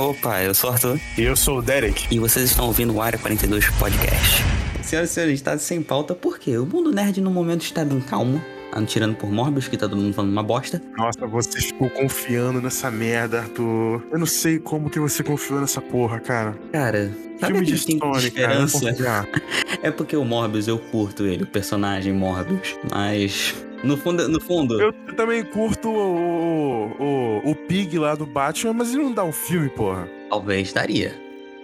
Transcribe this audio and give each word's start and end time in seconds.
Opa, 0.00 0.42
eu 0.42 0.54
sou 0.54 0.70
o 0.70 0.72
Arthur. 0.72 0.98
E 1.18 1.20
eu 1.20 1.36
sou 1.36 1.58
o 1.58 1.62
Derek. 1.62 2.06
E 2.10 2.18
vocês 2.18 2.46
estão 2.46 2.66
ouvindo 2.68 2.94
o 2.94 3.02
Área 3.02 3.18
42 3.18 3.68
Podcast. 3.78 4.42
Senhoras 4.82 5.10
e 5.10 5.12
senhores, 5.12 5.34
está 5.34 5.58
sem 5.58 5.82
pauta 5.82 6.14
porque 6.14 6.56
o 6.56 6.64
mundo 6.64 6.90
nerd 6.90 7.20
no 7.20 7.30
momento 7.30 7.60
está 7.64 7.84
bem 7.84 8.00
calmo. 8.00 8.42
Tirando 8.86 9.16
por 9.16 9.30
Morbius, 9.30 9.68
que 9.68 9.76
tá 9.76 9.86
todo 9.86 10.00
mundo 10.00 10.14
falando 10.14 10.30
uma 10.32 10.42
bosta. 10.42 10.80
Nossa, 10.96 11.26
você 11.26 11.60
ficou 11.60 11.90
confiando 11.90 12.62
nessa 12.62 12.90
merda, 12.90 13.40
Arthur. 13.40 14.02
Eu 14.10 14.18
não 14.18 14.24
sei 14.26 14.58
como 14.58 14.88
que 14.88 14.98
você 14.98 15.22
confiou 15.22 15.60
nessa 15.60 15.82
porra, 15.82 16.18
cara. 16.18 16.56
Cara, 16.72 17.10
sabe 17.38 17.52
Filme 17.52 17.66
de 17.66 17.74
história, 17.74 18.30
cara. 18.30 18.64
esperança? 18.64 19.28
É 19.82 19.90
porque 19.90 20.14
o 20.14 20.24
Morbius, 20.24 20.68
eu 20.68 20.78
curto 20.78 21.24
ele, 21.24 21.44
o 21.44 21.46
personagem 21.46 22.12
Morbius. 22.12 22.76
Mas, 22.90 23.54
no 23.82 23.96
fundo, 23.96 24.28
no 24.28 24.40
fundo... 24.40 24.80
Eu 24.80 24.92
também 25.16 25.42
curto 25.44 25.88
o, 25.88 26.92
o, 26.98 27.50
o 27.50 27.54
Pig 27.54 27.98
lá 27.98 28.14
do 28.14 28.26
Batman, 28.26 28.72
mas 28.72 28.92
ele 28.92 29.02
não 29.02 29.12
dá 29.12 29.24
um 29.24 29.32
filme, 29.32 29.68
porra. 29.68 30.08
Talvez 30.28 30.72
daria. 30.72 31.14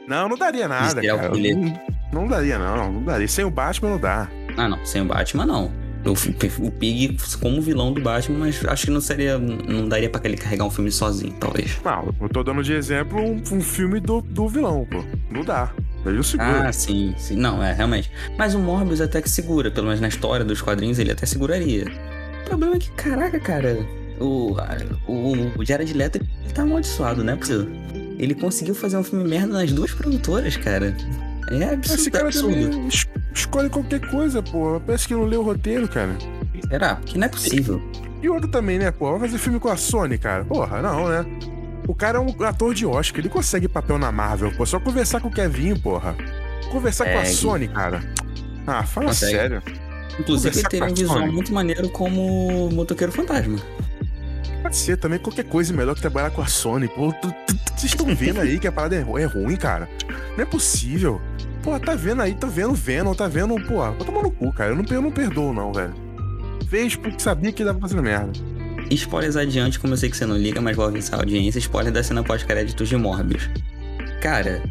Não, 0.06 0.28
não 0.28 0.36
daria 0.36 0.68
nada, 0.68 1.02
cara. 1.02 1.30
Não, 1.30 1.80
não 2.12 2.28
daria, 2.28 2.58
não. 2.58 2.92
Não 2.92 3.02
daria. 3.02 3.26
Sem 3.26 3.44
o 3.44 3.50
Batman 3.50 3.90
não 3.90 3.98
dá. 3.98 4.28
Ah, 4.56 4.68
não. 4.68 4.84
Sem 4.84 5.02
o 5.02 5.04
Batman, 5.04 5.46
não. 5.46 5.72
O, 6.04 6.66
o 6.66 6.70
Pig 6.70 7.16
como 7.40 7.60
vilão 7.60 7.92
do 7.92 8.00
Batman, 8.00 8.38
mas 8.38 8.64
acho 8.64 8.86
que 8.86 8.92
não 8.92 9.00
seria. 9.00 9.36
Não 9.38 9.88
daria 9.88 10.08
pra 10.08 10.20
ele 10.24 10.36
carregar 10.36 10.64
um 10.64 10.70
filme 10.70 10.92
sozinho, 10.92 11.34
talvez. 11.40 11.80
Não, 11.84 12.14
eu 12.20 12.28
tô 12.28 12.44
dando 12.44 12.62
de 12.62 12.72
exemplo 12.74 13.18
um, 13.18 13.42
um 13.50 13.60
filme 13.60 13.98
do, 13.98 14.20
do 14.20 14.48
vilão, 14.48 14.86
pô. 14.88 15.02
Não 15.30 15.44
dá. 15.44 15.72
Ah, 16.38 16.72
sim, 16.72 17.14
sim. 17.18 17.36
Não, 17.36 17.62
é, 17.62 17.72
realmente. 17.72 18.10
Mas 18.38 18.54
o 18.54 18.58
Morbius 18.58 19.00
até 19.00 19.20
que 19.22 19.28
segura, 19.30 19.70
pelo 19.70 19.86
menos 19.86 20.00
na 20.00 20.08
história 20.08 20.44
dos 20.44 20.60
quadrinhos, 20.62 20.98
ele 20.98 21.10
até 21.12 21.26
seguraria. 21.26 21.86
O 22.44 22.48
problema 22.48 22.76
é 22.76 22.78
que, 22.78 22.90
caraca, 22.92 23.38
cara, 23.40 23.76
o, 24.20 24.56
o, 25.08 25.32
o 25.58 25.64
Jared 25.64 25.92
Leto, 25.92 26.16
ele 26.18 26.52
tá 26.54 26.62
amaldiçoado, 26.62 27.22
né, 27.24 27.34
possível? 27.36 27.68
Ele 28.18 28.34
conseguiu 28.34 28.74
fazer 28.74 28.96
um 28.96 29.02
filme 29.04 29.28
merda 29.28 29.52
nas 29.52 29.72
duas 29.72 29.92
produtoras, 29.92 30.56
cara. 30.56 30.96
É 31.50 31.64
absurdo, 31.74 32.00
Esse 32.00 32.10
cara 32.10 32.24
absurdo. 32.26 32.88
es- 32.88 33.06
escolhe 33.34 33.68
qualquer 33.68 34.00
coisa, 34.10 34.42
pô. 34.42 34.80
Parece 34.84 35.06
que 35.06 35.14
não 35.14 35.24
leu 35.24 35.40
o 35.40 35.44
roteiro, 35.44 35.86
cara. 35.86 36.16
Será? 36.68 36.96
Que 36.96 37.18
não 37.18 37.26
é 37.26 37.28
possível. 37.28 37.80
E 38.22 38.28
outro 38.28 38.48
também, 38.50 38.78
né, 38.78 38.90
pô? 38.90 39.10
Vai 39.18 39.28
fazer 39.28 39.38
filme 39.38 39.60
com 39.60 39.68
a 39.68 39.76
Sony, 39.76 40.16
cara. 40.18 40.44
Porra, 40.44 40.80
não, 40.80 41.08
né? 41.08 41.24
O 41.88 41.94
cara 41.94 42.18
é 42.18 42.20
um 42.20 42.34
ator 42.44 42.74
de 42.74 42.84
Oscar, 42.84 43.20
ele 43.20 43.28
consegue 43.28 43.68
papel 43.68 43.98
na 43.98 44.10
Marvel, 44.10 44.52
pô. 44.52 44.66
Só 44.66 44.80
conversar 44.80 45.20
com 45.20 45.28
o 45.28 45.32
Kevin, 45.32 45.76
porra. 45.76 46.16
Conversar 46.70 47.04
com 47.04 47.10
a 47.10 47.18
Consegue. 47.18 47.36
Sony, 47.36 47.68
cara. 47.68 48.02
Ah, 48.66 48.82
fala 48.82 49.06
Consegue. 49.06 49.32
sério. 49.32 49.62
Inclusive, 50.18 50.58
ele 50.58 50.64
Conversar 50.64 50.68
teria 50.68 50.86
com 50.86 50.92
um 50.92 50.96
visual 50.96 51.18
Sony. 51.20 51.32
muito 51.32 51.52
maneiro 51.52 51.88
como 51.90 52.70
motoqueiro 52.70 53.12
fantasma. 53.12 53.58
Pode 54.62 54.76
ser 54.76 54.96
também 54.96 55.18
qualquer 55.18 55.44
coisa 55.44 55.72
melhor 55.72 55.94
que 55.94 56.00
trabalhar 56.00 56.30
com 56.30 56.42
a 56.42 56.46
Sony. 56.46 56.88
Pô, 56.88 57.12
vocês 57.12 57.84
estão 57.84 58.12
vendo 58.14 58.40
aí 58.40 58.58
que 58.58 58.66
a 58.66 58.72
parada 58.72 58.96
é, 58.96 59.00
é 59.00 59.24
ruim, 59.24 59.56
cara? 59.56 59.88
Não 60.36 60.42
é 60.42 60.44
possível. 60.44 61.20
Pô, 61.62 61.78
tá 61.78 61.94
vendo 61.94 62.22
aí, 62.22 62.34
tá 62.34 62.48
vendo 62.48 62.74
Venom, 62.74 63.14
tá 63.14 63.28
vendo, 63.28 63.54
pô, 63.66 63.76
vou 63.92 64.04
tomar 64.04 64.22
no 64.22 64.30
cu, 64.30 64.52
cara. 64.52 64.70
Eu 64.70 64.76
não, 64.76 64.84
eu 64.90 65.02
não 65.02 65.12
perdoo, 65.12 65.52
não, 65.52 65.72
velho. 65.72 65.94
Fez 66.68 66.96
porque 66.96 67.20
sabia 67.22 67.52
que 67.52 67.64
dava 67.64 67.78
fazendo 67.78 68.02
merda. 68.02 68.32
Spoilers 68.90 69.36
adiante, 69.36 69.78
como 69.78 69.92
eu 69.92 69.96
sei 69.96 70.10
que 70.10 70.16
você 70.16 70.26
não 70.26 70.36
liga, 70.36 70.60
mas 70.60 70.76
vou 70.76 70.86
avisar 70.86 71.18
a 71.18 71.22
audiência. 71.22 71.58
Spoiler 71.58 71.92
da 71.92 72.02
cena 72.02 72.22
pós-créditos 72.22 72.88
de 72.88 72.96
Morbius. 72.96 73.48
Cara, 74.20 74.62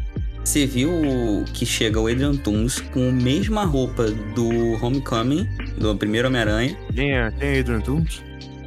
você 0.44 0.66
viu 0.66 1.44
que 1.52 1.66
chega 1.66 2.00
o 2.00 2.06
Adrian 2.06 2.36
Toomes 2.36 2.80
com 2.80 3.08
a 3.08 3.12
mesma 3.12 3.64
roupa 3.64 4.04
do 4.34 4.48
Homecoming, 4.84 5.46
do 5.78 5.94
primeiro 5.96 6.28
Homem-Aranha. 6.28 6.76
Quem 6.94 7.12
é? 7.12 7.30
Quem 7.38 7.48
é 7.48 7.58
Adrian 7.60 7.80
Toomes? 7.80 8.22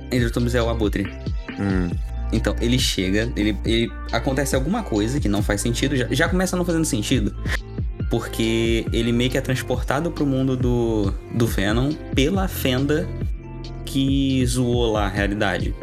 Adrian 0.07 0.29
Toomes 0.29 0.55
é 0.55 0.61
o 0.61 0.69
Abutre. 0.69 1.03
Hum. 1.59 1.89
Então, 2.31 2.55
ele 2.61 2.77
chega, 2.77 3.31
ele, 3.35 3.57
ele- 3.65 3.91
acontece 4.11 4.55
alguma 4.55 4.83
coisa 4.83 5.19
que 5.19 5.27
não 5.27 5.41
faz 5.41 5.61
sentido, 5.61 5.95
já, 5.95 6.07
já 6.11 6.29
começa 6.29 6.55
não 6.55 6.63
fazendo 6.63 6.85
sentido. 6.85 7.35
Porque 8.09 8.85
ele 8.91 9.11
meio 9.11 9.29
que 9.29 9.37
é 9.37 9.41
transportado 9.41 10.11
pro 10.11 10.25
mundo 10.25 10.55
do, 10.57 11.13
do 11.35 11.45
Venom 11.45 11.91
pela 12.15 12.47
fenda 12.47 13.07
que 13.89 14.45
zoou 14.45 14.91
lá 14.91 15.05
a 15.05 15.09
realidade. 15.09 15.73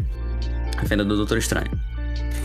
A 0.79 0.87
fenda 0.87 1.05
do 1.05 1.17
Doutor 1.17 1.39
Estranho. 1.39 1.71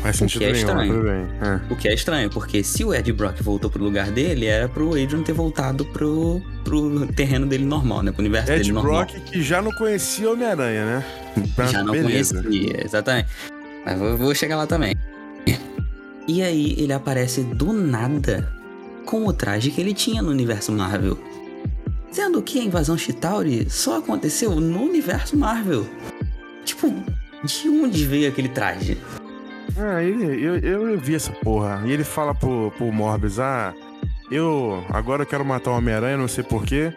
Faz 0.01 0.16
que 0.16 0.19
sentido 0.19 0.45
é 0.45 0.51
nenhum, 0.53 0.67
estranho. 0.67 0.94
tudo 0.94 1.03
bem. 1.03 1.27
É. 1.41 1.73
O 1.73 1.75
que 1.75 1.88
é 1.88 1.94
estranho, 1.94 2.29
porque 2.31 2.63
se 2.63 2.83
o 2.83 2.91
Ed 2.94 3.13
Brock 3.13 3.39
voltou 3.44 3.69
pro 3.69 3.83
lugar 3.83 4.09
dele, 4.09 4.47
era 4.47 4.67
pro 4.67 4.89
Adrian 4.89 5.22
ter 5.22 5.33
voltado 5.33 5.85
pro, 5.85 6.41
pro 6.63 7.05
terreno 7.13 7.45
dele 7.45 7.66
normal, 7.66 8.01
né? 8.01 8.11
Pro 8.11 8.22
universo 8.22 8.51
Ed 8.51 8.61
dele 8.61 8.73
normal. 8.73 9.05
Brock 9.05 9.19
que 9.25 9.44
já 9.44 9.61
não 9.61 9.72
conhecia 9.72 10.31
Homem-Aranha, 10.31 10.85
né? 10.85 11.05
Mas 11.55 11.72
Já 11.72 11.83
não 11.83 11.91
beleza. 11.93 12.41
conhecia, 12.41 12.83
exatamente. 12.83 13.29
Mas 13.85 13.99
vou, 13.99 14.17
vou 14.17 14.33
chegar 14.35 14.57
lá 14.57 14.66
também. 14.66 14.95
E 16.28 16.41
aí 16.41 16.75
ele 16.79 16.93
aparece 16.93 17.43
do 17.43 17.72
nada 17.72 18.51
com 19.05 19.28
o 19.28 19.33
traje 19.33 19.69
que 19.69 19.81
ele 19.81 19.93
tinha 19.93 20.22
no 20.22 20.31
universo 20.31 20.72
Marvel. 20.72 21.17
Sendo 22.11 22.41
que 22.41 22.59
a 22.59 22.63
invasão 22.63 22.97
Chitauri 22.97 23.69
só 23.69 23.99
aconteceu 23.99 24.55
no 24.59 24.83
universo 24.83 25.38
Marvel. 25.38 25.85
Tipo, 26.66 26.94
de 27.44 27.69
onde 27.69 28.05
veio 28.05 28.29
aquele 28.29 28.49
traje? 28.49 28.97
Ah, 29.77 30.03
ele, 30.03 30.44
eu, 30.44 30.57
eu 30.57 30.99
vi 30.99 31.16
essa 31.16 31.31
porra. 31.31 31.81
E 31.85 31.91
ele 31.91 32.03
fala 32.03 32.35
pro, 32.35 32.72
pro 32.77 32.91
Morbius, 32.91 33.39
ah, 33.39 33.73
eu 34.29 34.83
agora 34.89 35.23
eu 35.23 35.25
quero 35.25 35.45
matar 35.45 35.72
o 35.72 35.77
Homem-Aranha, 35.77 36.17
não 36.17 36.27
sei 36.27 36.44
porquê. 36.44 36.94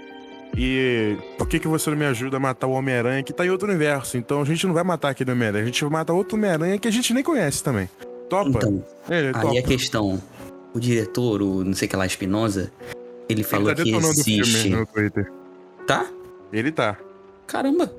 E 0.57 1.17
por 1.39 1.49
que, 1.49 1.59
que 1.59 1.69
você 1.69 1.91
não 1.91 1.97
me 1.97 2.05
ajuda 2.05 2.37
a 2.37 2.41
matar 2.41 2.67
o 2.67 2.73
Homem-Aranha 2.73 3.23
que 3.23 3.33
tá 3.33 3.47
em 3.47 3.51
outro 3.51 3.69
universo? 3.69 4.17
Então 4.17 4.43
a 4.43 4.45
gente 4.45 4.67
não 4.67 4.75
vai 4.75 4.85
matar 4.85 5.11
aquele 5.11 5.31
Homem-Aranha, 5.31 5.63
a 5.63 5.67
gente 5.67 5.83
vai 5.83 5.91
matar 5.91 6.13
outro 6.13 6.37
Homem-Aranha 6.37 6.79
que 6.79 6.89
a 6.89 6.93
gente 6.93 7.15
nem 7.15 7.23
conhece 7.23 7.63
também. 7.63 7.89
Topa? 8.29 8.51
Então, 8.51 8.85
ele 9.09 9.33
topa. 9.33 9.51
aí 9.51 9.59
a 9.59 9.63
questão. 9.63 10.21
O 10.73 10.81
diretor, 10.81 11.41
o 11.41 11.65
não 11.65 11.75
sei 11.75 11.87
que 11.87 11.95
lá, 11.95 12.05
Espinosa, 12.05 12.73
ele 13.29 13.41
Ele 13.41 13.45
falou 13.45 13.69
tá 13.69 13.75
que 13.75 13.85
detonando 13.85 14.09
o 14.09 14.11
existe. 14.13 14.45
filme 14.63 14.77
no 14.77 14.87
Twitter. 14.87 15.31
Tá? 15.87 16.07
Ele 16.53 16.71
tá. 16.73 16.97
Caramba. 17.47 17.91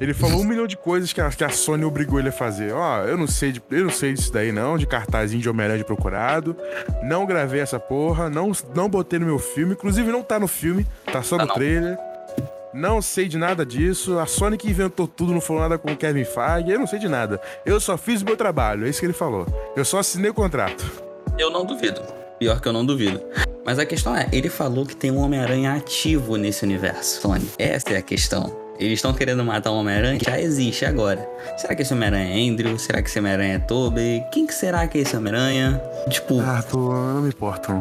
Ele 0.00 0.12
falou 0.12 0.40
um 0.40 0.44
milhão 0.44 0.66
de 0.66 0.76
coisas 0.76 1.12
que 1.12 1.20
a, 1.20 1.30
que 1.30 1.44
a 1.44 1.48
Sony 1.48 1.84
obrigou 1.84 2.18
ele 2.18 2.28
a 2.28 2.32
fazer. 2.32 2.72
Ó, 2.72 3.04
eu 3.04 3.16
não 3.16 3.28
sei 3.28 3.52
de, 3.52 3.62
eu 3.70 3.84
não 3.84 3.90
sei 3.92 4.12
disso 4.12 4.32
daí 4.32 4.50
não, 4.50 4.76
de 4.76 4.86
cartazinho 4.86 5.40
de 5.40 5.48
Homem-Aranha 5.48 5.78
de 5.78 5.84
procurado. 5.84 6.56
Não 7.04 7.24
gravei 7.24 7.60
essa 7.60 7.78
porra, 7.78 8.28
não, 8.28 8.50
não 8.74 8.88
botei 8.88 9.20
no 9.20 9.26
meu 9.26 9.38
filme, 9.38 9.74
inclusive 9.74 10.10
não 10.10 10.22
tá 10.22 10.38
no 10.40 10.48
filme, 10.48 10.84
tá 11.12 11.22
só 11.22 11.36
Tá 11.36 11.44
no 11.44 11.48
não. 11.48 11.54
trailer. 11.54 11.96
Não 12.72 13.00
sei 13.00 13.28
de 13.28 13.38
nada 13.38 13.64
disso. 13.64 14.18
A 14.18 14.26
Sony 14.26 14.56
que 14.56 14.68
inventou 14.68 15.06
tudo, 15.06 15.32
não 15.32 15.40
falou 15.40 15.62
nada 15.62 15.78
com 15.78 15.92
o 15.92 15.96
Kevin 15.96 16.24
Feige. 16.24 16.72
Eu 16.72 16.80
não 16.80 16.88
sei 16.88 16.98
de 16.98 17.08
nada. 17.08 17.40
Eu 17.64 17.78
só 17.78 17.96
fiz 17.96 18.20
o 18.20 18.24
meu 18.24 18.36
trabalho, 18.36 18.84
é 18.86 18.90
isso 18.90 18.98
que 18.98 19.06
ele 19.06 19.12
falou. 19.12 19.46
Eu 19.76 19.84
só 19.84 20.00
assinei 20.00 20.28
o 20.30 20.34
contrato. 20.34 20.84
Eu 21.38 21.50
não 21.52 21.64
duvido. 21.64 22.02
Pior 22.44 22.60
que 22.60 22.68
eu 22.68 22.74
não 22.74 22.84
duvido. 22.84 23.22
Mas 23.64 23.78
a 23.78 23.86
questão 23.86 24.14
é, 24.14 24.28
ele 24.30 24.50
falou 24.50 24.84
que 24.84 24.94
tem 24.94 25.10
um 25.10 25.16
Homem-Aranha 25.20 25.72
ativo 25.72 26.36
nesse 26.36 26.62
universo, 26.62 27.22
Sony. 27.22 27.48
Essa 27.58 27.94
é 27.94 27.96
a 27.96 28.02
questão. 28.02 28.54
Eles 28.78 28.98
estão 28.98 29.14
querendo 29.14 29.42
matar 29.42 29.72
um 29.72 29.76
Homem-Aranha 29.76 30.18
que 30.18 30.26
já 30.26 30.38
existe 30.38 30.84
agora. 30.84 31.26
Será 31.56 31.74
que 31.74 31.80
esse 31.80 31.94
Homem-Aranha 31.94 32.36
é 32.36 32.50
Andrew? 32.50 32.78
Será 32.78 33.00
que 33.00 33.08
esse 33.08 33.18
Homem-Aranha 33.18 33.54
é 33.54 33.58
Tobey? 33.60 34.22
Quem 34.30 34.46
que 34.46 34.52
será 34.52 34.86
que 34.86 34.98
é 34.98 35.00
esse 35.00 35.16
Homem-Aranha? 35.16 35.80
Tipo, 36.10 36.38
Ah, 36.42 36.62
tô, 36.62 36.92
não 36.92 37.22
me 37.22 37.28
importo. 37.30 37.72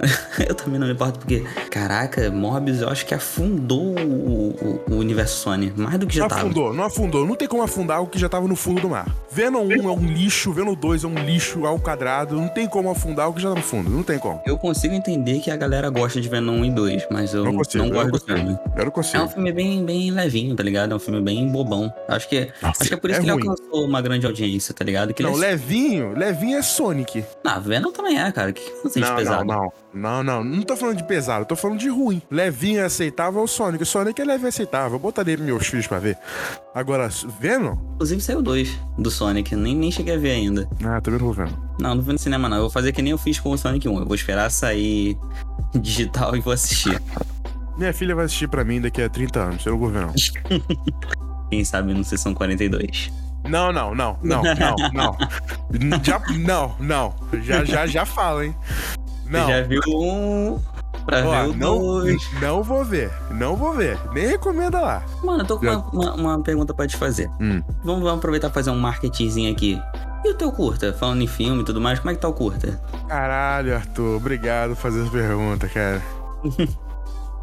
Não. 0.00 0.06
eu 0.46 0.54
também 0.54 0.78
não 0.78 0.86
me 0.86 0.92
importo 0.92 1.18
porque, 1.18 1.44
caraca, 1.70 2.30
Morbius 2.30 2.80
eu 2.80 2.88
acho 2.88 3.04
que 3.06 3.14
afundou 3.14 3.94
o, 3.98 4.50
o- 4.88 4.92
o 4.92 4.94
universo 4.96 5.36
Sony. 5.38 5.72
Mais 5.76 5.98
do 5.98 6.06
que 6.06 6.14
já 6.16 6.22
Não 6.22 6.28
tava. 6.28 6.40
afundou, 6.42 6.72
não 6.74 6.84
afundou. 6.84 7.26
Não 7.26 7.34
tem 7.34 7.48
como 7.48 7.62
afundar 7.62 8.02
o 8.02 8.06
que 8.06 8.18
já 8.18 8.28
tava 8.28 8.46
no 8.48 8.56
fundo 8.56 8.80
do 8.80 8.88
mar. 8.90 9.06
Venom 9.30 9.64
1 9.66 9.72
é 9.88 9.92
um 9.92 10.06
lixo, 10.06 10.52
Venom 10.52 10.74
2 10.74 11.04
é 11.04 11.06
um 11.06 11.14
lixo 11.14 11.66
ao 11.66 11.78
quadrado. 11.78 12.36
Não 12.36 12.48
tem 12.48 12.66
como 12.68 12.90
afundar 12.90 13.28
o 13.28 13.32
que 13.34 13.40
já 13.42 13.48
tá 13.50 13.54
no 13.54 13.62
fundo. 13.62 13.90
Não 13.90 14.02
tem 14.02 14.18
como. 14.18 14.40
Eu 14.46 14.56
consigo 14.58 14.94
entender 14.94 15.40
que 15.40 15.50
a 15.50 15.56
galera 15.56 15.90
gosta 15.90 16.20
de 16.20 16.28
Venom 16.28 16.60
1 16.60 16.64
e 16.64 16.70
2, 16.70 17.06
mas 17.10 17.34
eu 17.34 17.44
Não 17.44 17.52
não, 17.52 17.58
consigo, 17.58 17.84
eu 17.84 17.90
gosto 17.90 18.04
não 18.04 18.10
do 18.12 18.20
filme. 18.20 18.58
Eu 18.76 18.82
não 18.82 18.86
É 18.86 18.90
consigo. 18.90 19.24
um 19.24 19.28
filme 19.28 19.52
bem, 19.52 19.84
bem 19.84 20.10
levinho, 20.10 20.54
tá 20.56 20.62
ligado? 20.62 20.92
É 20.92 20.96
um 20.96 20.98
filme 20.98 21.20
bem 21.20 21.46
bobão. 21.50 21.92
Acho 22.08 22.28
que, 22.28 22.48
Nossa, 22.62 22.82
acho 22.82 22.88
que 22.88 22.94
é 22.94 22.96
por 22.96 23.10
isso 23.10 23.20
é 23.20 23.22
que 23.22 23.28
ele 23.30 23.38
ruim. 23.40 23.48
alcançou 23.48 23.84
uma 23.84 24.00
grande 24.00 24.26
audiência, 24.26 24.72
tá 24.74 24.84
ligado? 24.84 25.12
Que 25.12 25.22
Não, 25.22 25.34
ele 25.34 25.44
é... 25.44 25.48
levinho, 25.50 26.12
levinho 26.16 26.58
é 26.58 26.62
Sonic. 26.62 27.24
Não, 27.44 27.60
Venom 27.60 27.90
também 27.92 28.18
é, 28.20 28.30
cara. 28.32 28.52
Que 28.52 28.62
que 28.62 28.82
você 28.82 29.00
Não, 29.00 29.16
pesado? 29.16 29.44
não, 29.44 29.54
não. 29.54 29.72
Não, 29.94 30.22
não. 30.22 30.44
Não 30.44 30.62
tô 30.62 30.76
falando 30.76 30.96
de 30.96 31.04
pesado, 31.04 31.44
tô 31.46 31.56
falando 31.56 31.78
de 31.78 31.88
ruim. 31.88 32.20
Levinho 32.30 32.80
é 32.80 32.84
aceitável 32.84 33.42
o 33.42 33.46
Sonic. 33.46 33.82
O 33.82 33.86
Sonic 33.86 34.20
é 34.20 34.24
leve 34.24 34.44
e 34.44 34.48
aceitável. 34.48 34.96
Eu 34.96 34.98
botaria 34.98 35.36
meus 35.36 35.66
filhos 35.66 35.86
pra 35.86 35.98
ver. 35.98 36.18
Agora, 36.74 37.08
Venom? 37.40 37.76
Inclusive 37.94 38.20
saiu 38.20 38.42
dois 38.42 38.78
do 38.98 39.10
Sonic, 39.10 39.56
nem, 39.56 39.74
nem 39.74 39.90
cheguei 39.90 40.14
a 40.14 40.18
ver 40.18 40.32
ainda. 40.32 40.68
Ah, 40.84 41.00
também 41.00 41.18
não 41.18 41.26
vou 41.26 41.34
vendo. 41.34 41.56
Não, 41.80 41.94
não 41.94 42.02
vou 42.02 42.12
no 42.12 42.18
cinema 42.18 42.48
não. 42.48 42.56
Eu 42.56 42.62
vou 42.62 42.70
fazer 42.70 42.92
que 42.92 43.00
nem 43.00 43.12
eu 43.12 43.18
fiz 43.18 43.40
com 43.40 43.50
o 43.50 43.58
Sonic 43.58 43.88
1. 43.88 43.98
Eu 43.98 44.06
vou 44.06 44.14
esperar 44.14 44.50
sair 44.50 45.16
digital 45.74 46.36
e 46.36 46.40
vou 46.40 46.52
assistir. 46.52 47.00
Minha 47.78 47.92
filha 47.92 48.14
vai 48.14 48.24
assistir 48.26 48.48
pra 48.48 48.64
mim 48.64 48.80
daqui 48.80 49.02
a 49.02 49.08
30 49.08 49.40
anos. 49.40 49.66
Eu 49.66 49.72
não 49.72 49.78
vou 49.78 49.90
ver, 49.90 50.02
não. 50.02 50.12
Quem 51.50 51.64
sabe 51.64 51.94
no 51.94 52.04
Sessão 52.04 52.34
42. 52.34 53.12
Não, 53.48 53.72
não, 53.72 53.94
não, 53.94 54.18
não, 54.22 54.42
não, 54.42 54.76
não. 54.92 55.16
Já, 56.02 56.20
não, 56.38 56.74
não. 56.80 57.14
Já, 57.42 57.64
já, 57.64 57.86
já 57.86 58.04
fala, 58.04 58.46
hein? 58.46 58.56
Não. 59.28 59.46
Você 59.46 59.52
já 59.52 59.62
viu 59.62 59.80
um 59.86 60.60
pra 61.04 61.24
Ó, 61.26 61.30
ver 61.30 61.50
o 61.50 61.56
não, 61.56 61.78
dois. 61.78 62.28
não 62.40 62.62
vou 62.62 62.84
ver. 62.84 63.10
Não 63.30 63.56
vou 63.56 63.72
ver. 63.74 63.98
Nem 64.12 64.26
recomenda 64.26 64.80
lá. 64.80 65.02
Mano, 65.22 65.42
eu 65.42 65.46
tô 65.46 65.58
com 65.58 65.64
Já- 65.66 65.76
uma, 65.78 65.90
uma- 65.92 66.14
uma 66.14 66.42
pergunta 66.42 66.72
pra 66.74 66.86
te 66.86 66.96
fazer. 66.96 67.28
Hum. 67.40 67.62
Vamos, 67.84 68.02
vamos 68.02 68.18
aproveitar 68.18 68.48
e 68.48 68.52
fazer 68.52 68.70
um 68.70 68.78
marketingzinho 68.78 69.52
aqui. 69.52 69.80
E 70.24 70.30
o 70.30 70.34
teu 70.34 70.50
curta? 70.50 70.92
Falando 70.92 71.22
em 71.22 71.26
filme 71.26 71.62
e 71.62 71.64
tudo 71.64 71.80
mais, 71.80 71.98
como 72.00 72.10
é 72.10 72.14
que 72.14 72.20
tá 72.20 72.28
o 72.28 72.32
curta? 72.32 72.80
Caralho, 73.08 73.74
Arthur, 73.76 74.16
obrigado 74.16 74.70
por 74.70 74.76
fazer 74.76 75.02
essa 75.02 75.10
pergunta, 75.10 75.68
cara. 75.68 76.02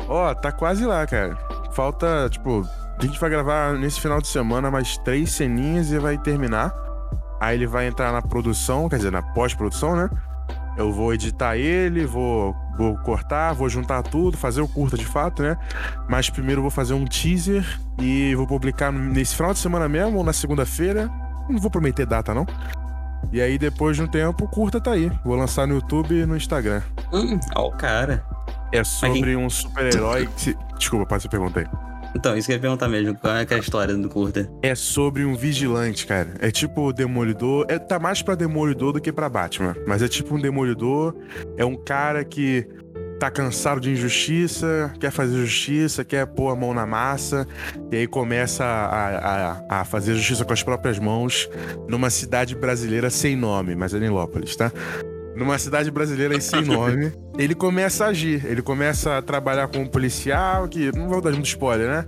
Ó, 0.07 0.31
oh, 0.31 0.35
tá 0.35 0.51
quase 0.51 0.85
lá, 0.85 1.05
cara. 1.07 1.37
Falta, 1.71 2.27
tipo, 2.29 2.67
a 2.99 3.05
gente 3.05 3.19
vai 3.19 3.29
gravar 3.29 3.73
nesse 3.73 4.01
final 4.01 4.19
de 4.21 4.27
semana 4.27 4.69
mais 4.69 4.97
três 4.97 5.31
ceninhas 5.31 5.91
e 5.91 5.97
vai 5.99 6.17
terminar. 6.17 6.73
Aí 7.39 7.55
ele 7.57 7.67
vai 7.67 7.87
entrar 7.87 8.11
na 8.11 8.21
produção, 8.21 8.87
quer 8.89 8.97
dizer, 8.97 9.11
na 9.11 9.21
pós-produção, 9.21 9.95
né? 9.95 10.09
Eu 10.77 10.91
vou 10.91 11.13
editar 11.13 11.55
ele, 11.55 12.05
vou, 12.05 12.55
vou 12.77 12.97
cortar, 12.97 13.53
vou 13.53 13.69
juntar 13.69 14.01
tudo, 14.03 14.37
fazer 14.37 14.61
o 14.61 14.67
curta 14.67 14.97
de 14.97 15.05
fato, 15.05 15.43
né? 15.43 15.57
Mas 16.09 16.29
primeiro 16.29 16.59
eu 16.59 16.63
vou 16.63 16.71
fazer 16.71 16.93
um 16.93 17.05
teaser 17.05 17.63
e 18.01 18.33
vou 18.35 18.47
publicar 18.47 18.91
nesse 18.91 19.35
final 19.35 19.53
de 19.53 19.59
semana 19.59 19.87
mesmo 19.87 20.17
ou 20.17 20.23
na 20.23 20.33
segunda-feira. 20.33 21.09
Não 21.49 21.59
vou 21.59 21.69
prometer 21.69 22.05
data, 22.05 22.33
não. 22.33 22.47
E 23.31 23.41
aí, 23.41 23.57
depois 23.57 23.95
de 23.95 24.03
um 24.03 24.07
tempo, 24.07 24.45
o 24.45 24.47
curta 24.47 24.79
tá 24.79 24.91
aí. 24.91 25.11
Vou 25.23 25.35
lançar 25.35 25.65
no 25.67 25.75
YouTube 25.75 26.13
e 26.13 26.25
no 26.25 26.35
Instagram. 26.35 26.81
Hum, 27.11 27.39
ó, 27.55 27.67
o 27.67 27.71
cara. 27.71 28.23
É 28.71 28.83
sobre 28.83 29.35
um 29.35 29.49
super-herói 29.49 30.27
que. 30.37 30.55
Desculpa, 30.77 31.05
pode 31.05 31.23
você 31.23 31.29
perguntar 31.29 31.61
aí. 31.61 31.92
Então, 32.15 32.37
isso 32.37 32.47
que 32.47 32.53
eu 32.53 32.55
ia 32.55 32.61
perguntar 32.61 32.87
mesmo, 32.87 33.17
qual 33.17 33.35
é, 33.35 33.45
a 33.49 33.57
história 33.57 33.95
do 33.95 34.09
curta? 34.09 34.49
É 34.61 34.75
sobre 34.75 35.25
um 35.25 35.35
vigilante, 35.35 36.05
cara. 36.05 36.33
É 36.39 36.51
tipo 36.51 36.87
o 36.87 36.93
Demolidor. 36.93 37.65
É, 37.67 37.79
tá 37.79 37.99
mais 37.99 38.21
pra 38.21 38.35
Demolidor 38.35 38.93
do 38.93 39.01
que 39.01 39.11
pra 39.11 39.27
Batman. 39.27 39.75
Mas 39.87 40.01
é 40.01 40.07
tipo 40.07 40.35
um 40.35 40.39
Demolidor. 40.39 41.15
É 41.57 41.65
um 41.65 41.75
cara 41.75 42.23
que 42.23 42.67
tá 43.19 43.31
cansado 43.31 43.79
de 43.79 43.89
injustiça, 43.89 44.93
quer 44.99 45.09
fazer 45.09 45.37
justiça, 45.37 46.03
quer 46.03 46.27
pôr 46.27 46.49
a 46.49 46.55
mão 46.57 46.73
na 46.73 46.85
massa, 46.85 47.47
e 47.89 47.95
aí 47.95 48.05
começa 48.05 48.65
a, 48.65 49.51
a, 49.69 49.79
a 49.79 49.85
fazer 49.85 50.13
justiça 50.15 50.43
com 50.43 50.51
as 50.51 50.61
próprias 50.61 50.99
mãos 50.99 51.49
numa 51.87 52.09
cidade 52.09 52.53
brasileira 52.53 53.09
sem 53.09 53.35
nome, 53.37 53.75
mas 53.75 53.93
é 53.93 53.99
Nilópolis, 53.99 54.57
tá? 54.57 54.71
Numa 55.35 55.57
cidade 55.57 55.89
brasileira 55.89 56.39
sem 56.39 56.63
nome, 56.65 57.11
ele 57.37 57.55
começa 57.55 58.05
a 58.05 58.07
agir. 58.09 58.45
Ele 58.45 58.61
começa 58.61 59.17
a 59.17 59.21
trabalhar 59.21 59.67
com 59.67 59.79
um 59.79 59.87
policial, 59.87 60.67
que 60.67 60.95
não 60.95 61.07
vou 61.07 61.21
dar 61.21 61.31
muito 61.31 61.47
spoiler, 61.47 61.87
né? 61.87 62.05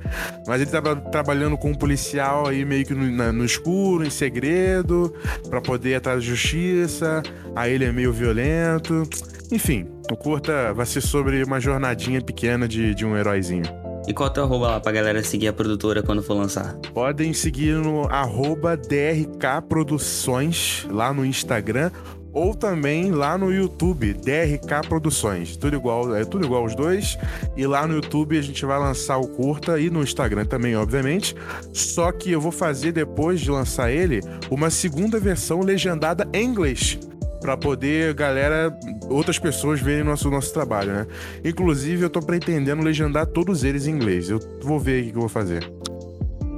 Mas 0.47 0.61
ele 0.61 0.69
tava 0.69 0.95
trabalhando 0.95 1.57
com 1.57 1.71
um 1.71 1.75
policial 1.75 2.47
aí 2.47 2.63
meio 2.63 2.85
que 2.85 2.93
no, 2.93 3.09
na, 3.11 3.31
no 3.31 3.45
escuro, 3.45 4.05
em 4.05 4.09
segredo, 4.09 5.13
para 5.49 5.61
poder 5.61 5.91
ir 5.91 5.95
atrás 5.95 6.19
da 6.19 6.25
justiça. 6.25 7.23
Aí 7.55 7.73
ele 7.73 7.85
é 7.85 7.91
meio 7.91 8.13
violento. 8.13 9.03
Enfim, 9.51 9.87
o 10.11 10.15
curta 10.15 10.73
vai 10.73 10.85
ser 10.85 11.01
sobre 11.01 11.43
uma 11.43 11.59
jornadinha 11.59 12.21
pequena 12.21 12.67
de, 12.67 12.93
de 12.93 13.05
um 13.05 13.15
heróizinho. 13.15 13.63
E 14.07 14.13
qual 14.13 14.27
é 14.27 14.31
o 14.31 14.33
teu 14.33 14.43
arroba 14.43 14.67
lá 14.67 14.79
pra 14.79 14.91
galera 14.91 15.23
seguir 15.23 15.47
a 15.47 15.53
produtora 15.53 16.03
quando 16.03 16.21
for 16.21 16.35
lançar? 16.35 16.75
Podem 16.93 17.33
seguir 17.33 17.75
no 17.75 18.07
arroba 18.07 18.77
DRK 18.77 19.63
Produções 19.67 20.85
lá 20.91 21.11
no 21.11 21.25
Instagram 21.25 21.89
ou 22.35 22.53
também 22.53 23.11
lá 23.11 23.37
no 23.37 23.51
YouTube, 23.51 24.13
DRK 24.13 24.87
Produções. 24.89 25.55
Tudo 25.55 25.77
igual, 25.77 26.13
é 26.13 26.25
tudo 26.25 26.45
igual 26.45 26.65
os 26.65 26.75
dois. 26.75 27.17
E 27.55 27.65
lá 27.65 27.87
no 27.87 27.95
YouTube 27.95 28.37
a 28.37 28.41
gente 28.41 28.63
vai 28.65 28.77
lançar 28.77 29.17
o 29.17 29.27
curta 29.27 29.79
e 29.79 29.89
no 29.89 30.03
Instagram 30.03 30.45
também, 30.45 30.75
obviamente. 30.75 31.33
Só 31.71 32.11
que 32.11 32.29
eu 32.29 32.41
vou 32.41 32.51
fazer 32.51 32.91
depois 32.91 33.39
de 33.39 33.49
lançar 33.49 33.89
ele 33.89 34.19
uma 34.51 34.69
segunda 34.69 35.17
versão 35.17 35.61
legendada 35.61 36.27
em 36.33 36.45
inglês 36.45 36.99
para 37.39 37.55
poder 37.55 38.13
galera, 38.13 38.75
outras 39.07 39.39
pessoas 39.39 39.79
verem 39.79 40.03
nosso 40.03 40.29
nosso 40.29 40.51
trabalho, 40.51 40.91
né? 40.91 41.07
Inclusive 41.43 42.03
eu 42.03 42.09
tô 42.09 42.19
pretendendo 42.19 42.83
legendar 42.83 43.27
todos 43.27 43.63
eles 43.63 43.87
em 43.87 43.91
inglês. 43.91 44.29
Eu 44.29 44.39
vou 44.61 44.79
ver 44.79 45.03
o 45.03 45.11
que 45.11 45.15
eu 45.15 45.21
vou 45.21 45.29
fazer. 45.29 45.71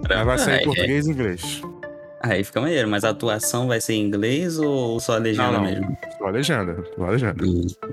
Mas 0.09 0.25
vai 0.25 0.38
sair 0.39 0.62
em 0.62 0.63
português 0.63 1.06
e 1.06 1.12
inglês. 1.12 1.62
Aí 2.22 2.44
fica 2.44 2.60
maneiro, 2.60 2.88
mas 2.88 3.04
a 3.04 3.10
atuação 3.10 3.68
vai 3.68 3.80
ser 3.80 3.94
em 3.94 4.08
inglês 4.08 4.58
ou 4.58 5.00
só 5.00 5.14
a 5.16 5.18
legenda 5.18 5.52
não, 5.52 5.64
não. 5.64 5.66
mesmo? 5.66 5.98
Só 6.18 6.25
a 6.25 6.30
legenda, 6.31 6.84
só 6.96 7.04
a 7.06 7.10
legenda. 7.12 7.44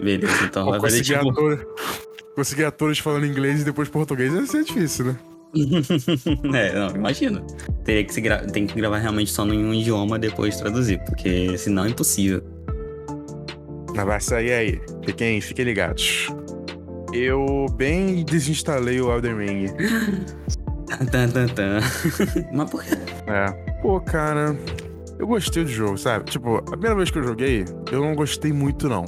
Beleza, 0.03 0.44
então 0.44 0.71
vai 0.71 0.81
conseguir, 0.81 1.19
tipo... 1.19 1.31
ator, 1.31 1.75
conseguir 2.35 2.65
atores 2.65 2.99
falando 2.99 3.26
inglês 3.26 3.61
e 3.61 3.65
depois 3.65 3.88
português 3.88 4.32
vai 4.32 4.47
ser 4.47 4.65
difícil, 4.65 5.06
né? 5.06 5.17
é, 6.55 6.75
não, 6.75 6.97
imagina. 6.97 7.44
Teria 7.85 8.05
que 8.05 8.12
se 8.12 8.21
gra... 8.21 8.38
Tem 8.38 8.67
que 8.67 8.75
gravar 8.75 8.99
realmente 8.99 9.31
só 9.31 9.44
em 9.47 9.65
um 9.65 9.75
idioma 9.75 10.19
depois 10.19 10.56
traduzir, 10.56 11.00
porque 11.05 11.56
senão 11.59 11.85
é 11.85 11.91
impossível. 11.91 12.43
Mas 13.94 14.05
vai 14.05 14.21
sair 14.21 14.53
aí. 14.53 14.81
Fiquem, 15.05 15.41
fiquem 15.41 15.65
ligados. 15.67 16.29
Eu 17.12 17.67
bem 17.76 18.25
desinstalei 18.25 19.00
o 19.00 19.12
Elden 19.12 19.37
Ring. 19.37 19.67
Tan, 21.11 21.29
tan, 21.29 21.49
tan. 21.49 21.81
Mas 22.53 22.71
por 22.71 22.85
quê? 22.85 22.94
É. 23.26 23.74
Pô, 23.84 24.00
cara, 24.00 24.56
eu 25.19 25.26
gostei 25.26 25.62
do 25.62 25.69
jogo, 25.69 25.98
sabe? 25.98 26.25
Tipo, 26.25 26.56
a 26.56 26.62
primeira 26.62 26.94
vez 26.94 27.10
que 27.10 27.19
eu 27.19 27.22
joguei, 27.22 27.66
eu 27.92 28.00
não 28.00 28.14
gostei 28.14 28.50
muito, 28.50 28.88
não. 28.88 29.04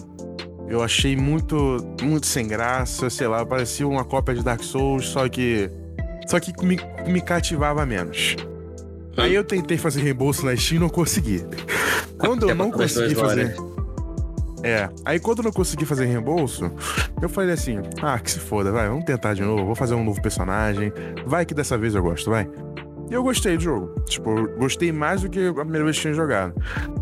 Eu 0.68 0.82
achei 0.82 1.16
muito, 1.16 1.78
muito 2.02 2.26
sem 2.26 2.46
graça, 2.46 3.08
sei 3.08 3.26
lá, 3.26 3.46
parecia 3.46 3.88
uma 3.88 4.04
cópia 4.04 4.34
de 4.34 4.44
Dark 4.44 4.62
Souls, 4.62 5.06
só 5.06 5.26
que. 5.30 5.70
Só 6.26 6.38
que 6.38 6.52
me, 6.62 6.78
me 7.06 7.22
cativava 7.22 7.86
menos. 7.86 8.36
Aí 9.16 9.34
eu 9.34 9.42
tentei 9.42 9.78
fazer 9.78 10.02
reembolso 10.02 10.44
na 10.44 10.54
Steam 10.54 10.76
e 10.76 10.80
não 10.80 10.90
consegui. 10.90 11.42
Quando 12.18 12.46
eu 12.46 12.54
não 12.54 12.70
consegui 12.70 13.14
fazer. 13.14 13.56
É. 14.62 14.90
Aí 15.06 15.18
quando 15.18 15.38
eu 15.38 15.44
não 15.44 15.52
consegui 15.52 15.86
fazer 15.86 16.04
reembolso, 16.04 16.70
eu 17.22 17.30
falei 17.30 17.52
assim: 17.52 17.78
ah, 18.02 18.18
que 18.18 18.30
se 18.30 18.40
foda, 18.40 18.70
vai, 18.70 18.90
vamos 18.90 19.06
tentar 19.06 19.32
de 19.32 19.40
novo, 19.40 19.64
vou 19.64 19.74
fazer 19.74 19.94
um 19.94 20.04
novo 20.04 20.20
personagem. 20.20 20.92
Vai 21.24 21.46
que 21.46 21.54
dessa 21.54 21.78
vez 21.78 21.94
eu 21.94 22.02
gosto, 22.02 22.28
vai. 22.28 22.46
E 23.10 23.14
eu 23.14 23.22
gostei 23.22 23.56
do 23.56 23.62
jogo. 23.62 24.00
Tipo, 24.06 24.48
gostei 24.56 24.92
mais 24.92 25.22
do 25.22 25.28
que 25.28 25.46
a 25.46 25.54
primeira 25.54 25.84
vez 25.84 25.96
que 25.96 26.02
tinha 26.02 26.14
jogado. 26.14 26.54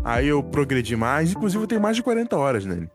Aí 0.03 0.27
eu 0.27 0.43
progredi 0.43 0.95
mais, 0.95 1.31
inclusive 1.31 1.63
eu 1.63 1.67
tenho 1.67 1.81
mais 1.81 1.95
de 1.95 2.03
40 2.03 2.37
horas 2.37 2.65
nele. 2.65 2.89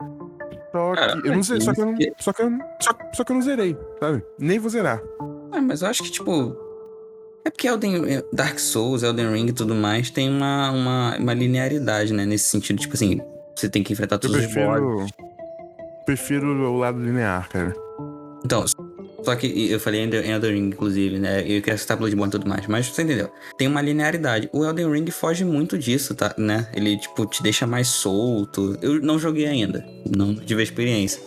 Só 0.72 0.94
que, 0.94 1.28
eu 1.28 1.34
não 1.34 1.42
sei, 1.42 1.60
só 1.60 1.72
que 1.72 1.80
eu 1.80 1.86
não, 1.86 1.96
só 2.18 2.32
que 2.32 2.42
eu, 2.42 2.50
só, 2.80 2.90
só 3.12 3.24
que 3.24 3.32
eu 3.32 3.34
não 3.34 3.42
zerei, 3.42 3.76
sabe? 3.98 4.22
Nem 4.38 4.58
vou 4.58 4.70
zerar. 4.70 5.02
Ah, 5.50 5.60
mas 5.60 5.82
eu 5.82 5.88
acho 5.88 6.04
que, 6.04 6.12
tipo, 6.12 6.56
é 7.44 7.50
porque 7.50 7.66
Elden, 7.66 8.22
Dark 8.32 8.58
Souls, 8.58 9.02
Elden 9.02 9.32
Ring 9.32 9.46
e 9.48 9.52
tudo 9.52 9.74
mais 9.74 10.10
tem 10.10 10.28
uma, 10.28 10.70
uma, 10.70 11.16
uma 11.18 11.34
linearidade, 11.34 12.12
né? 12.12 12.24
Nesse 12.24 12.44
sentido, 12.44 12.78
tipo 12.78 12.94
assim, 12.94 13.20
você 13.56 13.68
tem 13.68 13.82
que 13.82 13.92
enfrentar 13.92 14.18
todos 14.18 14.36
prefiro, 14.36 14.72
os 14.72 14.80
bosses. 14.80 15.12
Prefiro 16.06 16.46
o 16.46 16.78
lado 16.78 17.00
linear, 17.00 17.48
cara. 17.48 17.74
Então, 18.44 18.64
só 19.22 19.34
que 19.36 19.70
eu 19.70 19.78
falei 19.78 20.00
em 20.00 20.30
Elden 20.30 20.54
Ring, 20.54 20.68
inclusive, 20.68 21.18
né? 21.18 21.40
Eu 21.40 21.62
queria 21.62 21.76
citar 21.76 21.96
Bloodborne 21.96 22.30
e 22.30 22.32
tudo 22.32 22.48
mais, 22.48 22.66
mas 22.66 22.86
você 22.86 23.02
entendeu? 23.02 23.30
Tem 23.56 23.68
uma 23.68 23.82
linearidade. 23.82 24.48
O 24.52 24.64
Elden 24.64 24.90
Ring 24.90 25.10
foge 25.10 25.44
muito 25.44 25.78
disso, 25.78 26.14
tá? 26.14 26.34
Né? 26.38 26.68
Ele, 26.74 26.98
tipo, 26.98 27.26
te 27.26 27.42
deixa 27.42 27.66
mais 27.66 27.88
solto. 27.88 28.78
Eu 28.80 29.00
não 29.00 29.18
joguei 29.18 29.46
ainda, 29.46 29.86
não 30.16 30.34
tive 30.34 30.62
experiência. 30.62 31.20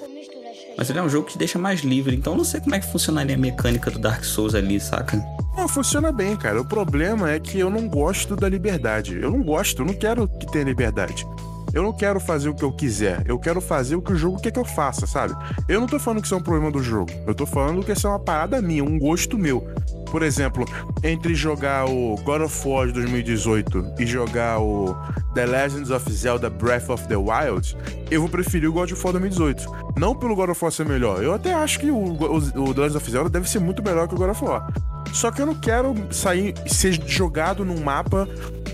Mas 0.76 0.90
ele 0.90 1.00
é 1.00 1.04
um 1.04 1.10
jogo 1.10 1.28
que 1.28 1.34
te 1.34 1.38
deixa 1.38 1.60
mais 1.60 1.82
livre, 1.82 2.16
então 2.16 2.36
não 2.36 2.44
sei 2.44 2.60
como 2.60 2.74
é 2.74 2.80
que 2.80 2.92
funcionaria 2.92 3.36
a 3.36 3.38
mecânica 3.38 3.92
do 3.92 4.00
Dark 4.00 4.24
Souls 4.24 4.56
ali, 4.56 4.80
saca? 4.80 5.24
Não, 5.56 5.68
funciona 5.68 6.12
bem, 6.12 6.36
cara. 6.36 6.60
O 6.60 6.66
problema 6.66 7.32
é 7.32 7.40
que 7.40 7.60
eu 7.60 7.70
não 7.70 7.88
gosto 7.88 8.36
da 8.36 8.50
liberdade. 8.50 9.20
Eu 9.22 9.30
não 9.30 9.44
gosto, 9.44 9.84
eu 9.84 9.86
não 9.86 9.94
quero 9.94 10.28
que 10.28 10.52
tenha 10.52 10.66
liberdade. 10.66 11.28
Eu 11.74 11.82
não 11.82 11.92
quero 11.92 12.20
fazer 12.20 12.50
o 12.50 12.54
que 12.54 12.64
eu 12.64 12.72
quiser. 12.72 13.24
Eu 13.26 13.40
quero 13.40 13.60
fazer 13.60 13.96
o 13.96 14.02
que 14.02 14.14
o 14.14 14.16
jogo 14.16 14.40
quer 14.40 14.52
que 14.52 14.60
eu 14.60 14.66
faça, 14.66 15.08
sabe? 15.08 15.34
Eu 15.68 15.80
não 15.80 15.88
tô 15.88 15.98
falando 15.98 16.22
que 16.22 16.28
isso 16.28 16.36
é 16.36 16.38
um 16.38 16.42
problema 16.42 16.72
do 16.72 16.84
jogo. 16.84 17.12
Eu 17.26 17.34
tô 17.34 17.46
falando 17.46 17.84
que 17.84 17.92
isso 17.92 18.06
é 18.06 18.10
uma 18.10 18.20
parada 18.20 18.62
minha, 18.62 18.84
um 18.84 19.00
gosto 19.00 19.38
meu. 19.38 19.68
Por 20.12 20.22
exemplo, 20.22 20.66
entre 21.04 21.34
jogar 21.34 21.86
o 21.90 22.16
God 22.24 22.44
of 22.44 22.68
War 22.68 22.86
de 22.86 22.94
2018 22.94 23.96
e 23.98 24.06
jogar 24.06 24.60
o 24.60 24.96
The 25.34 25.48
Legends 25.48 25.90
of 25.90 26.12
Zelda 26.12 26.48
Breath 26.52 26.90
of 26.90 27.08
the 27.08 27.16
Wild, 27.18 27.76
eu 28.12 28.22
vou 28.22 28.30
preferir 28.30 28.70
o 28.70 28.74
God 28.74 28.92
of 28.92 29.04
War 29.04 29.14
2018. 29.14 29.66
Não 29.98 30.16
pelo 30.16 30.36
God 30.36 30.52
of 30.52 30.64
War 30.64 30.72
ser 30.72 30.86
melhor. 30.86 31.24
Eu 31.24 31.34
até 31.34 31.56
acho 31.56 31.80
que 31.80 31.90
o, 31.90 32.14
o, 32.14 32.74
The 32.74 32.82
Legends 32.82 32.96
of 32.96 33.12
Zelda 33.12 33.30
deve 33.32 33.50
ser 33.50 33.60
muito 33.60 33.82
melhor 33.82 34.08
que 34.08 34.14
o 34.14 34.18
God 34.18 34.30
of 34.30 34.46
War. 34.46 34.72
Só 35.12 35.32
que 35.32 35.42
eu 35.42 35.48
não 35.48 35.56
quero 35.56 35.96
sair, 36.12 36.54
ser 36.68 36.94
jogado 37.08 37.66
num 37.66 37.80
mapa 37.84 38.28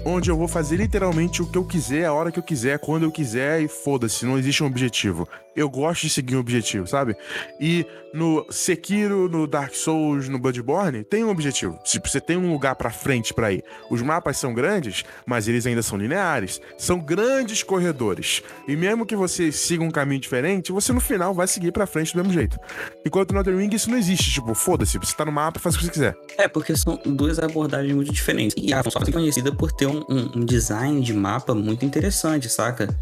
onde 0.05 0.29
eu 0.29 0.37
vou 0.37 0.47
fazer 0.47 0.77
literalmente 0.77 1.41
o 1.41 1.47
que 1.47 1.57
eu 1.57 1.63
quiser, 1.63 2.05
a 2.05 2.13
hora 2.13 2.31
que 2.31 2.39
eu 2.39 2.43
quiser, 2.43 2.79
quando 2.79 3.03
eu 3.03 3.11
quiser 3.11 3.61
e 3.61 3.67
foda-se, 3.67 4.25
não 4.25 4.37
existe 4.37 4.63
um 4.63 4.67
objetivo. 4.67 5.27
Eu 5.55 5.69
gosto 5.69 6.03
de 6.03 6.09
seguir 6.09 6.35
um 6.35 6.39
objetivo, 6.39 6.87
sabe? 6.87 7.15
E 7.59 7.85
no 8.13 8.45
Sekiro, 8.49 9.27
no 9.27 9.45
Dark 9.45 9.73
Souls, 9.73 10.29
no 10.29 10.39
Bloodborne, 10.39 11.03
tem 11.03 11.23
um 11.23 11.29
objetivo. 11.29 11.77
Tipo, 11.83 12.07
você 12.07 12.21
tem 12.21 12.37
um 12.37 12.51
lugar 12.51 12.75
para 12.75 12.89
frente 12.89 13.33
para 13.33 13.51
ir. 13.51 13.63
Os 13.89 14.01
mapas 14.01 14.37
são 14.37 14.53
grandes, 14.53 15.03
mas 15.25 15.47
eles 15.47 15.65
ainda 15.65 15.81
são 15.81 15.97
lineares. 15.97 16.61
São 16.77 16.99
grandes 16.99 17.61
corredores. 17.61 18.41
E 18.67 18.75
mesmo 18.75 19.05
que 19.05 19.15
você 19.15 19.51
siga 19.51 19.83
um 19.83 19.91
caminho 19.91 20.21
diferente, 20.21 20.71
você 20.71 20.93
no 20.93 20.99
final 20.99 21.33
vai 21.33 21.47
seguir 21.47 21.71
para 21.71 21.85
frente 21.85 22.13
do 22.13 22.17
mesmo 22.17 22.33
jeito. 22.33 22.57
Enquanto 23.05 23.33
no 23.33 23.39
Elden 23.39 23.57
Ring 23.57 23.75
isso 23.75 23.89
não 23.89 23.97
existe. 23.97 24.31
Tipo, 24.31 24.53
foda-se, 24.53 24.97
você 24.97 25.15
tá 25.15 25.25
no 25.25 25.31
mapa, 25.31 25.59
faz 25.59 25.75
o 25.75 25.79
que 25.79 25.85
você 25.85 25.91
quiser. 25.91 26.15
É, 26.37 26.47
porque 26.47 26.75
são 26.75 26.99
duas 27.05 27.37
abordagens 27.37 27.93
muito 27.93 28.13
diferentes. 28.13 28.55
E 28.57 28.73
a 28.73 28.83
From 28.83 28.91
é 29.07 29.11
conhecida 29.11 29.53
por 29.53 29.71
ter 29.79 29.87
um, 29.87 30.03
um, 30.09 30.43
design 30.43 30.99
de 30.99 31.13
mapa 31.13 31.55
muito 31.55 31.85
interessante, 31.85 32.49
saca? 32.49 32.93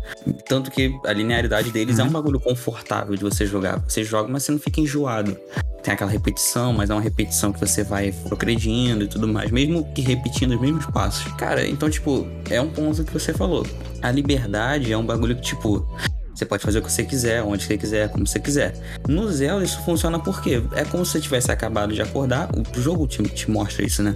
Tanto 0.48 0.70
que 0.70 0.96
a 1.08 1.12
linearidade 1.12 1.72
deles 1.72 1.98
uhum. 1.98 2.06
é 2.06 2.08
um 2.08 2.12
bagulho 2.12 2.40
confortável 2.40 3.16
de 3.16 3.24
você 3.24 3.48
jogar. 3.48 3.80
Você 3.88 4.04
joga, 4.04 4.30
mas 4.32 4.44
você 4.44 4.52
não 4.52 4.60
fica 4.60 4.80
enjoado. 4.80 5.36
Tem 5.82 5.96
aquela 5.96 6.12
repetição, 6.12 6.74
mas 6.74 6.92
é 6.92 6.94
uma 6.94 7.02
repetição 7.02 7.52
que 7.52 7.60
você 7.60 7.84
vai 7.84 8.12
progredindo 8.28 9.06
e 9.06 9.08
tudo 9.08 9.28
mais, 9.28 9.50
mesmo 9.50 9.92
que 9.96 10.02
repetindo 10.02 10.52
os 10.52 10.62
mesmos 10.62 10.86
passos. 10.86 11.32
Cara, 11.34 11.68
então, 11.68 11.90
tipo, 11.90 12.28
é 12.48 12.62
um 12.62 12.70
ponto 12.70 13.04
que 13.04 13.12
você 13.12 13.34
falou. 13.34 13.66
A 14.04 14.12
liberdade 14.12 14.94
é 14.94 14.98
um 14.98 15.06
bagulho 15.06 15.36
que, 15.36 15.42
tipo, 15.42 15.84
você 16.36 16.46
pode 16.46 16.62
fazer 16.62 16.78
o 16.78 16.84
que 16.84 16.92
você 16.92 17.04
quiser, 17.04 17.42
onde 17.42 17.64
você 17.64 17.76
quiser, 17.76 18.10
como 18.10 18.28
você 18.28 18.40
quiser. 18.40 18.76
No 19.08 19.28
Zelda 19.32 19.66
isso 19.66 19.82
funciona 19.84 20.20
porque 20.20 20.62
é 20.76 20.86
como 20.86 21.04
se 21.04 21.14
você 21.14 21.22
tivesse 21.22 21.52
acabado 21.52 21.92
de 21.92 22.04
acordar, 22.04 22.50
o 22.54 22.80
jogo 22.80 23.08
te, 23.08 23.24
te 23.24 23.50
mostra 23.50 23.84
isso, 23.84 24.04
né? 24.04 24.14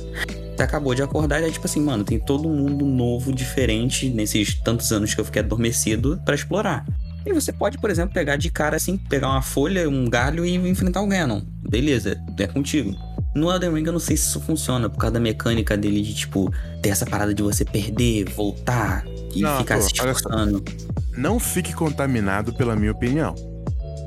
Você 0.62 0.66
acabou 0.66 0.94
de 0.94 1.02
acordar 1.02 1.42
e 1.42 1.46
é 1.46 1.50
tipo 1.50 1.66
assim, 1.66 1.82
mano, 1.82 2.04
tem 2.04 2.20
todo 2.20 2.48
mundo 2.48 2.86
novo, 2.86 3.34
diferente 3.34 4.08
nesses 4.12 4.54
tantos 4.54 4.92
anos 4.92 5.12
que 5.12 5.20
eu 5.20 5.26
fiquei 5.26 5.42
adormecido 5.42 6.22
para 6.24 6.36
explorar. 6.36 6.86
E 7.26 7.34
você 7.34 7.52
pode, 7.52 7.80
por 7.80 7.90
exemplo, 7.90 8.14
pegar 8.14 8.36
de 8.36 8.52
cara 8.52 8.76
assim, 8.76 8.96
pegar 8.96 9.30
uma 9.30 9.42
folha, 9.42 9.90
um 9.90 10.08
galho 10.08 10.46
e 10.46 10.56
enfrentar 10.56 11.02
o 11.02 11.08
Ganon. 11.08 11.42
Beleza, 11.68 12.16
é 12.38 12.46
contigo. 12.46 12.96
No 13.34 13.52
Elden 13.52 13.74
Ring 13.74 13.88
eu 13.88 13.94
não 13.94 14.00
sei 14.00 14.16
se 14.16 14.28
isso 14.28 14.40
funciona 14.40 14.88
por 14.88 15.00
causa 15.00 15.16
da 15.16 15.20
mecânica 15.20 15.76
dele 15.76 16.00
de, 16.04 16.14
tipo, 16.14 16.54
ter 16.80 16.90
essa 16.90 17.08
parada 17.08 17.34
de 17.34 17.42
você 17.42 17.66
perder, 17.66 18.30
voltar 18.30 19.04
e 19.34 19.42
não, 19.42 19.58
ficar 19.58 19.78
pô, 19.78 19.82
se 19.82 19.94
esforçando. 19.94 20.64
Não 21.18 21.40
fique 21.40 21.74
contaminado 21.74 22.54
pela 22.54 22.76
minha 22.76 22.92
opinião. 22.92 23.34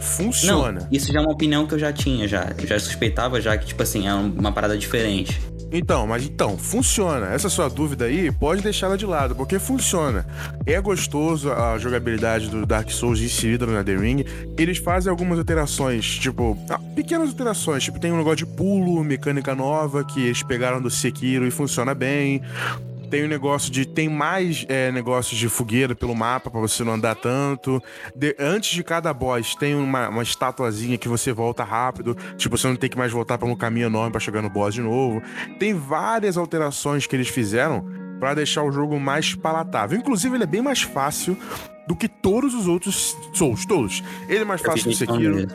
Funciona. 0.01 0.83
Não, 0.83 0.89
isso 0.93 1.13
já 1.13 1.19
é 1.19 1.23
uma 1.23 1.33
opinião 1.33 1.67
que 1.67 1.75
eu 1.75 1.79
já 1.81 1.93
tinha, 1.93 2.29
já. 2.29 2.53
Eu 2.57 2.67
já 2.69 2.79
suspeitava 2.79 3.41
já 3.41 3.59
que, 3.59 3.67
tipo 3.67 3.83
assim, 3.83 4.07
é 4.07 4.15
uma 4.15 4.53
parada 4.53 4.79
diferente. 4.79 5.41
Então, 5.77 6.07
mas 6.07 6.25
então, 6.25 6.57
funciona. 6.57 7.27
Essa 7.35 7.49
sua 7.49 7.69
dúvida 7.69 8.05
aí, 8.05 8.31
pode 8.31 8.63
deixá-la 8.63 8.97
de 8.97 9.05
lado, 9.05 9.35
porque 9.35 9.59
funciona. 9.59 10.25
É 10.65 10.81
gostoso 10.81 11.53
a 11.53 11.77
jogabilidade 11.79 12.49
do 12.49 12.65
Dark 12.65 12.89
Souls 12.91 13.21
inserida 13.21 13.67
no 13.67 13.83
The 13.83 13.97
Ring. 13.97 14.25
Eles 14.57 14.79
fazem 14.79 15.11
algumas 15.11 15.37
alterações, 15.37 16.07
tipo, 16.07 16.57
ah, 16.71 16.79
pequenas 16.95 17.31
alterações, 17.31 17.83
tipo, 17.83 17.99
tem 17.99 18.13
um 18.13 18.19
negócio 18.19 18.37
de 18.37 18.47
pulo, 18.47 19.03
mecânica 19.03 19.53
nova 19.53 20.05
que 20.05 20.27
eles 20.27 20.45
pegaram 20.45 20.81
do 20.81 20.89
Sekiro 20.89 21.45
e 21.45 21.51
funciona 21.51 21.93
bem. 21.93 22.41
Tem 23.11 23.23
o 23.23 23.27
um 23.27 23.29
negócio 23.29 23.71
de. 23.71 23.85
Tem 23.87 24.09
mais 24.09 24.65
é, 24.69 24.91
negócios 24.91 25.39
de 25.39 25.49
fogueira 25.49 25.95
pelo 25.95 26.15
mapa 26.15 26.51
para 26.51 26.61
você 26.61 26.83
não 26.85 26.95
andar 26.95 27.15
tanto. 27.15 27.83
De, 28.15 28.35
antes 28.39 28.71
de 28.71 28.83
cada 28.83 29.13
boss, 29.13 29.55
tem 29.55 29.75
uma, 29.75 30.09
uma 30.09 30.23
estatuazinha 30.23 30.99
que 30.99 31.09
você 31.09 31.33
volta 31.33 31.65
rápido. 31.65 32.17
Tipo, 32.37 32.57
você 32.57 32.67
não 32.67 32.77
tem 32.77 32.91
que 32.91 32.99
mais 32.99 33.13
voltar 33.13 33.39
para 33.39 33.49
um 33.49 33.57
caminho 33.57 33.87
enorme 33.87 34.11
para 34.11 34.21
chegar 34.21 34.43
no 34.43 34.51
boss 34.51 34.75
de 34.75 34.81
novo. 34.81 35.23
Tem 35.59 35.75
várias 35.75 36.37
alterações 36.37 37.07
que 37.07 37.15
eles 37.15 37.29
fizeram 37.29 37.85
para 38.19 38.35
deixar 38.35 38.63
o 38.63 38.73
jogo 38.73 38.99
mais 38.99 39.35
palatável. 39.35 39.99
Inclusive, 39.99 40.37
ele 40.37 40.45
é 40.45 40.47
bem 40.47 40.63
mais 40.63 40.83
fácil 40.83 41.37
do 41.87 41.95
que 41.95 42.09
todos 42.09 42.55
os 42.55 42.67
outros 42.67 43.17
Souls, 43.35 43.67
todos. 43.67 44.03
Ele 44.29 44.39
é 44.39 44.45
mais 44.45 44.61
fácil 44.61 44.85
que 44.85 44.91
o 44.91 44.97
Sekiro. 44.97 45.47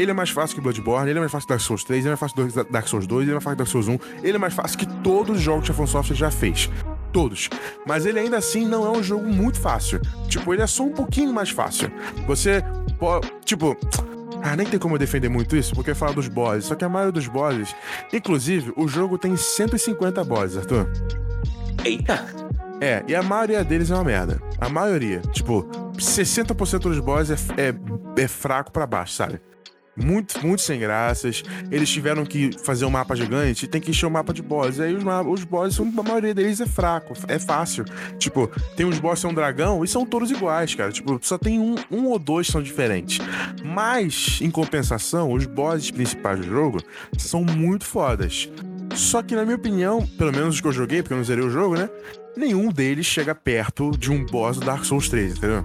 Ele 0.00 0.10
é 0.10 0.14
mais 0.14 0.30
fácil 0.30 0.56
que 0.56 0.62
Bloodborne, 0.62 1.10
ele 1.10 1.18
é 1.18 1.20
mais 1.20 1.30
fácil 1.30 1.46
que 1.46 1.52
Dark 1.52 1.62
Souls 1.62 1.84
3, 1.84 2.00
ele 2.00 2.08
é 2.08 2.10
mais 2.10 2.20
fácil 2.20 2.46
que 2.46 2.72
Dark 2.72 2.88
Souls 2.88 3.06
2, 3.06 3.22
ele 3.22 3.30
é 3.30 3.34
mais 3.34 3.44
fácil 3.44 3.56
que 3.56 3.58
Dark 3.58 3.70
Souls 3.70 3.88
1, 3.88 3.98
ele 4.22 4.36
é 4.36 4.38
mais 4.38 4.54
fácil 4.54 4.78
que 4.78 4.86
todos 5.02 5.36
os 5.36 5.42
jogos 5.42 5.64
que 5.66 5.70
a 5.72 5.74
From 5.74 5.86
Software 5.86 6.16
já 6.16 6.30
fez 6.30 6.70
todos. 7.12 7.50
Mas 7.86 8.06
ele 8.06 8.18
ainda 8.18 8.38
assim 8.38 8.66
não 8.66 8.86
é 8.86 8.90
um 8.90 9.02
jogo 9.02 9.26
muito 9.26 9.60
fácil. 9.60 10.00
Tipo, 10.28 10.54
ele 10.54 10.62
é 10.62 10.66
só 10.66 10.84
um 10.84 10.92
pouquinho 10.92 11.32
mais 11.32 11.50
fácil. 11.50 11.90
Você 12.26 12.64
pode. 12.98 13.30
Tipo. 13.44 13.76
Ah, 14.42 14.56
nem 14.56 14.66
tem 14.66 14.78
como 14.78 14.94
eu 14.94 14.98
defender 14.98 15.28
muito 15.28 15.54
isso, 15.54 15.74
porque 15.74 15.94
fala 15.94 16.14
dos 16.14 16.28
bosses. 16.28 16.64
Só 16.64 16.74
que 16.74 16.84
a 16.84 16.88
maioria 16.88 17.12
dos 17.12 17.28
bosses. 17.28 17.74
Inclusive, 18.12 18.72
o 18.76 18.88
jogo 18.88 19.18
tem 19.18 19.36
150 19.36 20.24
bosses, 20.24 20.56
Arthur. 20.56 20.90
Eita! 21.84 22.26
É, 22.80 23.04
e 23.06 23.14
a 23.14 23.22
maioria 23.22 23.62
deles 23.62 23.90
é 23.90 23.94
uma 23.94 24.04
merda. 24.04 24.40
A 24.58 24.68
maioria. 24.70 25.20
Tipo, 25.32 25.64
60% 25.98 26.78
dos 26.78 27.00
bosses 27.00 27.46
é, 27.50 27.68
é, 27.68 28.22
é 28.22 28.28
fraco 28.28 28.72
para 28.72 28.86
baixo, 28.86 29.12
sabe? 29.12 29.40
Muito, 29.96 30.44
muito 30.44 30.62
sem 30.62 30.78
graças. 30.78 31.42
Eles 31.70 31.88
tiveram 31.88 32.24
que 32.24 32.50
fazer 32.58 32.84
um 32.84 32.90
mapa 32.90 33.14
gigante 33.14 33.64
e 33.64 33.68
tem 33.68 33.80
que 33.80 33.90
encher 33.90 34.06
o 34.06 34.10
mapa 34.10 34.32
de 34.32 34.42
boss. 34.42 34.80
Aí 34.80 34.94
os, 34.94 35.04
os 35.26 35.44
boss, 35.44 35.78
a 35.80 36.02
maioria 36.02 36.34
deles 36.34 36.60
é 36.60 36.66
fraco, 36.66 37.14
é 37.28 37.38
fácil. 37.38 37.84
Tipo, 38.18 38.48
tem 38.76 38.86
uns 38.86 38.98
boss 38.98 39.14
que 39.14 39.20
são 39.20 39.30
um 39.30 39.34
dragão 39.34 39.84
e 39.84 39.88
são 39.88 40.06
todos 40.06 40.30
iguais, 40.30 40.74
cara. 40.74 40.92
Tipo, 40.92 41.18
só 41.22 41.36
tem 41.36 41.58
um, 41.58 41.74
um 41.90 42.06
ou 42.06 42.18
dois 42.18 42.46
que 42.46 42.52
são 42.52 42.62
diferentes. 42.62 43.18
Mas, 43.64 44.38
em 44.40 44.50
compensação, 44.50 45.32
os 45.32 45.46
bosses 45.46 45.90
principais 45.90 46.40
do 46.40 46.46
jogo 46.46 46.78
são 47.18 47.44
muito 47.44 47.84
fodas. 47.84 48.48
Só 48.94 49.22
que, 49.22 49.34
na 49.34 49.44
minha 49.44 49.56
opinião, 49.56 50.06
pelo 50.18 50.32
menos 50.32 50.56
os 50.56 50.60
que 50.60 50.66
eu 50.66 50.72
joguei, 50.72 51.02
porque 51.02 51.12
eu 51.12 51.18
não 51.18 51.24
zerei 51.24 51.44
o 51.44 51.50
jogo, 51.50 51.76
né? 51.76 51.88
Nenhum 52.36 52.70
deles 52.72 53.06
chega 53.06 53.34
perto 53.34 53.90
de 53.92 54.10
um 54.10 54.24
boss 54.24 54.58
do 54.58 54.66
Dark 54.66 54.84
Souls 54.84 55.08
3, 55.08 55.36
entendeu? 55.36 55.64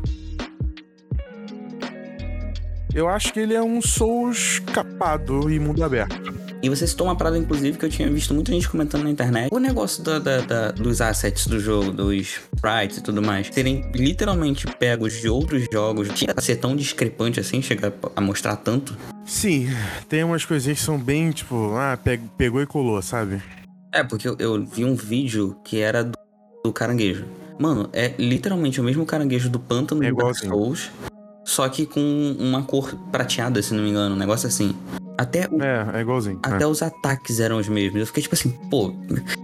Eu 2.95 3.09
acho 3.09 3.33
que 3.33 3.41
ele 3.41 3.53
é 3.53 3.61
um 3.61 3.81
Souls 3.81 4.59
capado 4.73 5.51
e 5.51 5.59
mundo 5.59 5.83
aberto. 5.83 6.15
E 6.63 6.69
você 6.69 6.87
citou 6.87 7.07
uma 7.07 7.15
parada, 7.17 7.37
inclusive, 7.37 7.77
que 7.77 7.83
eu 7.83 7.89
tinha 7.89 8.09
visto 8.09 8.33
muita 8.33 8.53
gente 8.53 8.69
comentando 8.69 9.03
na 9.03 9.09
internet. 9.09 9.53
O 9.53 9.59
negócio 9.59 10.01
da, 10.01 10.17
da, 10.17 10.39
da, 10.39 10.71
dos 10.71 11.01
assets 11.01 11.45
do 11.45 11.59
jogo, 11.59 11.91
dos 11.91 12.39
sprites 12.55 12.99
e 12.99 13.03
tudo 13.03 13.21
mais, 13.21 13.49
serem 13.51 13.91
literalmente 13.93 14.65
pegos 14.79 15.19
de 15.19 15.27
outros 15.27 15.67
jogos, 15.69 16.07
tinha 16.13 16.33
a 16.37 16.41
ser 16.41 16.55
tão 16.55 16.73
discrepante 16.73 17.37
assim, 17.37 17.61
chegar 17.61 17.91
a 18.15 18.21
mostrar 18.21 18.55
tanto? 18.55 18.95
Sim, 19.25 19.67
tem 20.07 20.23
umas 20.23 20.45
coisinhas 20.45 20.79
que 20.79 20.85
são 20.85 20.97
bem, 20.97 21.31
tipo, 21.31 21.75
ah, 21.75 21.99
pegou 22.37 22.61
e 22.61 22.65
colou, 22.65 23.01
sabe? 23.01 23.43
É, 23.91 24.05
porque 24.05 24.25
eu, 24.25 24.37
eu 24.39 24.65
vi 24.65 24.85
um 24.85 24.95
vídeo 24.95 25.57
que 25.65 25.81
era 25.81 26.01
do, 26.01 26.17
do, 26.63 26.71
caranguejo. 26.71 27.25
Mano, 27.59 27.89
é 27.91 28.13
literalmente 28.17 28.79
o 28.79 28.83
mesmo 28.85 29.05
caranguejo 29.05 29.49
do 29.49 29.59
pântano 29.59 30.01
é 30.01 30.09
do 30.09 30.15
Dark 30.15 30.37
Souls 30.37 30.89
só 31.45 31.69
que 31.69 31.85
com 31.85 32.35
uma 32.39 32.63
cor 32.63 32.95
prateada, 33.11 33.61
se 33.61 33.73
não 33.73 33.83
me 33.83 33.91
engano, 33.91 34.15
um 34.15 34.17
negócio 34.17 34.47
assim. 34.47 34.75
Até 35.17 35.47
o, 35.49 35.61
é, 35.61 35.99
é 35.99 36.01
igualzinho. 36.01 36.39
Até 36.43 36.63
é. 36.63 36.67
os 36.67 36.81
ataques 36.81 37.39
eram 37.39 37.57
os 37.57 37.69
mesmos. 37.69 38.01
Eu 38.01 38.07
fiquei 38.07 38.23
tipo 38.23 38.35
assim, 38.35 38.49
pô, 38.69 38.93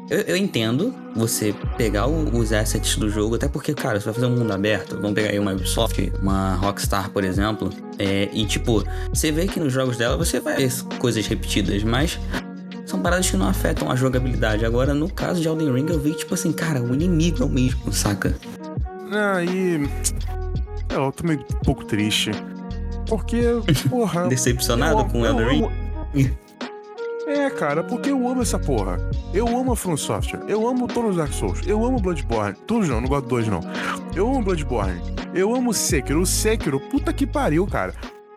eu, 0.10 0.20
eu 0.22 0.36
entendo 0.36 0.94
você 1.16 1.56
pegar 1.78 2.08
o, 2.08 2.38
os 2.38 2.52
assets 2.52 2.98
do 2.98 3.10
jogo, 3.10 3.36
até 3.36 3.48
porque, 3.48 3.74
cara, 3.74 4.00
você 4.00 4.06
vai 4.06 4.14
fazer 4.16 4.26
um 4.26 4.36
mundo 4.36 4.52
aberto, 4.52 4.96
vamos 4.96 5.14
pegar 5.14 5.30
aí 5.30 5.40
uma 5.40 5.54
Ubisoft, 5.54 6.12
uma 6.22 6.56
Rockstar, 6.56 7.12
por 7.12 7.24
exemplo, 7.24 7.70
é, 7.98 8.28
e 8.34 8.46
tipo, 8.46 8.84
você 9.14 9.32
vê 9.32 9.48
que 9.48 9.60
nos 9.60 9.72
jogos 9.72 9.96
dela 9.96 10.18
você 10.18 10.40
vai 10.40 10.58
ver 10.58 10.72
coisas 11.00 11.26
repetidas, 11.28 11.84
mas 11.84 12.20
são 12.86 13.00
paradas 13.00 13.30
que 13.30 13.38
não 13.38 13.48
afetam 13.48 13.90
a 13.90 13.96
jogabilidade. 13.96 14.66
Agora, 14.66 14.94
no 14.94 15.10
caso 15.10 15.40
de 15.40 15.48
Elden 15.48 15.72
Ring, 15.72 15.86
eu 15.88 16.00
vi, 16.00 16.14
tipo 16.14 16.34
assim, 16.34 16.52
cara, 16.52 16.82
o 16.82 16.94
inimigo 16.94 17.44
é 17.44 17.46
o 17.46 17.50
mesmo, 17.50 17.94
saca? 17.94 18.36
Aí. 19.12 19.14
Ah, 19.14 19.44
é, 20.28 20.31
eu 20.94 21.12
tô 21.12 21.26
meio 21.26 21.40
um 21.40 21.60
pouco 21.64 21.86
triste. 21.86 22.32
Porque, 23.08 23.42
porra. 23.90 24.28
Decepcionado 24.28 25.02
eu, 25.02 25.06
com 25.06 25.22
o 25.22 25.26
Elden 25.26 25.48
Ring? 25.48 26.32
É, 27.28 27.50
cara, 27.50 27.84
porque 27.84 28.10
eu 28.10 28.28
amo 28.28 28.42
essa 28.42 28.60
porra. 28.60 28.98
Eu 29.34 29.48
amo 29.48 29.72
a 29.72 29.76
From 29.76 29.96
Software. 29.96 30.42
Eu 30.48 30.68
amo 30.68 30.88
todos 30.88 31.12
os 31.12 31.18
Dark 31.18 31.32
Souls. 31.32 31.62
Eu 31.66 31.86
amo 31.86 32.00
Bloodborne. 32.00 32.56
Todos 32.68 32.90
não, 32.90 33.00
não 33.00 33.08
gosto 33.08 33.24
de 33.24 33.30
dois, 33.30 33.48
não. 33.48 33.62
Eu 34.16 34.28
amo 34.28 34.44
Bloodborne. 34.44 35.02
Eu 35.34 35.56
amo 35.56 35.74
Sekiro. 35.74 36.22
O 36.22 36.26
Sekiro, 36.26 36.80
puta 36.80 37.14
que 37.14 37.26
pariu, 37.26 37.66
cara. 37.66 37.94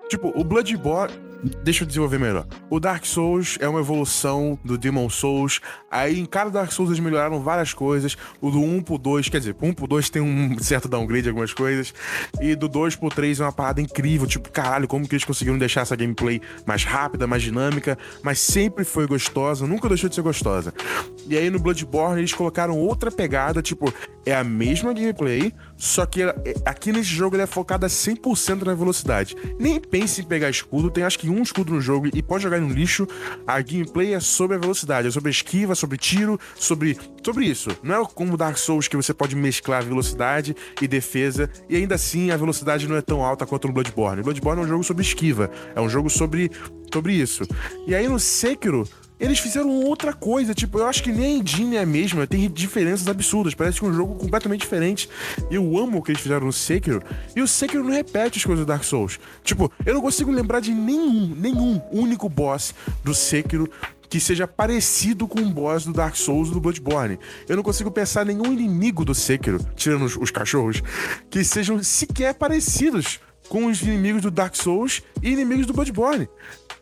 Tipo, 0.08 0.32
o 0.38 0.44
Bloodborne. 0.44 1.23
Deixa 1.62 1.82
eu 1.84 1.86
desenvolver 1.86 2.18
melhor. 2.18 2.46
O 2.70 2.80
Dark 2.80 3.04
Souls 3.04 3.58
é 3.60 3.68
uma 3.68 3.80
evolução 3.80 4.58
do 4.64 4.78
Demon 4.78 5.10
Souls. 5.10 5.60
Aí 5.90 6.18
em 6.18 6.24
cada 6.24 6.48
Dark 6.48 6.72
Souls 6.72 6.90
eles 6.90 7.00
melhoraram 7.00 7.40
várias 7.40 7.74
coisas. 7.74 8.16
O 8.40 8.50
do 8.50 8.60
1 8.60 8.82
pro 8.82 8.96
2, 8.96 9.28
quer 9.28 9.38
dizer, 9.40 9.54
pro 9.54 9.66
1 9.66 9.74
pro 9.74 9.86
2 9.86 10.08
tem 10.08 10.22
um 10.22 10.56
certo 10.60 10.88
downgrade 10.88 11.28
algumas 11.28 11.52
coisas. 11.52 11.92
E 12.40 12.54
do 12.54 12.66
2 12.66 12.96
pro 12.96 13.10
3 13.10 13.40
é 13.40 13.44
uma 13.44 13.52
parada 13.52 13.82
incrível. 13.82 14.26
Tipo, 14.26 14.50
caralho, 14.50 14.88
como 14.88 15.06
que 15.06 15.14
eles 15.14 15.24
conseguiram 15.24 15.58
deixar 15.58 15.82
essa 15.82 15.94
gameplay 15.94 16.40
mais 16.64 16.84
rápida, 16.84 17.26
mais 17.26 17.42
dinâmica, 17.42 17.98
mas 18.22 18.38
sempre 18.38 18.82
foi 18.82 19.06
gostosa, 19.06 19.66
nunca 19.66 19.86
deixou 19.88 20.08
de 20.08 20.14
ser 20.14 20.22
gostosa. 20.22 20.72
E 21.28 21.36
aí 21.36 21.50
no 21.50 21.58
Bloodborne 21.58 22.20
eles 22.20 22.32
colocaram 22.32 22.78
outra 22.78 23.10
pegada, 23.10 23.60
tipo, 23.60 23.92
é 24.24 24.34
a 24.34 24.44
mesma 24.44 24.94
gameplay, 24.94 25.52
só 25.84 26.06
que 26.06 26.22
é, 26.22 26.34
aqui 26.64 26.90
nesse 26.90 27.10
jogo 27.10 27.36
ele 27.36 27.42
é 27.42 27.46
focado 27.46 27.84
a 27.84 27.88
100% 27.90 28.62
na 28.62 28.72
velocidade. 28.72 29.36
Nem 29.58 29.78
pense 29.78 30.22
em 30.22 30.24
pegar 30.24 30.48
escudo, 30.48 30.90
tem 30.90 31.04
acho 31.04 31.18
que 31.18 31.28
um 31.28 31.42
escudo 31.42 31.74
no 31.74 31.80
jogo 31.80 32.08
e 32.12 32.22
pode 32.22 32.42
jogar 32.42 32.58
no 32.58 32.72
lixo. 32.72 33.06
A 33.46 33.60
gameplay 33.60 34.14
é 34.14 34.20
sobre 34.20 34.56
a 34.56 34.58
velocidade, 34.58 35.08
é 35.08 35.10
sobre 35.10 35.30
esquiva, 35.30 35.74
sobre 35.74 35.98
tiro, 35.98 36.40
sobre 36.54 36.96
sobre 37.22 37.44
isso. 37.44 37.68
Não 37.82 38.02
é 38.02 38.06
como 38.14 38.34
Dark 38.34 38.56
Souls 38.56 38.88
que 38.88 38.96
você 38.96 39.12
pode 39.12 39.36
mesclar 39.36 39.84
velocidade 39.84 40.56
e 40.80 40.88
defesa 40.88 41.50
e 41.68 41.76
ainda 41.76 41.96
assim 41.96 42.30
a 42.30 42.36
velocidade 42.38 42.88
não 42.88 42.96
é 42.96 43.02
tão 43.02 43.22
alta 43.22 43.44
quanto 43.44 43.68
no 43.68 43.74
Bloodborne. 43.74 44.22
Bloodborne 44.22 44.62
é 44.62 44.64
um 44.64 44.68
jogo 44.68 44.84
sobre 44.84 45.02
esquiva, 45.02 45.50
é 45.74 45.80
um 45.82 45.88
jogo 45.88 46.08
sobre 46.08 46.50
sobre 46.90 47.12
isso. 47.12 47.44
E 47.86 47.94
aí 47.94 48.08
no 48.08 48.18
Sekiro 48.18 48.88
eles 49.18 49.38
fizeram 49.38 49.70
outra 49.70 50.12
coisa, 50.12 50.54
tipo, 50.54 50.78
eu 50.78 50.86
acho 50.86 51.02
que 51.02 51.12
nem 51.12 51.36
a 51.36 51.38
engine 51.38 51.76
é 51.76 51.80
a 51.80 51.86
mesma, 51.86 52.26
tem 52.26 52.50
diferenças 52.50 53.06
absurdas, 53.06 53.54
parece 53.54 53.78
que 53.78 53.86
um 53.86 53.92
jogo 53.92 54.14
completamente 54.16 54.62
diferente. 54.62 55.08
Eu 55.50 55.78
amo 55.78 55.98
o 55.98 56.02
que 56.02 56.12
eles 56.12 56.20
fizeram 56.22 56.46
no 56.46 56.52
Sekiro, 56.52 57.02
e 57.34 57.40
o 57.40 57.48
Sekiro 57.48 57.84
não 57.84 57.92
repete 57.92 58.38
as 58.38 58.44
coisas 58.44 58.64
do 58.64 58.68
Dark 58.68 58.84
Souls. 58.84 59.18
Tipo, 59.42 59.70
eu 59.86 59.94
não 59.94 60.00
consigo 60.00 60.30
lembrar 60.30 60.60
de 60.60 60.72
nenhum, 60.72 61.34
nenhum 61.36 61.80
único 61.92 62.28
boss 62.28 62.74
do 63.02 63.14
Sekiro 63.14 63.70
que 64.08 64.20
seja 64.20 64.46
parecido 64.46 65.26
com 65.26 65.40
o 65.40 65.50
boss 65.50 65.84
do 65.84 65.92
Dark 65.92 66.14
Souls 66.14 66.48
ou 66.48 66.54
do 66.54 66.60
Bloodborne. 66.60 67.18
Eu 67.48 67.56
não 67.56 67.62
consigo 67.62 67.90
pensar 67.90 68.24
nenhum 68.24 68.52
inimigo 68.52 69.04
do 69.04 69.14
Sekiro, 69.14 69.58
tirando 69.74 70.04
os, 70.04 70.16
os 70.16 70.30
cachorros, 70.30 70.82
que 71.30 71.42
sejam 71.42 71.82
sequer 71.82 72.34
parecidos 72.34 73.18
com 73.48 73.66
os 73.66 73.82
inimigos 73.82 74.22
do 74.22 74.30
Dark 74.30 74.54
Souls 74.54 75.02
e 75.22 75.30
inimigos 75.30 75.66
do 75.66 75.72
Bloodborne. 75.72 76.28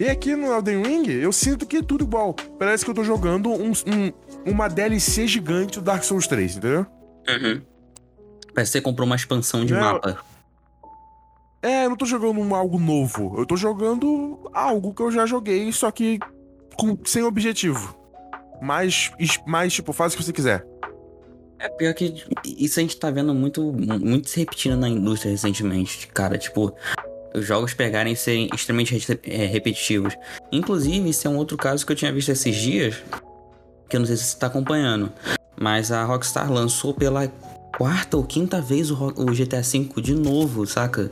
E 0.02 0.11
aqui 0.11 0.35
no 0.35 0.52
Elden 0.52 0.82
Ring, 0.82 1.09
eu 1.12 1.30
sinto 1.30 1.64
que 1.64 1.76
é 1.76 1.82
tudo 1.82 2.02
igual. 2.02 2.35
Parece 2.59 2.85
que 2.85 2.90
eu 2.90 2.94
tô 2.94 3.04
jogando 3.04 3.50
um, 3.50 3.71
um, 3.71 4.50
uma 4.50 4.66
DLC 4.66 5.28
gigante 5.28 5.78
do 5.78 5.85
Dark 5.85 6.02
Souls 6.02 6.26
3, 6.26 6.56
entendeu? 6.56 6.80
Uhum. 7.28 7.62
Parece 8.52 8.73
que 8.73 8.78
você 8.78 8.80
comprou 8.80 9.06
uma 9.06 9.14
expansão 9.14 9.64
de 9.64 9.73
Não. 9.73 9.80
mapa. 9.80 10.18
É, 11.62 11.85
eu 11.85 11.90
não 11.90 11.97
tô 11.97 12.04
jogando 12.04 12.40
um 12.40 12.52
algo 12.52 12.80
novo. 12.80 13.37
Eu 13.38 13.47
tô 13.47 13.56
jogando 13.56 14.50
algo 14.52 14.92
que 14.92 15.02
eu 15.02 15.12
já 15.12 15.25
joguei, 15.25 15.71
só 15.71 15.88
que 15.92 16.18
com- 16.76 16.99
sem 17.04 17.23
objetivo. 17.23 17.97
Mais, 18.61 19.12
mais, 19.47 19.73
tipo, 19.73 19.92
faz 19.92 20.14
o 20.14 20.16
que 20.16 20.25
você 20.25 20.32
quiser. 20.32 20.66
É 21.61 21.68
pior 21.68 21.94
que 21.94 22.12
isso 22.44 22.80
a 22.80 22.82
gente 22.82 22.97
tá 22.97 23.09
vendo 23.09 23.32
muito, 23.32 23.73
muito 23.73 24.28
se 24.28 24.40
repetindo 24.40 24.76
na 24.76 24.88
indústria 24.88 25.30
recentemente, 25.30 26.09
cara. 26.09 26.37
Tipo, 26.37 26.75
os 27.34 27.44
jogos 27.46 27.74
pegarem 27.74 28.12
e 28.12 28.16
serem 28.16 28.48
extremamente 28.54 28.96
re- 28.96 29.20
é, 29.24 29.46
repetitivos. 29.46 30.14
Inclusive, 30.50 31.08
isso 31.10 31.26
é 31.26 31.30
um 31.30 31.36
outro 31.36 31.56
caso 31.56 31.84
que 31.86 31.92
eu 31.92 31.96
tinha 31.96 32.12
visto 32.12 32.30
esses 32.30 32.54
dias, 32.56 32.96
que 33.88 33.96
eu 33.96 34.00
não 34.00 34.06
sei 34.06 34.16
se 34.16 34.24
você 34.24 34.38
tá 34.38 34.46
acompanhando. 34.48 35.12
Mas 35.60 35.92
a 35.92 36.04
Rockstar 36.04 36.50
lançou 36.52 36.92
pela 36.94 37.28
quarta 37.76 38.16
ou 38.16 38.24
quinta 38.24 38.60
vez 38.60 38.90
o, 38.90 38.94
o 39.16 39.26
GTA 39.26 39.62
V 39.62 39.88
de 40.00 40.14
novo, 40.14 40.66
saca? 40.66 41.10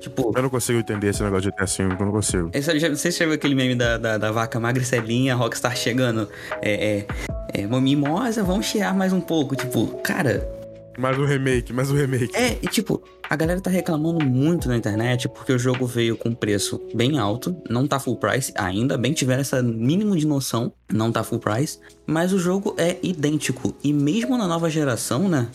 Tipo, 0.00 0.32
Eu 0.36 0.42
não 0.42 0.50
consigo 0.50 0.78
entender 0.78 1.08
esse 1.08 1.22
negócio 1.22 1.50
de 1.50 1.56
GTA 1.56 1.64
V, 1.64 1.94
eu 1.94 2.06
não 2.06 2.12
consigo. 2.12 2.50
sabe, 2.62 2.78
já- 2.78 2.90
Você 2.90 3.10
já 3.10 3.24
viu 3.24 3.34
aquele 3.34 3.54
meme 3.54 3.74
da, 3.74 3.96
da, 3.96 4.18
da 4.18 4.30
vaca 4.30 4.60
magricelinha, 4.60 5.32
a 5.32 5.36
Rockstar 5.36 5.74
chegando? 5.76 6.28
É, 6.60 7.06
é, 7.54 7.60
é, 7.62 7.66
mimosa, 7.66 8.42
vamos 8.44 8.66
chiar 8.66 8.94
mais 8.94 9.12
um 9.14 9.20
pouco. 9.20 9.56
Tipo, 9.56 9.86
cara, 10.02 10.46
Mais 10.98 11.18
um 11.18 11.24
remake, 11.24 11.72
mais 11.72 11.90
um 11.90 11.96
remake. 11.96 12.34
é, 12.36 12.58
e 12.62 12.66
tipo, 12.68 13.02
a 13.28 13.34
galera 13.34 13.60
tá 13.60 13.70
reclamando 13.70 14.24
muito 14.24 14.68
na 14.68 14.76
internet 14.76 15.28
porque 15.28 15.52
o 15.52 15.58
jogo 15.58 15.86
veio 15.86 16.16
com 16.16 16.34
preço 16.34 16.80
bem 16.94 17.18
alto, 17.18 17.56
não 17.68 17.86
tá 17.86 17.98
full 17.98 18.16
price, 18.16 18.52
ainda 18.56 18.96
bem 18.96 19.12
tiveram 19.12 19.40
essa 19.40 19.62
mínimo 19.62 20.16
de 20.16 20.26
noção, 20.26 20.72
não 20.92 21.10
tá 21.10 21.24
full 21.24 21.40
price, 21.40 21.78
mas 22.06 22.32
o 22.32 22.38
jogo 22.38 22.74
é 22.78 22.96
idêntico. 23.02 23.74
E 23.82 23.92
mesmo 23.92 24.38
na 24.38 24.46
nova 24.46 24.70
geração, 24.70 25.28
né? 25.28 25.48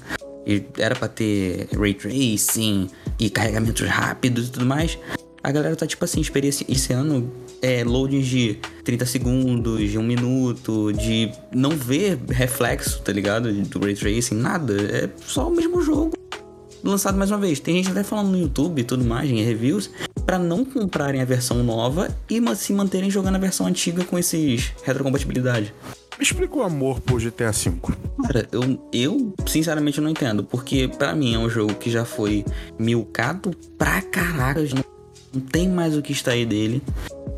Era 0.77 0.95
pra 0.95 1.07
ter 1.07 1.67
ray 1.77 1.93
tracing 1.93 2.89
e 3.19 3.29
carregamentos 3.29 3.87
rápidos 3.87 4.47
e 4.47 4.51
tudo 4.51 4.65
mais. 4.65 4.97
A 5.41 5.51
galera 5.51 5.75
tá, 5.75 5.87
tipo 5.87 6.03
assim, 6.03 6.19
experienciando 6.19 7.31
é, 7.61 7.83
loadings 7.83 8.27
de 8.27 8.59
30 8.83 9.05
segundos, 9.05 9.89
de 9.89 9.97
um 9.97 10.03
minuto, 10.03 10.91
de 10.91 11.31
não 11.53 11.71
ver 11.71 12.19
reflexo, 12.29 13.01
tá 13.01 13.11
ligado? 13.11 13.51
Do 13.51 13.79
ray 13.79 13.95
tracing, 13.95 14.35
nada. 14.35 14.73
É 14.73 15.09
só 15.25 15.47
o 15.47 15.51
mesmo 15.51 15.81
jogo 15.81 16.19
lançado 16.83 17.17
mais 17.17 17.31
uma 17.31 17.37
vez. 17.37 17.59
Tem 17.59 17.75
gente 17.75 17.91
até 17.91 18.03
falando 18.03 18.29
no 18.29 18.37
YouTube 18.37 18.81
e 18.81 18.83
tudo 18.83 19.03
mais, 19.03 19.29
em 19.29 19.41
reviews, 19.43 19.89
pra 20.25 20.37
não 20.37 20.63
comprarem 20.63 21.21
a 21.21 21.25
versão 21.25 21.63
nova 21.63 22.09
e 22.29 22.41
se 22.55 22.73
manterem 22.73 23.09
jogando 23.09 23.35
a 23.35 23.39
versão 23.39 23.65
antiga 23.65 24.03
com 24.03 24.17
esses 24.17 24.71
retrocompatibilidade. 24.83 25.73
Me 26.17 26.23
explica 26.23 26.57
o 26.57 26.63
amor 26.63 26.99
por 26.99 27.21
GTA 27.21 27.51
V. 27.51 27.71
Cara, 28.23 28.47
eu, 28.51 28.89
eu 28.91 29.33
sinceramente 29.47 30.01
não 30.01 30.09
entendo, 30.09 30.43
porque 30.43 30.89
pra 30.97 31.15
mim 31.15 31.33
é 31.33 31.39
um 31.39 31.49
jogo 31.49 31.75
que 31.75 31.89
já 31.89 32.03
foi 32.03 32.43
milcado 32.77 33.51
pra 33.77 34.01
caracas, 34.01 34.73
não, 35.33 35.41
tem 35.41 35.67
mais 35.69 35.95
o 35.97 36.01
que 36.01 36.11
extrair 36.11 36.45
dele. 36.45 36.81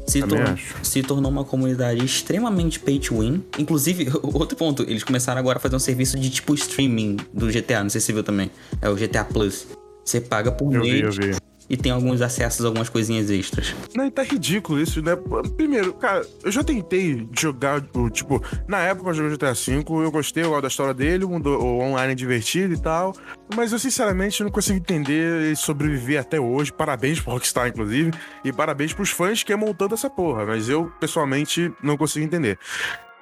Se, 0.07 0.21
tor- 0.21 0.41
acho. 0.41 0.75
se 0.83 1.01
tornou 1.03 1.31
uma 1.31 1.43
comunidade 1.45 2.03
extremamente 2.03 2.79
pay 2.79 2.99
to 2.99 3.19
win. 3.19 3.43
Inclusive, 3.57 4.09
outro 4.23 4.57
ponto, 4.57 4.83
eles 4.83 5.03
começaram 5.03 5.39
agora 5.39 5.57
a 5.57 5.61
fazer 5.61 5.75
um 5.75 5.79
serviço 5.79 6.19
de 6.19 6.29
tipo 6.29 6.53
streaming 6.53 7.17
do 7.33 7.47
GTA, 7.47 7.83
não 7.83 7.89
sei 7.89 8.01
se 8.01 8.07
você 8.07 8.13
viu 8.13 8.23
também. 8.23 8.49
É 8.81 8.89
o 8.89 8.95
GTA 8.95 9.23
Plus. 9.23 9.67
Você 10.03 10.19
paga 10.19 10.51
por 10.51 10.73
Eu 10.73 10.81
vi, 10.81 11.01
mês 11.03 11.17
eu 11.17 11.27
vi. 11.31 11.35
E 11.71 11.77
tem 11.77 11.89
alguns 11.89 12.21
acessos, 12.21 12.65
algumas 12.65 12.89
coisinhas 12.89 13.29
extras. 13.29 13.73
Não, 13.95 14.05
e 14.05 14.11
tá 14.11 14.23
ridículo 14.23 14.77
isso, 14.77 15.01
né? 15.01 15.13
Primeiro, 15.55 15.93
cara, 15.93 16.27
eu 16.43 16.51
já 16.51 16.61
tentei 16.61 17.25
jogar, 17.31 17.81
tipo, 18.11 18.43
na 18.67 18.79
época 18.79 19.09
eu 19.09 19.13
joguei 19.13 19.37
GTA 19.37 19.53
V, 19.53 19.85
eu 20.03 20.11
gostei 20.11 20.43
eu 20.43 20.61
da 20.61 20.67
história 20.67 20.93
dele, 20.93 21.23
o, 21.23 21.31
online 21.31 22.11
é 22.11 22.15
divertido 22.15 22.73
e 22.73 22.77
tal, 22.77 23.13
mas 23.55 23.71
eu 23.71 23.79
sinceramente 23.79 24.43
não 24.43 24.51
consigo 24.51 24.79
entender 24.79 25.49
e 25.49 25.55
sobreviver 25.55 26.19
até 26.19 26.37
hoje. 26.37 26.73
Parabéns 26.73 27.21
pro 27.21 27.31
Rockstar, 27.31 27.69
inclusive, 27.69 28.11
e 28.43 28.51
parabéns 28.51 28.91
pros 28.91 29.09
fãs 29.09 29.41
que 29.41 29.53
amam 29.53 29.73
tanto 29.73 29.93
essa 29.93 30.09
porra, 30.09 30.45
mas 30.45 30.67
eu, 30.67 30.91
pessoalmente, 30.99 31.71
não 31.81 31.95
consigo 31.95 32.25
entender. 32.25 32.59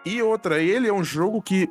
E 0.03 0.23
outra, 0.23 0.59
ele 0.59 0.87
é 0.87 0.93
um 0.93 1.03
jogo 1.03 1.39
que 1.39 1.69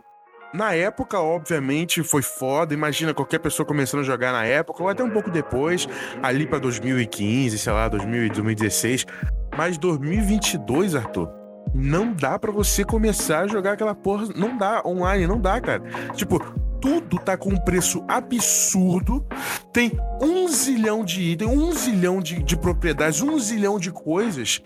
na 0.52 0.72
época, 0.72 1.20
obviamente, 1.20 2.02
foi 2.02 2.22
foda. 2.22 2.72
Imagina 2.72 3.12
qualquer 3.12 3.38
pessoa 3.38 3.66
começando 3.66 4.00
a 4.00 4.04
jogar 4.04 4.32
na 4.32 4.44
época, 4.44 4.82
ou 4.82 4.88
até 4.88 5.02
um 5.02 5.10
pouco 5.10 5.30
depois, 5.30 5.88
ali 6.22 6.46
pra 6.46 6.58
2015, 6.58 7.58
sei 7.58 7.72
lá, 7.72 7.88
2000, 7.88 8.28
2016. 8.28 9.06
Mas 9.56 9.76
2022, 9.76 10.94
Arthur, 10.94 11.28
não 11.74 12.12
dá 12.12 12.38
pra 12.38 12.50
você 12.50 12.84
começar 12.84 13.40
a 13.40 13.46
jogar 13.46 13.72
aquela 13.72 13.94
porra. 13.94 14.28
Não 14.34 14.56
dá, 14.56 14.82
online, 14.84 15.26
não 15.26 15.40
dá, 15.40 15.60
cara. 15.60 15.82
Tipo, 16.14 16.38
tudo 16.80 17.18
tá 17.18 17.36
com 17.36 17.50
um 17.50 17.58
preço 17.58 18.04
absurdo. 18.08 19.26
Tem 19.72 19.92
um 20.22 20.48
zilhão 20.48 21.04
de 21.04 21.20
itens, 21.22 21.50
um 21.50 21.72
zilhão 21.72 22.20
de, 22.20 22.42
de 22.42 22.56
propriedades, 22.56 23.20
um 23.20 23.38
zilhão 23.38 23.78
de 23.78 23.90
coisas 23.90 24.62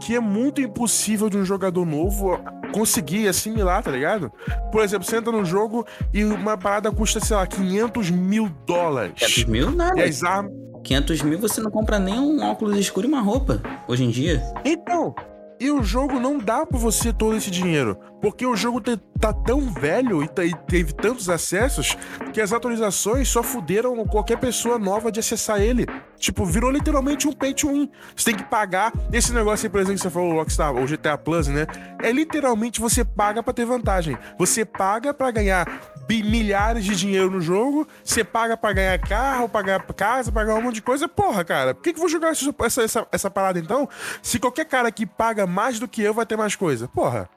que 0.00 0.14
é 0.14 0.20
muito 0.20 0.60
impossível 0.60 1.30
de 1.30 1.38
um 1.38 1.44
jogador 1.44 1.86
novo 1.86 2.38
conseguir 2.74 3.28
assimilar, 3.28 3.84
tá 3.84 3.90
ligado? 3.92 4.32
Por 4.72 4.82
exemplo, 4.82 5.06
você 5.06 5.16
entra 5.16 5.30
no 5.30 5.44
jogo 5.44 5.86
e 6.12 6.24
uma 6.24 6.58
parada 6.58 6.90
custa, 6.90 7.20
sei 7.20 7.36
lá, 7.36 7.46
500 7.46 8.10
mil 8.10 8.46
500 8.46 8.66
dólares. 8.66 9.46
mil, 9.46 9.70
nada. 9.70 10.00
E 10.00 10.02
as 10.02 10.24
armas. 10.24 10.52
500 10.82 11.22
mil 11.22 11.38
você 11.38 11.60
não 11.60 11.70
compra 11.70 12.00
nem 12.00 12.18
um 12.18 12.42
óculos 12.42 12.76
escuro 12.76 13.06
e 13.06 13.08
uma 13.08 13.20
roupa, 13.20 13.62
hoje 13.86 14.02
em 14.02 14.10
dia. 14.10 14.42
Então, 14.64 15.14
e 15.60 15.70
o 15.70 15.82
jogo 15.82 16.18
não 16.18 16.38
dá 16.38 16.66
pra 16.66 16.78
você 16.78 17.12
todo 17.12 17.36
esse 17.36 17.50
dinheiro. 17.50 17.96
Porque 18.20 18.46
o 18.46 18.56
jogo 18.56 18.80
tá 18.80 19.32
tão 19.32 19.60
velho 19.60 20.22
e, 20.22 20.26
e 20.46 20.54
teve 20.66 20.92
tantos 20.94 21.28
acessos 21.28 21.96
que 22.32 22.40
as 22.40 22.52
atualizações 22.52 23.28
só 23.28 23.42
fuderam 23.42 24.04
qualquer 24.06 24.38
pessoa 24.38 24.78
nova 24.78 25.12
de 25.12 25.20
acessar 25.20 25.60
ele. 25.60 25.86
Tipo, 26.18 26.44
virou 26.44 26.70
literalmente 26.70 27.28
um 27.28 27.32
pay 27.32 27.52
to 27.52 27.68
win. 27.68 27.90
Você 28.16 28.26
tem 28.26 28.36
que 28.36 28.44
pagar. 28.44 28.92
Esse 29.12 29.32
negócio 29.32 29.66
aí, 29.66 29.70
por 29.70 29.80
exemplo, 29.80 29.96
que 29.96 30.02
você 30.02 30.10
falou, 30.10 30.32
Rockstar, 30.32 30.74
o 30.74 30.86
GTA 30.86 31.18
Plus, 31.18 31.48
né? 31.48 31.66
É 32.02 32.10
literalmente 32.10 32.80
você 32.80 33.04
paga 33.04 33.42
pra 33.42 33.52
ter 33.52 33.66
vantagem. 33.66 34.16
Você 34.38 34.64
paga 34.64 35.12
pra 35.12 35.30
ganhar 35.30 35.66
milhares 36.08 36.84
de 36.84 36.94
dinheiro 36.94 37.30
no 37.30 37.40
jogo, 37.40 37.86
você 38.02 38.24
paga 38.24 38.56
pra 38.56 38.72
ganhar 38.72 38.98
carro, 38.98 39.48
pagar 39.48 39.82
casa, 39.94 40.32
pagar 40.32 40.54
um 40.54 40.62
monte 40.62 40.76
de 40.76 40.82
coisa. 40.82 41.08
Porra, 41.08 41.44
cara, 41.44 41.74
por 41.74 41.82
que, 41.82 41.92
que 41.92 41.98
eu 41.98 42.00
vou 42.00 42.08
jogar 42.08 42.30
essa, 42.30 42.54
essa, 42.64 42.82
essa, 42.82 43.06
essa 43.12 43.30
parada 43.30 43.58
então? 43.58 43.88
Se 44.22 44.38
qualquer 44.38 44.66
cara 44.66 44.90
que 44.90 45.06
paga 45.06 45.46
mais 45.46 45.78
do 45.78 45.88
que 45.88 46.02
eu 46.02 46.14
vai 46.14 46.26
ter 46.26 46.36
mais 46.36 46.56
coisa. 46.56 46.88
Porra. 46.88 47.28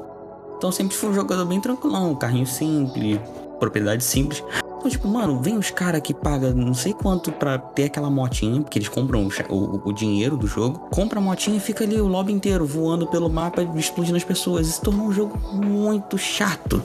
Então 0.57 0.71
eu 0.71 0.73
sempre 0.73 0.97
fui 0.97 1.11
um 1.11 1.15
jogador 1.15 1.45
bem 1.45 1.61
tranquilão, 1.61 2.17
carrinho 2.17 2.47
simples, 2.47 3.21
propriedade 3.61 4.03
simples. 4.03 4.43
Então, 4.87 4.91
tipo, 5.01 5.09
mano, 5.09 5.41
vem 5.43 5.59
os 5.59 5.69
caras 5.69 6.01
que 6.01 6.15
pagam 6.15 6.53
não 6.55 6.73
sei 6.73 6.93
quanto 6.93 7.33
pra 7.33 7.59
ter 7.59 7.87
aquela 7.87 8.09
motinha, 8.09 8.61
porque 8.63 8.79
eles 8.79 8.89
compram 8.89 9.27
o, 9.49 9.53
o- 9.53 9.83
o 9.89 9.93
dinheiro 9.93 10.37
do 10.37 10.47
jogo, 10.47 10.79
compra 10.93 11.19
a 11.19 11.23
motinha 11.23 11.57
e 11.57 11.61
fica 11.61 11.83
ali 11.83 12.01
o 12.01 12.07
lobby 12.07 12.33
inteiro 12.33 12.65
voando 12.65 13.05
pelo 13.09 13.29
mapa 13.29 13.63
e 13.63 13.79
explodindo 13.81 14.17
as 14.17 14.23
pessoas. 14.23 14.69
Isso 14.69 14.81
tornou 14.83 15.07
um 15.09 15.13
jogo 15.13 15.37
muito 15.53 16.17
chato. 16.17 16.81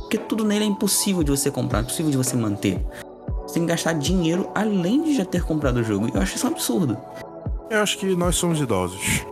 Porque 0.00 0.18
tudo 0.18 0.44
nele 0.44 0.64
é 0.66 0.68
impossível 0.68 1.22
de 1.22 1.30
você 1.30 1.50
comprar, 1.50 1.78
é 1.78 1.82
impossível 1.82 2.10
de 2.10 2.18
você 2.18 2.36
manter. 2.36 2.84
Você 3.46 3.54
tem 3.54 3.62
que 3.62 3.68
gastar 3.70 3.94
dinheiro 3.94 4.50
além 4.54 5.02
de 5.02 5.16
já 5.16 5.24
ter 5.24 5.42
comprado 5.42 5.78
o 5.78 5.82
jogo. 5.82 6.08
E 6.08 6.14
eu 6.14 6.20
acho 6.20 6.36
isso 6.36 6.46
um 6.46 6.50
absurdo. 6.50 6.98
Eu 7.70 7.80
acho 7.80 7.96
que 7.96 8.14
nós 8.14 8.36
somos 8.36 8.60
idosos. 8.60 9.24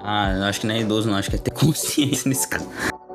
Ah, 0.00 0.32
eu 0.36 0.44
acho 0.44 0.60
que 0.60 0.68
não 0.68 0.74
é 0.76 0.80
idoso, 0.82 1.10
não. 1.10 1.16
Acho 1.16 1.30
que 1.30 1.36
é 1.36 1.38
ter 1.40 1.50
consciência 1.50 2.28
nesse 2.30 2.46
caso. 2.46 2.68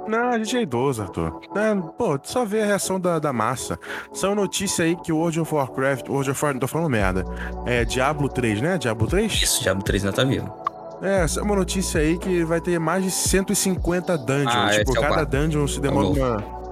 Não, 0.07 0.29
a 0.29 0.37
gente 0.37 0.57
é 0.57 0.61
idoso, 0.61 1.01
Arthur. 1.01 1.39
É, 1.55 1.75
pô, 1.97 2.19
só 2.23 2.45
vê 2.45 2.61
a 2.61 2.65
reação 2.65 2.99
da, 2.99 3.17
da 3.19 3.33
massa. 3.33 3.79
São 4.13 4.35
notícias 4.35 4.85
aí 4.85 4.95
que 4.95 5.11
o 5.11 5.17
World 5.17 5.39
of 5.41 5.53
Warcraft, 5.53 6.07
World 6.09 6.31
of 6.31 6.43
Warcraft, 6.43 6.61
tô 6.61 6.67
falando 6.67 6.89
merda. 6.89 7.25
É 7.65 7.83
Diablo 7.85 8.29
3, 8.29 8.61
né? 8.61 8.77
Diablo 8.77 9.07
3? 9.07 9.31
Isso, 9.31 9.63
Diablo 9.63 9.83
3 9.83 10.05
ainda 10.05 10.15
tá 10.15 10.23
vivo. 10.23 10.53
É, 11.01 11.23
essa 11.23 11.39
é 11.39 11.43
uma 11.43 11.55
notícia 11.55 11.99
aí 11.99 12.17
que 12.17 12.43
vai 12.45 12.61
ter 12.61 12.79
mais 12.79 13.03
de 13.03 13.11
150 13.11 14.17
dungeons. 14.19 14.53
Ah, 14.55 14.69
tipo, 14.69 14.91
é 14.91 15.01
cada 15.01 15.07
quatro. 15.15 15.39
dungeon 15.39 15.67
se 15.67 15.77
É 15.79 15.81
demora 15.81 16.07
uma. 16.07 16.64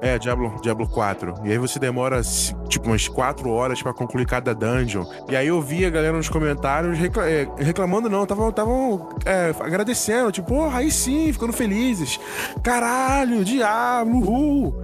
É, 0.00 0.18
Diablo, 0.18 0.60
Diablo 0.62 0.88
4. 0.88 1.34
E 1.44 1.50
aí 1.50 1.58
você 1.58 1.78
demora, 1.78 2.20
tipo, 2.68 2.86
umas 2.88 3.08
4 3.08 3.50
horas 3.50 3.82
pra 3.82 3.92
concluir 3.92 4.26
cada 4.26 4.54
dungeon. 4.54 5.04
E 5.28 5.34
aí 5.36 5.48
eu 5.48 5.60
vi 5.60 5.84
a 5.84 5.90
galera 5.90 6.16
nos 6.16 6.28
comentários 6.28 6.96
recla- 6.98 7.28
é, 7.28 7.48
reclamando, 7.58 8.08
não, 8.08 8.22
estavam 8.22 8.52
tavam, 8.52 9.08
é, 9.24 9.52
agradecendo, 9.60 10.30
tipo, 10.30 10.48
porra, 10.48 10.78
aí 10.78 10.90
sim, 10.90 11.32
ficando 11.32 11.52
felizes. 11.52 12.20
Caralho, 12.62 13.44
Diablo, 13.44 14.18
uhul. 14.18 14.82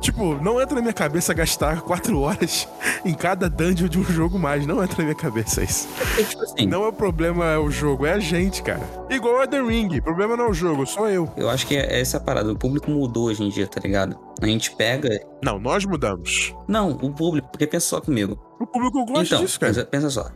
Tipo, 0.00 0.34
não 0.42 0.60
entra 0.60 0.74
na 0.76 0.80
minha 0.80 0.94
cabeça 0.94 1.34
gastar 1.34 1.82
4 1.82 2.18
horas 2.18 2.66
em 3.04 3.12
cada 3.12 3.50
dungeon 3.50 3.86
de 3.86 3.98
um 3.98 4.04
jogo 4.04 4.38
mais. 4.38 4.64
Não 4.66 4.82
entra 4.82 4.98
na 4.98 5.04
minha 5.04 5.14
cabeça 5.14 5.62
isso. 5.62 5.88
Porque, 5.88 6.24
tipo 6.24 6.42
assim, 6.42 6.66
Não 6.66 6.84
é 6.84 6.88
o 6.88 6.92
problema 6.92 7.44
é 7.44 7.58
o 7.58 7.70
jogo, 7.70 8.06
é 8.06 8.14
a 8.14 8.18
gente, 8.18 8.62
cara. 8.62 8.80
Igual 9.10 9.42
a 9.42 9.46
The 9.46 9.60
Ring. 9.60 9.98
O 9.98 10.02
problema 10.02 10.36
não 10.36 10.46
é 10.46 10.50
o 10.50 10.54
jogo, 10.54 10.86
sou 10.86 11.08
eu. 11.08 11.30
eu 11.36 11.50
acho 11.50 11.66
que 11.66 11.76
é 11.76 12.00
essa 12.00 12.18
parada. 12.18 12.50
O 12.50 12.56
público 12.56 12.90
mudou 12.90 13.24
hoje 13.26 13.44
em 13.44 13.50
dia, 13.50 13.66
tá 13.66 13.80
ligado? 13.80 14.18
A 14.40 14.46
gente 14.46 14.74
pega. 14.74 15.08
Não, 15.44 15.58
nós 15.58 15.84
mudamos. 15.84 16.54
Não, 16.66 16.92
o 16.92 17.12
público. 17.12 17.48
Porque 17.50 17.66
pensa 17.66 17.86
só 17.86 18.00
comigo. 18.00 18.38
O 18.58 18.66
público 18.66 19.04
gosta 19.04 19.34
então, 19.34 19.44
disso, 19.44 19.60
cara. 19.60 19.72
pensa, 19.72 19.86
pensa 19.86 20.10
só. 20.10 20.30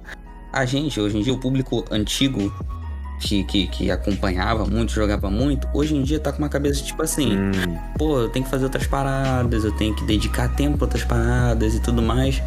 A 0.53 0.64
gente, 0.66 1.00
hoje 1.00 1.18
em 1.18 1.22
dia, 1.22 1.33
o 1.33 1.40
público 1.40 1.85
antigo 1.90 2.53
que, 3.24 3.42
que, 3.44 3.66
que 3.66 3.90
acompanhava 3.90 4.66
muito, 4.66 4.92
jogava 4.92 5.30
muito, 5.30 5.66
hoje 5.72 5.96
em 5.96 6.02
dia 6.02 6.20
tá 6.20 6.30
com 6.30 6.38
uma 6.38 6.48
cabeça 6.48 6.84
tipo 6.84 7.02
assim. 7.02 7.34
Hum, 7.34 7.78
pô, 7.96 8.20
eu 8.20 8.28
tenho 8.28 8.44
que 8.44 8.50
fazer 8.50 8.64
outras 8.64 8.87
paradas, 8.87 9.64
eu 9.64 9.72
tenho 9.72 9.94
que 9.94 10.04
dedicar 10.04 10.48
tempo 10.48 10.76
pra 10.76 10.84
outras 10.84 11.02
paradas 11.02 11.74
e 11.74 11.80
tudo 11.80 12.02
mais. 12.02 12.42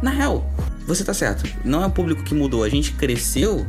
Na 0.00 0.10
real, 0.10 0.48
você 0.86 1.02
tá 1.02 1.12
certo. 1.12 1.50
Não 1.64 1.82
é 1.82 1.86
o 1.86 1.90
público 1.90 2.22
que 2.22 2.32
mudou, 2.32 2.62
a 2.62 2.68
gente 2.68 2.92
cresceu 2.92 3.66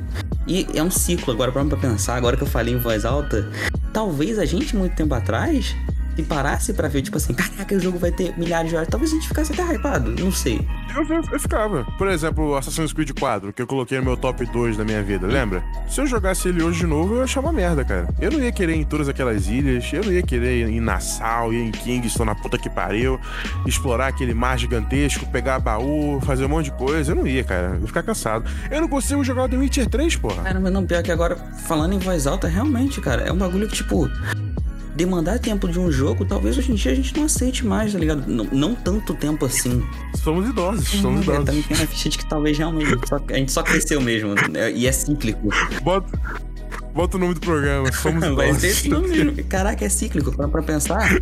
e 0.47 0.67
é 0.76 0.84
um 0.84 0.91
ciclo. 0.91 1.34
Agora, 1.34 1.52
pra 1.52 1.65
pensar, 1.78 2.15
agora 2.15 2.38
que 2.38 2.43
eu 2.43 2.47
falei 2.47 2.76
em 2.76 2.80
voz 2.80 3.06
alta, 3.06 3.50
talvez 3.91 4.38
a 4.38 4.45
gente, 4.45 4.76
muito 4.76 4.95
tempo 4.95 5.15
atrás, 5.15 5.76
se 6.15 6.24
parasse 6.24 6.74
pra 6.74 6.88
ver, 6.88 7.02
tipo 7.02 7.17
assim, 7.17 7.34
caraca, 7.34 7.76
o 7.76 7.80
jogo 7.80 7.97
vai 7.97 8.12
ter 8.12 8.38
milhares 8.38 8.69
de 8.69 8.76
horas, 8.76 8.88
talvez 8.89 9.12
a 9.12 9.15
gente 9.15 9.28
ficasse 9.28 9.54
até 9.54 9.63
hypado, 9.76 10.12
não 10.19 10.32
sei. 10.32 10.65
eu, 10.95 11.04
eu- 11.08 11.24
eu 11.32 11.39
ficava. 11.39 11.86
Por 11.97 12.08
exemplo, 12.10 12.56
Assassin's 12.56 12.91
Creed 12.93 13.12
4, 13.17 13.54
que 13.54 13.62
eu 13.62 13.67
coloquei 13.67 13.97
no 13.97 14.04
meu 14.04 14.17
top 14.17 14.45
2 14.45 14.76
da 14.78 14.84
minha 14.84 15.02
vida, 15.02 15.26
lembra? 15.28 15.63
Se 15.89 16.02
eu 16.02 16.06
jogasse 16.08 16.50
ele 16.50 16.62
hoje 16.63 16.80
de 16.82 16.86
novo, 16.88 17.15
eu 17.15 17.24
achava 17.24 17.52
merda, 17.52 17.84
cara. 17.86 18.08
Eu 18.19 18.30
não 18.32 18.39
ia 18.39 18.52
querer 18.52 18.76
ir 18.76 18.80
em 18.82 18.84
todas 18.84 19.08
aquelas 19.08 19.47
ilhas, 19.47 19.89
eu 19.93 20.04
não 20.04 20.12
ia 20.12 20.21
querer 20.21 20.67
ir 20.67 20.69
em 20.69 20.80
Nassau, 20.82 21.54
ir 21.54 21.62
em 21.62 21.71
Kingston, 21.71 22.26
na 22.26 22.36
puta 22.36 22.58
que 22.58 22.69
pariu, 22.69 23.19
explorar 23.65 24.08
aquele 24.08 24.34
mar 24.34 24.58
gigantesco, 24.60 25.26
pegar 25.28 25.60
baú, 25.60 26.19
fazer 26.21 26.45
um 26.45 26.50
monte 26.50 26.65
de 26.65 26.71
coisa. 26.78 27.12
Eu 27.12 27.15
não 27.15 27.28
ia, 27.28 27.43
cara. 27.43 27.76
Eu 27.76 27.82
ia 27.82 27.88
ficar 27.88 28.04
cansado. 28.04 28.45
Eu 28.69 28.82
não 28.82 28.88
consigo 28.88 29.24
jogar 29.24 29.43
o 29.43 29.50
The 29.50 29.58
Witcher 29.58 29.88
3, 29.89 30.15
porra. 30.17 30.43
Caramba, 30.43 30.69
não, 30.69 30.86
pior 30.86 31.02
que 31.04 31.12
agora, 31.12 31.36
falando 31.65 31.93
em 31.93 32.00
voz 32.00 32.28
alta, 32.28 32.47
realmente, 32.47 33.00
cara, 33.02 33.21
é 33.24 33.32
um 33.32 33.38
bagulho 33.38 33.67
que, 33.67 33.76
tipo, 33.76 34.10
demandar 34.95 35.39
tempo 35.39 35.67
de 35.67 35.80
um 35.80 35.91
jogo, 35.91 36.25
talvez 36.25 36.58
hoje 36.58 36.71
em 36.71 36.75
dia 36.75 36.91
a 36.91 36.95
gente 36.95 37.15
não 37.15 37.25
aceite 37.25 37.65
mais, 37.65 37.93
tá 37.93 37.99
ligado? 37.99 38.27
Não, 38.27 38.45
não 38.51 38.75
tanto 38.75 39.13
tempo 39.13 39.45
assim. 39.45 39.84
Somos 40.23 40.49
idosos, 40.49 40.88
somos 40.88 41.21
É, 41.21 41.23
idosos. 41.23 41.45
também 41.45 41.62
tem 41.63 41.77
a 41.77 41.88
ficha 41.88 42.10
de 42.10 42.17
que 42.17 42.25
talvez 42.30 42.58
realmente 42.58 42.88
a 42.88 42.95
gente 42.95 43.08
só, 43.10 43.19
a 43.30 43.34
gente 43.34 43.51
só 43.51 43.63
cresceu 43.63 44.01
mesmo. 44.01 44.36
né? 44.49 44.71
E 44.71 44.88
é 44.88 44.91
cíclico. 44.91 45.47
Bota, 45.84 46.19
bota 46.93 47.17
o 47.17 47.19
nome 47.19 47.34
do 47.34 47.39
programa, 47.39 47.91
somos 47.91 48.21
Vai 48.36 48.47
idosos. 48.49 48.62
ser 48.62 48.67
esse 48.67 48.89
nome 48.89 49.08
mesmo. 49.08 49.43
Caraca, 49.45 49.86
é 49.86 49.89
cíclico, 49.89 50.32
para 50.36 50.47
pra 50.47 50.62
pensar. 50.62 51.21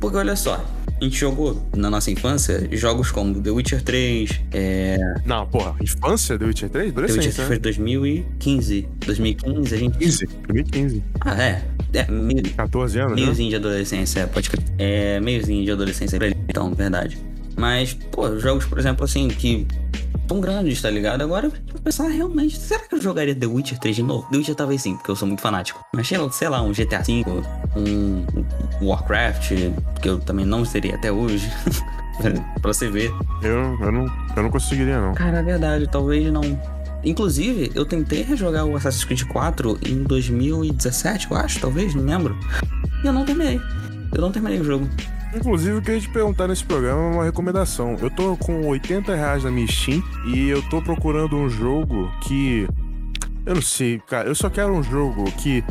Porque 0.00 0.16
olha 0.16 0.34
só, 0.34 0.64
a 0.98 1.04
gente 1.04 1.16
jogou 1.18 1.62
na 1.76 1.90
nossa 1.90 2.10
infância 2.10 2.66
jogos 2.72 3.10
como 3.10 3.38
The 3.40 3.50
Witcher 3.50 3.82
3, 3.82 4.40
é, 4.52 4.96
Não, 5.26 5.46
porra, 5.46 5.74
infância 5.82 6.38
The 6.38 6.46
Witcher 6.46 6.70
3? 6.70 6.92
The 6.94 7.00
Witcher 7.02 7.14
3 7.14 7.26
Adolescente, 7.26 7.46
foi 7.46 7.56
né? 7.56 7.60
2015. 7.60 8.88
2015 9.04 9.74
a 9.74 9.78
gente. 9.78 9.98
15, 9.98 10.26
2015. 10.48 11.02
Ah, 11.20 11.42
é. 11.42 11.62
É, 11.92 12.10
meio, 12.10 12.42
14 12.54 12.98
anos, 12.98 13.12
né? 13.12 13.22
meiozinho 13.22 13.50
de 13.50 13.56
adolescência, 13.56 14.26
pode 14.26 14.50
crer. 14.50 14.64
É, 14.78 15.20
meiozinho 15.20 15.64
de 15.64 15.70
adolescência 15.70 16.18
pra 16.18 16.28
ele, 16.28 16.36
então, 16.48 16.72
verdade. 16.74 17.18
Mas, 17.56 17.94
pô, 17.94 18.38
jogos, 18.38 18.64
por 18.64 18.78
exemplo, 18.78 19.04
assim, 19.04 19.28
que 19.28 19.66
tão 20.26 20.40
grandes, 20.40 20.80
tá 20.80 20.88
ligado? 20.88 21.22
Agora, 21.22 21.46
eu 21.46 21.50
vou 21.50 21.80
pensar 21.82 22.06
realmente, 22.06 22.56
será 22.56 22.86
que 22.86 22.94
eu 22.94 23.02
jogaria 23.02 23.34
The 23.34 23.46
Witcher 23.46 23.78
3 23.78 23.96
de 23.96 24.02
novo? 24.04 24.28
The 24.30 24.36
Witcher 24.36 24.54
talvez 24.54 24.80
sim, 24.80 24.96
porque 24.96 25.10
eu 25.10 25.16
sou 25.16 25.26
muito 25.26 25.42
fanático. 25.42 25.84
Mas 25.92 26.06
sei 26.06 26.18
lá, 26.18 26.30
sei 26.30 26.48
lá, 26.48 26.62
um 26.62 26.72
GTA 26.72 27.02
V, 27.02 27.24
um 27.76 28.24
Warcraft, 28.86 29.52
que 30.00 30.08
eu 30.08 30.20
também 30.20 30.46
não 30.46 30.64
seria 30.64 30.94
até 30.94 31.10
hoje. 31.10 31.50
pra 32.62 32.72
você 32.72 32.88
ver. 32.88 33.10
Eu, 33.42 33.76
eu, 33.80 33.92
não, 33.92 34.06
eu 34.36 34.42
não 34.42 34.50
conseguiria, 34.50 35.00
não. 35.00 35.14
Cara, 35.14 35.38
é 35.38 35.42
verdade, 35.42 35.88
talvez 35.90 36.32
não. 36.32 36.42
Inclusive, 37.04 37.72
eu 37.74 37.84
tentei 37.84 38.22
rejogar 38.22 38.64
o 38.66 38.76
Assassin's 38.76 39.04
Creed 39.04 39.24
4 39.24 39.78
em 39.86 40.02
2017, 40.02 41.30
eu 41.30 41.36
acho, 41.36 41.60
talvez, 41.60 41.94
não 41.94 42.04
lembro. 42.04 42.38
E 43.02 43.06
eu 43.06 43.12
não 43.12 43.24
terminei. 43.24 43.60
Eu 44.12 44.20
não 44.20 44.30
terminei 44.30 44.60
o 44.60 44.64
jogo. 44.64 44.88
Inclusive, 45.34 45.76
eu 45.76 45.82
queria 45.82 46.00
te 46.00 46.08
perguntar 46.08 46.48
nesse 46.48 46.64
programa 46.64 47.00
uma 47.14 47.24
recomendação. 47.24 47.96
Eu 48.00 48.10
tô 48.10 48.36
com 48.36 48.66
80 48.66 49.14
reais 49.14 49.44
na 49.44 49.50
minha 49.50 49.66
Steam 49.66 50.02
e 50.26 50.48
eu 50.48 50.60
tô 50.68 50.82
procurando 50.82 51.36
um 51.36 51.48
jogo 51.48 52.10
que. 52.22 52.68
Eu 53.46 53.54
não 53.54 53.62
sei, 53.62 54.00
cara. 54.06 54.28
Eu 54.28 54.34
só 54.34 54.50
quero 54.50 54.72
um 54.72 54.82
jogo 54.82 55.24
que 55.32 55.64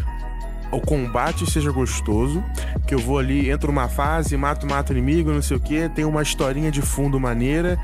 o 0.72 0.80
combate 0.80 1.50
seja 1.50 1.72
gostoso, 1.72 2.44
que 2.88 2.94
eu 2.94 3.00
vou 3.00 3.18
ali, 3.18 3.50
entro 3.50 3.68
numa 3.68 3.88
fase, 3.88 4.36
mato, 4.38 4.68
mato 4.68 4.92
inimigo, 4.92 5.32
não 5.32 5.42
sei 5.42 5.58
o 5.58 5.60
que, 5.60 5.90
tem 5.90 6.06
uma 6.06 6.22
historinha 6.22 6.72
de 6.72 6.82
fundo 6.82 7.20
maneira 7.20 7.80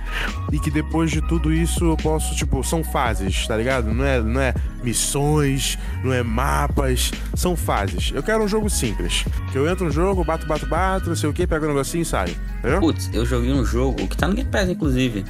e 0.51 0.59
que 0.59 0.69
depois 0.69 1.09
de 1.09 1.21
tudo 1.21 1.51
isso 1.51 1.85
eu 1.85 1.97
posso, 1.97 2.35
tipo, 2.35 2.63
são 2.63 2.83
fases, 2.83 3.47
tá 3.47 3.57
ligado? 3.57 3.93
Não 3.93 4.05
é, 4.05 4.21
não 4.21 4.41
é 4.41 4.53
missões, 4.83 5.77
não 6.03 6.13
é 6.13 6.21
mapas, 6.21 7.11
são 7.33 7.55
fases. 7.55 8.11
Eu 8.13 8.21
quero 8.21 8.43
um 8.43 8.47
jogo 8.47 8.69
simples, 8.69 9.25
que 9.51 9.57
eu 9.57 9.69
entro 9.69 9.85
no 9.85 9.91
jogo, 9.91 10.23
bato, 10.23 10.45
bato, 10.45 10.67
bato, 10.67 11.09
não 11.09 11.15
sei 11.15 11.29
o 11.29 11.33
que, 11.33 11.47
pego 11.47 11.65
um 11.65 11.69
negocinho 11.69 12.03
e 12.03 12.05
saio, 12.05 12.35
entendeu? 12.59 12.79
Putz, 12.79 13.09
eu 13.13 13.25
joguei 13.25 13.51
um 13.51 13.65
jogo 13.65 14.07
que 14.07 14.15
tá 14.15 14.27
no 14.27 14.35
Game 14.35 14.49
Pass, 14.49 14.69
inclusive. 14.69 15.25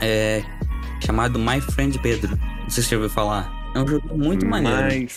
É. 0.00 0.42
Chamado 1.04 1.38
My 1.38 1.60
Friend 1.60 1.98
Pedro. 1.98 2.36
Não 2.36 2.70
sei 2.70 2.82
se 2.82 2.88
você 2.88 2.90
já 2.90 2.96
ouviu 2.96 3.10
falar. 3.10 3.52
É 3.74 3.80
um 3.80 3.86
jogo 3.86 4.16
muito 4.16 4.46
maneiro. 4.46 4.88
My 4.88 5.08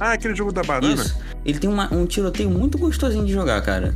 Ah, 0.00 0.12
aquele 0.12 0.34
jogo 0.34 0.52
da 0.52 0.62
banana? 0.62 0.94
Isso. 0.94 1.18
Ele 1.44 1.58
tem 1.58 1.70
uma- 1.70 1.92
um 1.92 2.06
tiroteio 2.06 2.50
muito 2.50 2.76
gostosinho 2.78 3.24
de 3.24 3.32
jogar, 3.32 3.60
cara. 3.62 3.94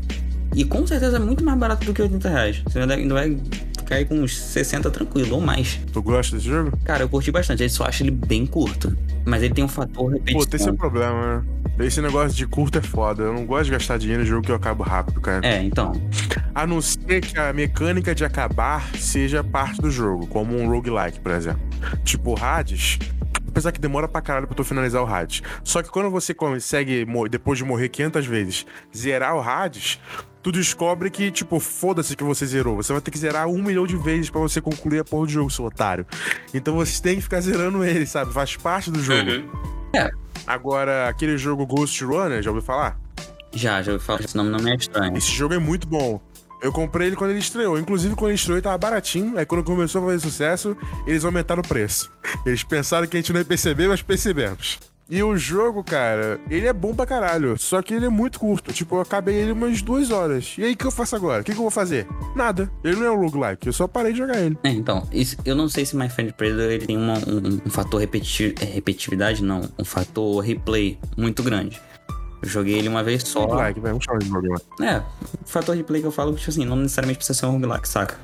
E 0.55 0.65
com 0.65 0.87
certeza 0.87 1.17
é 1.17 1.21
muito 1.21 1.45
mais 1.45 1.59
barato 1.59 1.85
do 1.85 1.93
que 1.93 2.01
80 2.01 2.29
reais. 2.29 2.63
Você 2.67 2.79
ainda 2.81 3.15
vai 3.15 3.37
cair 3.85 4.07
com 4.07 4.15
uns 4.17 4.37
60 4.39 4.91
tranquilo, 4.91 5.35
ou 5.37 5.41
mais. 5.41 5.81
Tu 5.93 6.03
gosta 6.03 6.37
desse 6.37 6.49
jogo? 6.49 6.77
Cara, 6.85 7.03
eu 7.05 7.09
curti 7.09 7.31
bastante. 7.31 7.63
Eu 7.63 7.69
só 7.71 7.85
acho 7.85 8.03
ele 8.03 8.11
bem 8.11 8.47
curto. 8.47 8.97
Mas 9.25 9.43
ele 9.43 9.53
tem 9.53 9.65
um 9.65 9.69
fator 9.69 10.11
Pô, 10.13 10.19
tem 10.19 10.37
esse 10.37 10.45
repetição. 10.47 10.77
problema, 10.77 11.43
né? 11.79 11.85
Esse 11.87 12.01
negócio 12.01 12.37
de 12.37 12.47
curto 12.47 12.79
é 12.79 12.83
foda. 12.83 13.23
Eu 13.25 13.33
não 13.35 13.45
gosto 13.47 13.67
de 13.67 13.71
gastar 13.73 13.99
dinheiro 13.99 14.23
em 14.23 14.27
jogo 14.27 14.43
que 14.43 14.51
eu 14.51 14.57
acabo 14.57 14.83
rápido, 14.83 15.21
cara. 15.21 15.47
É, 15.47 15.63
então. 15.63 15.93
A 16.55 16.67
não 16.67 16.81
ser 16.81 17.21
que 17.21 17.39
a 17.39 17.53
mecânica 17.53 18.15
de 18.15 18.25
acabar 18.25 18.89
seja 18.97 19.45
parte 19.45 19.81
do 19.81 19.91
jogo, 19.91 20.27
como 20.27 20.57
um 20.59 20.67
roguelike, 20.69 21.21
por 21.21 21.31
exemplo. 21.33 21.61
Tipo, 22.05 22.33
o 22.33 22.43
Hades. 22.43 22.99
Apesar 23.49 23.73
que 23.73 23.81
demora 23.81 24.07
pra 24.07 24.21
caralho 24.21 24.47
pra 24.47 24.55
tu 24.55 24.63
finalizar 24.63 25.03
o 25.03 25.07
Hades. 25.07 25.43
Só 25.65 25.83
que 25.83 25.91
quando 25.91 26.11
você 26.11 26.35
consegue, 26.35 27.07
depois 27.31 27.59
de 27.59 27.65
morrer 27.65 27.89
500 27.89 28.27
vezes, 28.27 28.67
zerar 28.95 29.35
o 29.35 29.41
Hades, 29.41 29.99
tu 30.43 30.53
descobre 30.53 31.11
que, 31.11 31.31
tipo, 31.31 31.59
foda-se 31.59 32.15
que 32.15 32.23
você 32.23 32.47
zerou. 32.47 32.77
Você 32.77 32.93
vai 32.93 33.01
ter 33.03 33.11
que 33.11 33.19
zerar 33.19 33.49
um 33.49 33.63
milhão 33.63 33.87
de 33.87 33.97
vezes 33.97 34.31
pra 34.31 34.41
você 34.41 34.61
concluir 34.61 35.01
a 35.01 35.05
porra 35.05 35.27
do 35.27 35.33
jogo, 35.33 35.51
seu 35.51 35.65
otário. 35.65 36.07
Então 36.53 36.75
você 36.75 37.03
tem 37.03 37.17
que 37.17 37.23
ficar 37.23 37.41
zerando 37.41 37.83
ele, 37.85 38.07
sabe? 38.07 38.33
Faz 38.33 38.57
parte 38.57 38.91
do 38.91 39.03
jogo. 39.03 39.31
É. 39.95 40.11
Agora, 40.47 41.09
aquele 41.09 41.37
jogo 41.37 41.67
Ghost 41.67 42.03
Runner, 42.05 42.43
já 42.43 42.51
ouviu 42.51 42.63
falar? 42.63 42.99
Já, 43.53 43.83
já 43.83 43.93
ouvi 43.93 44.05
falar. 44.05 44.21
Esse 44.21 44.37
nome 44.37 44.51
não 44.51 44.61
me 44.61 44.71
é 44.71 44.77
estranho. 44.77 45.17
Esse 45.17 45.33
jogo 45.33 45.55
é 45.55 45.59
muito 45.59 45.87
bom. 45.89 46.21
Eu 46.63 46.73
comprei 46.73 47.07
ele 47.09 47.17
quando 47.17 47.31
ele 47.31 47.39
estreou. 47.39 47.79
Inclusive, 47.79 48.15
quando 48.15 48.31
ele 48.31 48.37
estreou, 48.39 48.57
ele 48.57 48.63
tava 48.63 48.79
baratinho. 48.79 49.39
Aí, 49.39 49.47
quando 49.47 49.63
começou 49.65 50.03
a 50.03 50.07
fazer 50.07 50.21
sucesso, 50.21 50.77
eles 51.07 51.25
aumentaram 51.25 51.63
o 51.63 51.67
preço. 51.69 52.11
Eles 52.45 52.63
pensaram 52.65 53.07
que 53.07 53.17
a 53.17 53.21
gente 53.21 53.33
não 53.33 53.41
ia 53.41 53.45
perceber, 53.45 53.89
mas 53.89 54.03
percebemos. 54.03 54.79
E 55.11 55.23
o 55.23 55.35
jogo, 55.39 55.83
cara, 55.83 56.39
ele 56.51 56.67
é 56.67 56.73
bom 56.73 56.95
pra 56.95 57.07
caralho. 57.07 57.57
Só 57.59 57.81
que 57.81 57.95
ele 57.95 58.05
é 58.05 58.09
muito 58.11 58.39
curto. 58.39 58.75
Tipo, 58.75 58.97
eu 58.97 59.01
acabei 59.01 59.37
ele 59.37 59.53
umas 59.53 59.81
duas 59.81 60.11
horas. 60.11 60.55
E 60.59 60.65
aí, 60.65 60.75
o 60.75 60.77
que 60.77 60.85
eu 60.85 60.91
faço 60.91 61.17
agora? 61.17 61.41
O 61.41 61.45
que, 61.45 61.53
que 61.53 61.57
eu 61.57 61.63
vou 61.63 61.71
fazer? 61.71 62.07
Nada. 62.37 62.71
Ele 62.85 62.97
não 62.97 63.07
é 63.07 63.11
um 63.11 63.21
roguelike. 63.21 63.67
Eu 63.67 63.73
só 63.73 63.87
parei 63.89 64.13
de 64.13 64.19
jogar 64.19 64.37
ele. 64.39 64.59
É, 64.63 64.69
então, 64.69 65.09
isso, 65.11 65.35
eu 65.47 65.55
não 65.57 65.67
sei 65.67 65.87
se 65.87 65.97
My 65.97 66.11
Friend 66.11 66.35
Pedro 66.37 66.61
ele 66.61 66.85
tem 66.85 66.99
uma- 66.99 67.17
um, 67.27 67.59
um 67.67 67.71
fator 67.71 67.99
repeti 68.01 68.55
é, 68.61 68.67
repetitividade, 68.67 69.43
não, 69.43 69.63
um 69.79 69.85
fator 69.85 70.41
replay 70.45 70.99
muito 71.17 71.43
grande. 71.43 71.81
Eu 72.43 72.49
joguei 72.49 72.75
ele 72.75 72.89
uma 72.89 73.03
vez 73.03 73.23
só. 73.23 73.47
Roguelike, 73.47 73.81
vai. 73.81 73.91
Vamos 73.93 74.05
chamar 74.05 74.19
de 74.19 74.29
roguelike. 74.29 74.65
É, 74.83 74.99
o 74.99 75.49
fator 75.49 75.75
replay 75.77 76.01
que 76.01 76.07
eu 76.07 76.13
falo, 76.13 76.35
tipo 76.35 76.51
assim, 76.51 76.65
não 76.65 76.77
necessariamente 76.77 77.19
precisa 77.19 77.39
ser 77.39 77.47
um 77.47 77.53
roguelike, 77.53 77.89
saca? 77.89 78.17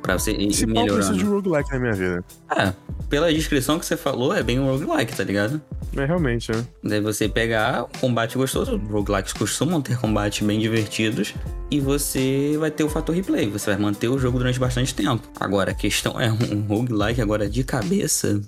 Pra 0.00 0.18
você 0.18 0.32
ir 0.32 0.48
Esse 0.48 0.66
pau 0.66 0.84
precisa 0.84 1.12
de 1.12 1.18
melhorando. 1.24 1.48
roguelike 1.50 1.72
na 1.72 1.78
minha 1.78 1.92
vida. 1.92 2.24
Ah, 2.48 2.72
pela 3.08 3.32
descrição 3.32 3.78
que 3.78 3.86
você 3.86 3.96
falou, 3.96 4.34
é 4.34 4.42
bem 4.42 4.58
um 4.58 4.66
roguelike, 4.66 5.14
tá 5.14 5.22
ligado? 5.22 5.60
É 5.96 6.04
realmente, 6.04 6.50
né? 6.50 6.64
Daí 6.82 7.00
você 7.00 7.28
pegar 7.28 7.84
um 7.84 7.98
combate 8.00 8.36
gostoso, 8.36 8.76
roguelikes 8.90 9.32
costumam 9.32 9.80
ter 9.82 9.96
combates 9.98 10.44
bem 10.44 10.58
divertidos, 10.58 11.34
e 11.70 11.78
você 11.78 12.56
vai 12.58 12.70
ter 12.70 12.82
o 12.82 12.88
fator 12.88 13.14
replay, 13.14 13.48
você 13.48 13.70
vai 13.70 13.78
manter 13.78 14.08
o 14.08 14.18
jogo 14.18 14.38
durante 14.38 14.58
bastante 14.58 14.94
tempo. 14.94 15.22
Agora, 15.38 15.70
a 15.70 15.74
questão 15.74 16.18
é 16.20 16.32
um 16.32 16.62
roguelike 16.66 17.20
agora 17.20 17.48
de 17.48 17.62
cabeça, 17.62 18.40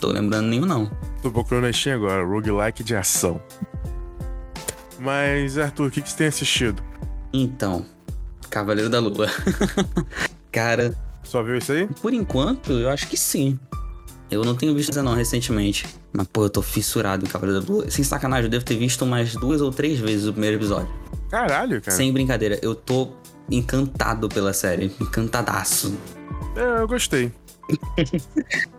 tô 0.00 0.12
lembrando 0.12 0.46
nenhum 0.46 0.64
não. 0.64 0.90
Tô 1.20 1.30
procurando 1.30 1.64
na 1.64 1.72
Steam 1.72 1.96
agora, 1.96 2.24
roguelike 2.24 2.82
de 2.84 2.94
ação. 2.94 3.40
Mas, 5.02 5.58
Arthur, 5.58 5.88
o 5.88 5.90
que, 5.90 6.00
que 6.00 6.08
você 6.08 6.16
tem 6.16 6.26
assistido? 6.28 6.82
Então, 7.32 7.84
Cavaleiro 8.48 8.88
da 8.88 9.00
Lua. 9.00 9.26
Cara, 10.52 10.94
Só 11.24 11.42
viu 11.42 11.56
isso 11.56 11.72
aí? 11.72 11.88
por 12.00 12.12
enquanto, 12.14 12.72
eu 12.72 12.88
acho 12.88 13.08
que 13.08 13.16
sim. 13.16 13.58
Eu 14.30 14.44
não 14.44 14.54
tenho 14.54 14.74
visto 14.74 14.90
essa 14.90 15.02
não 15.02 15.14
recentemente. 15.14 15.86
Mas, 16.12 16.26
pô, 16.28 16.44
eu 16.44 16.50
tô 16.50 16.62
fissurado 16.62 17.24
em 17.24 17.28
Cavaleiro 17.28 17.60
da 17.60 17.72
Lua. 17.72 17.90
Sem 17.90 18.04
sacanagem, 18.04 18.44
eu 18.44 18.50
devo 18.50 18.64
ter 18.64 18.76
visto 18.76 19.02
umas 19.02 19.34
duas 19.34 19.60
ou 19.60 19.72
três 19.72 19.98
vezes 19.98 20.26
o 20.26 20.32
primeiro 20.32 20.56
episódio. 20.56 20.88
Caralho, 21.28 21.80
cara. 21.82 21.96
Sem 21.96 22.12
brincadeira, 22.12 22.58
eu 22.62 22.74
tô 22.74 23.08
encantado 23.50 24.28
pela 24.28 24.52
série. 24.52 24.92
Encantadaço. 25.00 25.98
É, 26.54 26.80
eu 26.80 26.86
gostei. 26.86 27.32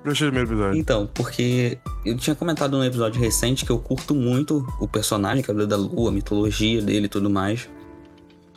Gostei 0.03 0.27
do 0.27 0.31
primeiro 0.31 0.49
episódio. 0.49 0.79
Então, 0.79 1.09
porque 1.13 1.77
eu 2.05 2.17
tinha 2.17 2.35
comentado 2.35 2.77
num 2.77 2.83
episódio 2.83 3.19
recente 3.19 3.65
que 3.65 3.71
eu 3.71 3.79
curto 3.79 4.13
muito 4.13 4.65
o 4.79 4.87
personagem 4.87 5.43
Cavaleiro 5.43 5.69
da 5.69 5.77
Lua, 5.77 6.09
a 6.09 6.13
mitologia 6.13 6.81
dele 6.81 7.05
e 7.05 7.09
tudo 7.09 7.29
mais. 7.29 7.69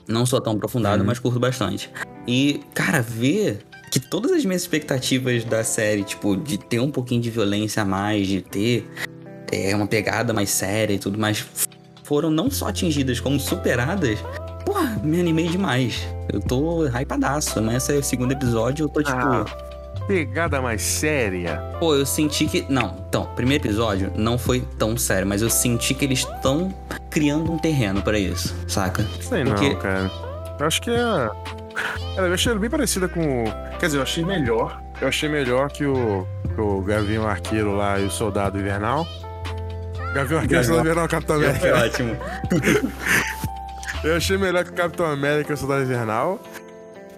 Não 0.08 0.24
sou 0.24 0.40
tão 0.40 0.52
aprofundado, 0.52 1.04
mas 1.04 1.18
curto 1.18 1.40
bastante. 1.40 1.90
E, 2.26 2.60
cara, 2.74 3.02
ver 3.02 3.64
que 3.90 3.98
todas 3.98 4.32
as 4.32 4.44
minhas 4.44 4.62
expectativas 4.62 5.44
da 5.44 5.64
série, 5.64 6.04
tipo, 6.04 6.36
de 6.36 6.58
ter 6.58 6.80
um 6.80 6.90
pouquinho 6.90 7.20
de 7.20 7.30
violência 7.30 7.82
a 7.82 7.84
mais, 7.84 8.26
de 8.26 8.42
ter 8.42 8.88
é, 9.50 9.74
uma 9.74 9.86
pegada 9.86 10.32
mais 10.32 10.50
séria 10.50 10.94
e 10.94 10.98
tudo 10.98 11.18
mais, 11.18 11.44
foram 12.04 12.30
não 12.30 12.50
só 12.50 12.68
atingidas, 12.68 13.20
como 13.20 13.38
superadas. 13.40 14.18
Porra, 14.64 15.00
me 15.02 15.20
animei 15.20 15.48
demais. 15.48 16.06
Eu 16.32 16.40
tô 16.40 16.86
hypadaço. 16.86 17.60
Nesse 17.60 17.94
é 17.94 17.98
o 17.98 18.02
segundo 18.02 18.32
episódio, 18.32 18.84
eu 18.84 18.88
tô 18.88 19.02
tipo. 19.02 19.16
Ah. 19.16 19.44
Pegada 20.06 20.60
mais 20.62 20.82
séria. 20.82 21.60
Pô, 21.80 21.94
eu 21.94 22.06
senti 22.06 22.46
que. 22.46 22.64
Não, 22.68 22.94
então, 23.08 23.26
primeiro 23.34 23.64
episódio 23.64 24.12
não 24.14 24.38
foi 24.38 24.60
tão 24.78 24.96
sério, 24.96 25.26
mas 25.26 25.42
eu 25.42 25.50
senti 25.50 25.94
que 25.94 26.04
eles 26.04 26.20
estão 26.20 26.72
criando 27.10 27.50
um 27.52 27.58
terreno 27.58 28.00
pra 28.02 28.18
isso, 28.18 28.54
saca? 28.68 29.04
Sei 29.20 29.42
não, 29.42 29.52
Porque- 29.54 29.74
cara. 29.76 30.10
Eu 30.58 30.66
acho 30.66 30.80
que 30.80 30.90
é. 30.90 30.94
Ela, 32.16 32.28
eu 32.28 32.34
achei 32.34 32.54
bem 32.54 32.70
parecida 32.70 33.08
com. 33.08 33.44
o- 33.44 33.52
Quer 33.78 33.86
dizer, 33.86 33.98
eu 33.98 34.02
achei 34.02 34.24
melhor. 34.24 34.80
Eu 35.00 35.08
achei 35.08 35.28
melhor 35.28 35.70
que 35.70 35.84
o, 35.84 36.26
que 36.54 36.60
o 36.60 36.80
Gavião 36.80 37.26
Arqueiro 37.28 37.76
lá 37.76 37.98
e 37.98 38.04
o 38.06 38.10
Soldado 38.10 38.58
Invernal. 38.58 39.06
Gavião 40.14 40.40
Arqueiro 40.40 40.62
e 40.62 40.64
o 40.64 40.66
Soldado 40.66 40.86
Invernal, 40.88 41.08
Capitão 41.08 41.36
Foi 41.36 41.48
América. 41.48 41.84
ótimo. 41.84 42.16
Eu 44.04 44.16
achei 44.16 44.38
melhor 44.38 44.62
que 44.64 44.70
o 44.70 44.74
Capitão 44.74 45.06
América 45.06 45.52
e 45.52 45.54
o 45.54 45.56
Soldado 45.56 45.82
Invernal. 45.82 46.38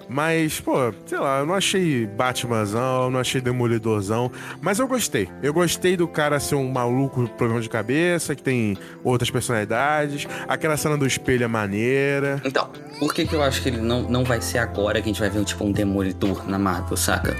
Mas, 0.08 0.58
pô, 0.60 0.92
sei 1.06 1.18
lá, 1.18 1.40
eu 1.40 1.46
não 1.46 1.54
achei 1.54 2.06
Batmanzão, 2.06 3.10
não 3.10 3.20
achei 3.20 3.40
Demolidorzão. 3.40 4.32
Mas 4.60 4.78
eu 4.78 4.88
gostei. 4.88 5.28
Eu 5.42 5.52
gostei 5.52 5.96
do 5.96 6.08
cara 6.08 6.40
ser 6.40 6.54
um 6.54 6.70
maluco 6.70 7.22
com 7.22 7.26
problema 7.26 7.60
de 7.60 7.68
cabeça, 7.68 8.34
que 8.34 8.42
tem 8.42 8.76
outras 9.04 9.30
personalidades. 9.30 10.26
Aquela 10.46 10.76
cena 10.76 10.96
do 10.96 11.06
espelho 11.06 11.44
é 11.44 11.48
maneira. 11.48 12.40
Então, 12.44 12.70
por 12.98 13.12
que, 13.12 13.26
que 13.26 13.34
eu 13.34 13.42
acho 13.42 13.62
que 13.62 13.68
ele 13.68 13.78
não, 13.78 14.02
não 14.02 14.24
vai 14.24 14.40
ser 14.40 14.58
agora 14.58 15.00
que 15.00 15.08
a 15.08 15.12
gente 15.12 15.20
vai 15.20 15.28
ver 15.28 15.44
tipo 15.44 15.64
um 15.64 15.72
demolidor 15.72 16.48
na 16.48 16.58
Marvel, 16.58 16.96
saca? 16.96 17.36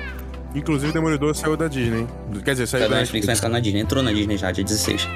Inclusive, 0.54 0.90
o 0.90 0.92
Demolidor 0.94 1.34
saiu 1.34 1.56
da 1.56 1.68
Disney. 1.68 2.06
Quer 2.44 2.52
dizer, 2.52 2.66
saiu 2.66 2.84
da 2.84 2.88
da 2.88 2.96
Netflix, 3.00 3.26
vai 3.26 3.34
entrar 3.34 3.48
na 3.48 3.60
Disney. 3.60 3.80
Entrou 3.80 4.02
na 4.02 4.12
Disney 4.12 4.36
já, 4.36 4.50
dia 4.50 4.64
16. 4.64 5.08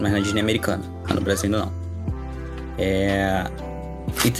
Mas 0.00 0.12
na 0.12 0.18
Disney 0.18 0.40
americana. 0.40 0.82
Lá 1.08 1.14
no 1.14 1.20
Brasil 1.20 1.44
ainda 1.44 1.58
não. 1.58 1.72
É. 2.78 3.44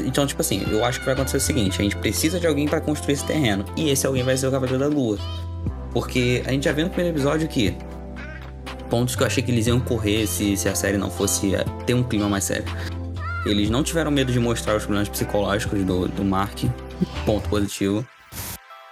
Então, 0.05 0.27
tipo 0.27 0.41
assim, 0.41 0.65
eu 0.71 0.85
acho 0.85 0.99
que 1.01 1.05
vai 1.05 1.15
acontecer 1.15 1.37
o 1.37 1.41
seguinte: 1.41 1.81
a 1.81 1.83
gente 1.83 1.97
precisa 1.97 2.39
de 2.39 2.47
alguém 2.47 2.67
pra 2.67 2.81
construir 2.81 3.15
esse 3.15 3.25
terreno. 3.25 3.65
E 3.77 3.91
esse 3.91 4.07
alguém 4.07 4.23
vai 4.23 4.37
ser 4.37 4.47
o 4.47 4.51
Cavaleiro 4.51 4.79
da 4.79 4.87
Lua. 4.87 5.19
Porque 5.93 6.43
a 6.47 6.51
gente 6.51 6.65
já 6.65 6.73
viu 6.73 6.85
no 6.85 6.91
primeiro 6.91 7.17
episódio 7.17 7.49
que. 7.49 7.77
Pontos 8.89 9.17
que 9.17 9.23
eu 9.23 9.27
achei 9.27 9.43
que 9.43 9.51
eles 9.51 9.67
iam 9.67 9.81
correr 9.81 10.27
se, 10.27 10.55
se 10.57 10.69
a 10.69 10.75
série 10.75 10.99
não 10.99 11.11
fosse 11.11 11.55
é, 11.55 11.65
ter 11.87 11.95
um 11.95 12.03
clima 12.03 12.29
mais 12.29 12.45
sério. 12.45 12.67
Eles 13.47 13.71
não 13.71 13.83
tiveram 13.83 14.11
medo 14.11 14.31
de 14.31 14.39
mostrar 14.39 14.77
os 14.77 14.85
problemas 14.85 15.09
psicológicos 15.09 15.83
do, 15.83 16.09
do 16.09 16.25
Mark. 16.25 16.65
Ponto 17.25 17.49
positivo. 17.49 18.07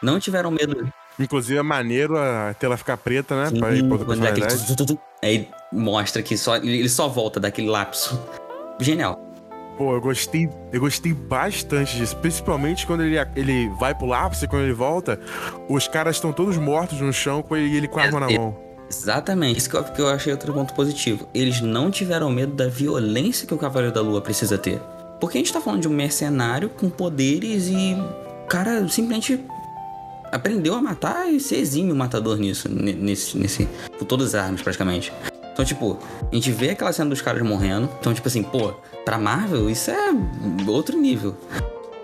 Não 0.03 0.19
tiveram 0.19 0.51
medo 0.51 0.91
Inclusive, 1.21 1.59
é 1.59 1.63
maneiro 1.63 2.17
a 2.17 2.55
tela 2.55 2.79
ficar 2.79 2.97
preta, 2.97 3.37
né? 3.37 3.59
Pra 3.59 3.75
ir 3.75 3.83
pra 3.83 3.93
outra 3.93 4.07
quando 4.07 4.21
dá 4.21 4.31
aquele 4.31 4.47
personalidade. 4.47 4.77
tu, 4.77 4.87
tu, 4.87 4.87
tu, 4.87 4.95
tu, 4.97 5.01
Aí 5.23 5.49
mostra 5.71 6.23
que 6.23 6.37
só, 6.37 6.57
ele 6.57 6.89
só 6.89 7.09
volta 7.09 7.39
daquele 7.39 7.69
lapso. 7.69 8.19
Genial. 8.81 9.30
Pô, 9.79 9.95
eu 9.95 10.01
gostei, 10.01 10.49
eu 10.73 10.81
gostei 10.81 11.15
bastante 11.15 11.97
disso. 11.97 12.15
Principalmente 12.17 12.87
quando 12.87 13.03
ele, 13.03 13.17
ele 13.35 13.69
vai 13.79 13.95
pro 13.95 14.07
lápis 14.07 14.43
e 14.43 14.47
quando 14.49 14.65
ele 14.65 14.75
volta, 14.75 15.19
os 15.69 15.89
caras 15.89 16.17
estão 16.17 16.33
todos 16.33 16.57
mortos 16.59 17.01
no 17.01 17.13
chão 17.13 17.43
com 17.43 17.57
ele, 17.57 17.69
e 17.69 17.77
ele 17.79 17.89
com 17.89 17.99
a 17.99 18.03
arma 18.03 18.21
na 18.21 18.31
É, 18.31 18.37
mão. 18.39 18.55
Exatamente. 18.91 19.59
Isso 19.59 19.71
que 19.71 19.77
eu, 19.77 19.85
que 19.85 20.01
eu 20.03 20.09
achei 20.09 20.33
outro 20.33 20.53
ponto 20.53 20.75
positivo. 20.75 21.27
Eles 21.33 21.61
não 21.63 21.91
tiveram 21.91 22.31
medo 22.31 22.53
da 22.55 22.69
violência 22.69 23.47
que 23.47 23.55
o 23.55 23.59
Cavaleiro 23.59 23.95
da 23.95 24.03
Lua 24.03 24.21
precisa 24.21 24.59
ter. 24.59 24.81
Porque 25.21 25.39
a 25.39 25.41
gente 25.41 25.53
tá 25.53 25.61
falando 25.61 25.81
de 25.83 25.89
um 25.89 25.93
mercenário 25.93 26.69
com 26.69 26.91
poderes 26.91 27.69
e 27.69 27.95
o 28.45 28.47
cara 28.49 28.87
simplesmente 28.89 29.41
aprendeu 30.33 30.75
a 30.75 30.83
matar 30.83 31.27
e 31.33 31.39
ser 31.41 31.57
exímio 31.57 31.95
matador 31.95 32.37
nisso. 32.37 32.69
ne- 32.69 32.93
Nesse, 32.93 33.39
nesse, 33.39 33.69
com 33.99 34.05
todas 34.05 34.35
as 34.35 34.45
armas, 34.45 34.61
praticamente. 34.63 35.13
Então, 35.61 35.65
tipo, 35.67 35.99
a 36.33 36.35
gente 36.35 36.51
vê 36.51 36.71
aquela 36.71 36.91
cena 36.91 37.11
dos 37.11 37.21
caras 37.21 37.43
morrendo. 37.43 37.87
Então, 38.01 38.15
tipo 38.15 38.27
assim, 38.27 38.43
pô, 38.43 38.73
pra 39.05 39.19
Marvel, 39.19 39.69
isso 39.69 39.91
é 39.91 40.11
outro 40.67 40.99
nível. 40.99 41.37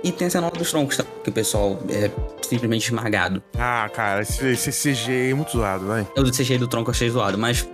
E 0.04 0.12
tem 0.12 0.26
a 0.26 0.30
cena 0.30 0.50
dos 0.50 0.70
troncos, 0.70 0.98
tá? 0.98 1.04
que 1.24 1.30
o 1.30 1.32
pessoal 1.32 1.78
é 1.88 2.10
simplesmente 2.42 2.84
esmagado. 2.84 3.42
Ah, 3.58 3.88
cara, 3.92 4.20
esse, 4.20 4.46
esse 4.48 4.70
CG 4.70 5.30
é 5.30 5.34
muito 5.34 5.52
zoado, 5.52 5.86
vai. 5.86 6.06
Eu 6.14 6.22
do 6.22 6.30
CGI 6.30 6.58
do 6.58 6.68
tronco 6.68 6.90
achei 6.90 7.08
zoado, 7.08 7.38
mas 7.38 7.66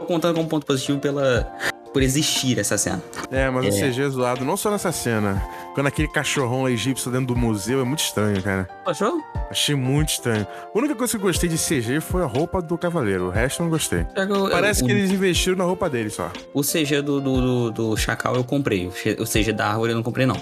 tô 0.00 0.04
contando 0.06 0.34
como 0.34 0.48
ponto 0.48 0.66
positivo 0.66 0.98
pela, 0.98 1.50
por 1.98 2.02
existir 2.04 2.56
essa 2.60 2.78
cena. 2.78 3.02
É, 3.28 3.50
mas 3.50 3.64
o 3.64 3.68
É. 3.68 3.90
CG 3.90 4.02
é 4.02 4.08
zoado, 4.08 4.44
não 4.44 4.56
só 4.56 4.70
nessa 4.70 4.92
cena. 4.92 5.42
Quando 5.74 5.88
aquele 5.88 6.06
cachorrão 6.06 6.68
egípcio 6.68 7.10
dentro 7.10 7.26
do 7.26 7.36
museu 7.36 7.80
é 7.80 7.84
muito 7.84 7.98
estranho, 8.04 8.40
cara. 8.40 8.68
Achou? 8.86 9.20
Achei 9.50 9.74
muito 9.74 10.10
estranho. 10.10 10.46
A 10.72 10.78
única 10.78 10.94
coisa 10.94 11.10
que 11.12 11.16
eu 11.16 11.26
gostei 11.26 11.48
de 11.48 11.56
CG 11.58 12.00
foi 12.00 12.22
a 12.22 12.26
roupa 12.26 12.62
do 12.62 12.78
cavaleiro. 12.78 13.26
O 13.26 13.30
resto 13.30 13.60
eu 13.60 13.64
não 13.64 13.70
gostei. 13.70 14.04
Que 14.04 14.20
eu- 14.20 14.48
Parece 14.48 14.84
o, 14.84 14.86
que 14.86 14.92
eles 14.92 15.10
investiram 15.10 15.58
na 15.58 15.64
roupa 15.64 15.90
dele 15.90 16.08
só. 16.08 16.30
o 16.54 16.62
CG 16.62 17.02
do, 17.02 17.20
do, 17.20 17.40
do, 17.40 17.70
do 17.72 17.96
Chacal 17.96 18.36
eu 18.36 18.44
comprei. 18.44 18.86
O 18.86 18.90
O 19.22 19.26
CG 19.26 19.52
da 19.52 19.66
árvore 19.70 19.90
eu 19.90 19.96
não 19.96 20.02
comprei, 20.04 20.24
não. 20.24 20.40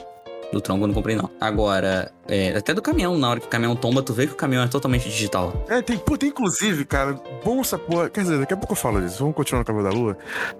Do 0.52 0.60
tronco 0.60 0.84
eu 0.84 0.86
não 0.88 0.94
comprei, 0.94 1.16
não. 1.16 1.30
Agora, 1.40 2.12
é, 2.28 2.56
até 2.56 2.72
do 2.72 2.80
caminhão, 2.80 3.18
na 3.18 3.28
hora 3.28 3.40
que 3.40 3.46
o 3.46 3.48
caminhão 3.48 3.74
tomba, 3.74 4.02
tu 4.02 4.12
vê 4.12 4.26
que 4.26 4.32
o 4.32 4.36
caminhão 4.36 4.64
é 4.64 4.68
totalmente 4.68 5.08
digital. 5.08 5.64
É, 5.68 5.82
tem, 5.82 5.98
pô, 5.98 6.16
tem 6.16 6.28
inclusive, 6.28 6.84
cara, 6.84 7.20
bom 7.44 7.60
essa 7.60 7.78
porra. 7.78 8.08
Quer 8.08 8.22
dizer, 8.22 8.38
daqui 8.38 8.54
a 8.54 8.56
pouco 8.56 8.72
eu 8.72 8.76
falo 8.76 9.00
disso. 9.00 9.18
Vamos 9.18 9.34
continuar 9.34 9.60
no 9.60 9.64
Cavaleiro 9.64 9.94
da 9.94 10.00
Lua. 10.00 10.18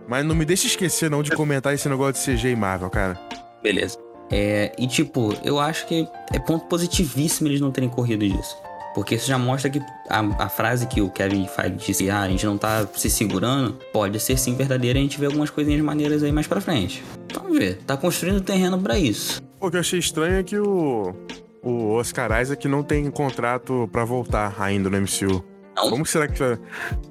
Mas 0.08 0.24
não 0.24 0.34
me 0.34 0.44
deixe 0.44 0.66
esquecer, 0.66 1.10
não, 1.10 1.22
de 1.22 1.30
comentar 1.30 1.72
esse 1.72 1.88
negócio 1.88 2.14
de 2.14 2.38
CG 2.38 2.50
e 2.50 2.56
Marvel, 2.56 2.90
cara. 2.90 3.18
Beleza. 3.62 3.98
É, 4.30 4.72
e 4.76 4.86
tipo, 4.88 5.34
eu 5.44 5.58
acho 5.60 5.86
que 5.86 6.06
é 6.32 6.38
ponto 6.38 6.66
positivíssimo 6.66 7.48
eles 7.48 7.60
não 7.60 7.70
terem 7.70 7.88
corrido 7.88 8.26
disso. 8.26 8.56
Porque 8.96 9.14
isso 9.14 9.26
já 9.26 9.36
mostra 9.36 9.68
que 9.68 9.78
a, 10.08 10.20
a 10.44 10.48
frase 10.48 10.86
que 10.86 11.02
o 11.02 11.10
Kevin 11.10 11.46
Feige 11.46 11.76
disse, 11.76 12.08
ah, 12.08 12.22
a 12.22 12.28
gente 12.28 12.46
não 12.46 12.56
tá 12.56 12.88
se 12.94 13.10
segurando, 13.10 13.78
pode 13.92 14.18
ser 14.18 14.38
sim 14.38 14.54
verdadeira 14.54 14.98
e 14.98 15.00
a 15.00 15.02
gente 15.02 15.20
vê 15.20 15.26
algumas 15.26 15.50
coisinhas 15.50 15.82
maneiras 15.82 16.22
aí 16.22 16.32
mais 16.32 16.46
pra 16.46 16.62
frente. 16.62 17.04
Vamos 17.46 17.58
ver, 17.58 17.78
tá 17.86 17.96
construindo 17.96 18.40
terreno 18.40 18.78
pra 18.80 18.98
isso. 18.98 19.40
O 19.60 19.70
que 19.70 19.76
eu 19.76 19.80
achei 19.80 19.98
estranho 20.00 20.36
é 20.38 20.42
que 20.42 20.58
o, 20.58 21.14
o 21.62 21.92
Oscar 21.92 22.40
Isaac 22.42 22.66
não 22.66 22.82
tem 22.82 23.08
contrato 23.10 23.88
pra 23.92 24.04
voltar 24.04 24.54
ainda 24.58 24.90
no 24.90 24.96
MCU. 25.00 25.44
Não. 25.76 25.90
Como 25.90 26.02
que 26.04 26.10
será 26.10 26.26
que... 26.26 26.38
vai- 26.38 26.58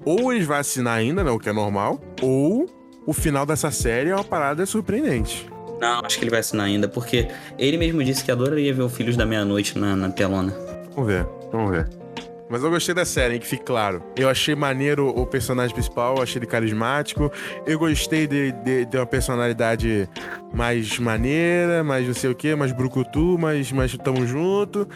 Ou 0.04 0.34
eles 0.34 0.46
vão 0.46 0.58
assinar 0.58 0.98
ainda, 0.98 1.24
né, 1.24 1.32
o 1.32 1.40
que 1.40 1.48
é 1.50 1.54
normal, 1.54 2.02
ou 2.22 2.66
o 3.06 3.14
final 3.14 3.46
dessa 3.46 3.72
série 3.72 4.10
é 4.10 4.16
uma 4.16 4.24
parada 4.24 4.66
surpreendente. 4.66 5.48
Não, 5.80 6.02
acho 6.06 6.18
que 6.18 6.24
ele 6.24 6.32
vai 6.32 6.40
assinar 6.40 6.66
ainda, 6.66 6.88
porque 6.88 7.28
ele 7.58 7.78
mesmo 7.78 8.04
disse 8.04 8.24
que 8.24 8.32
adoraria 8.32 8.74
ver 8.74 8.82
o 8.82 8.90
Filhos 8.90 9.16
da 9.16 9.26
Meia-Noite 9.26 9.78
na, 9.78 9.96
na 9.96 10.10
telona. 10.10 10.54
Vamos 10.96 11.08
ver, 11.12 11.26
vamos 11.52 11.72
ver. 11.72 11.90
Mas 12.50 12.64
eu 12.64 12.70
gostei 12.70 12.94
da 12.94 13.06
série, 13.06 13.34
hein, 13.34 13.40
que 13.40 13.48
fique 13.48 13.64
claro. 13.64 14.04
Eu 14.16 14.30
achei 14.30 14.54
maneiro 14.56 15.08
o 15.08 15.26
personagem 15.26 15.74
principal, 15.74 16.18
eu 16.18 16.24
achei 16.24 16.40
ele 16.40 16.46
carismático. 16.46 17.32
Eu 17.66 17.80
gostei 17.80 18.28
de, 18.28 18.52
de, 18.52 18.86
de 18.86 18.98
uma 18.98 19.06
personalidade 19.06 20.08
mais 20.54 21.00
maneira, 21.00 21.84
mais 21.84 22.06
não 22.06 22.14
sei 22.14 22.30
o 22.30 22.36
que, 22.36 22.54
mais 22.56 22.72
brucutu, 22.72 23.38
mais, 23.40 23.72
mais 23.72 23.98
tamo 23.98 24.28
junto. 24.28 24.88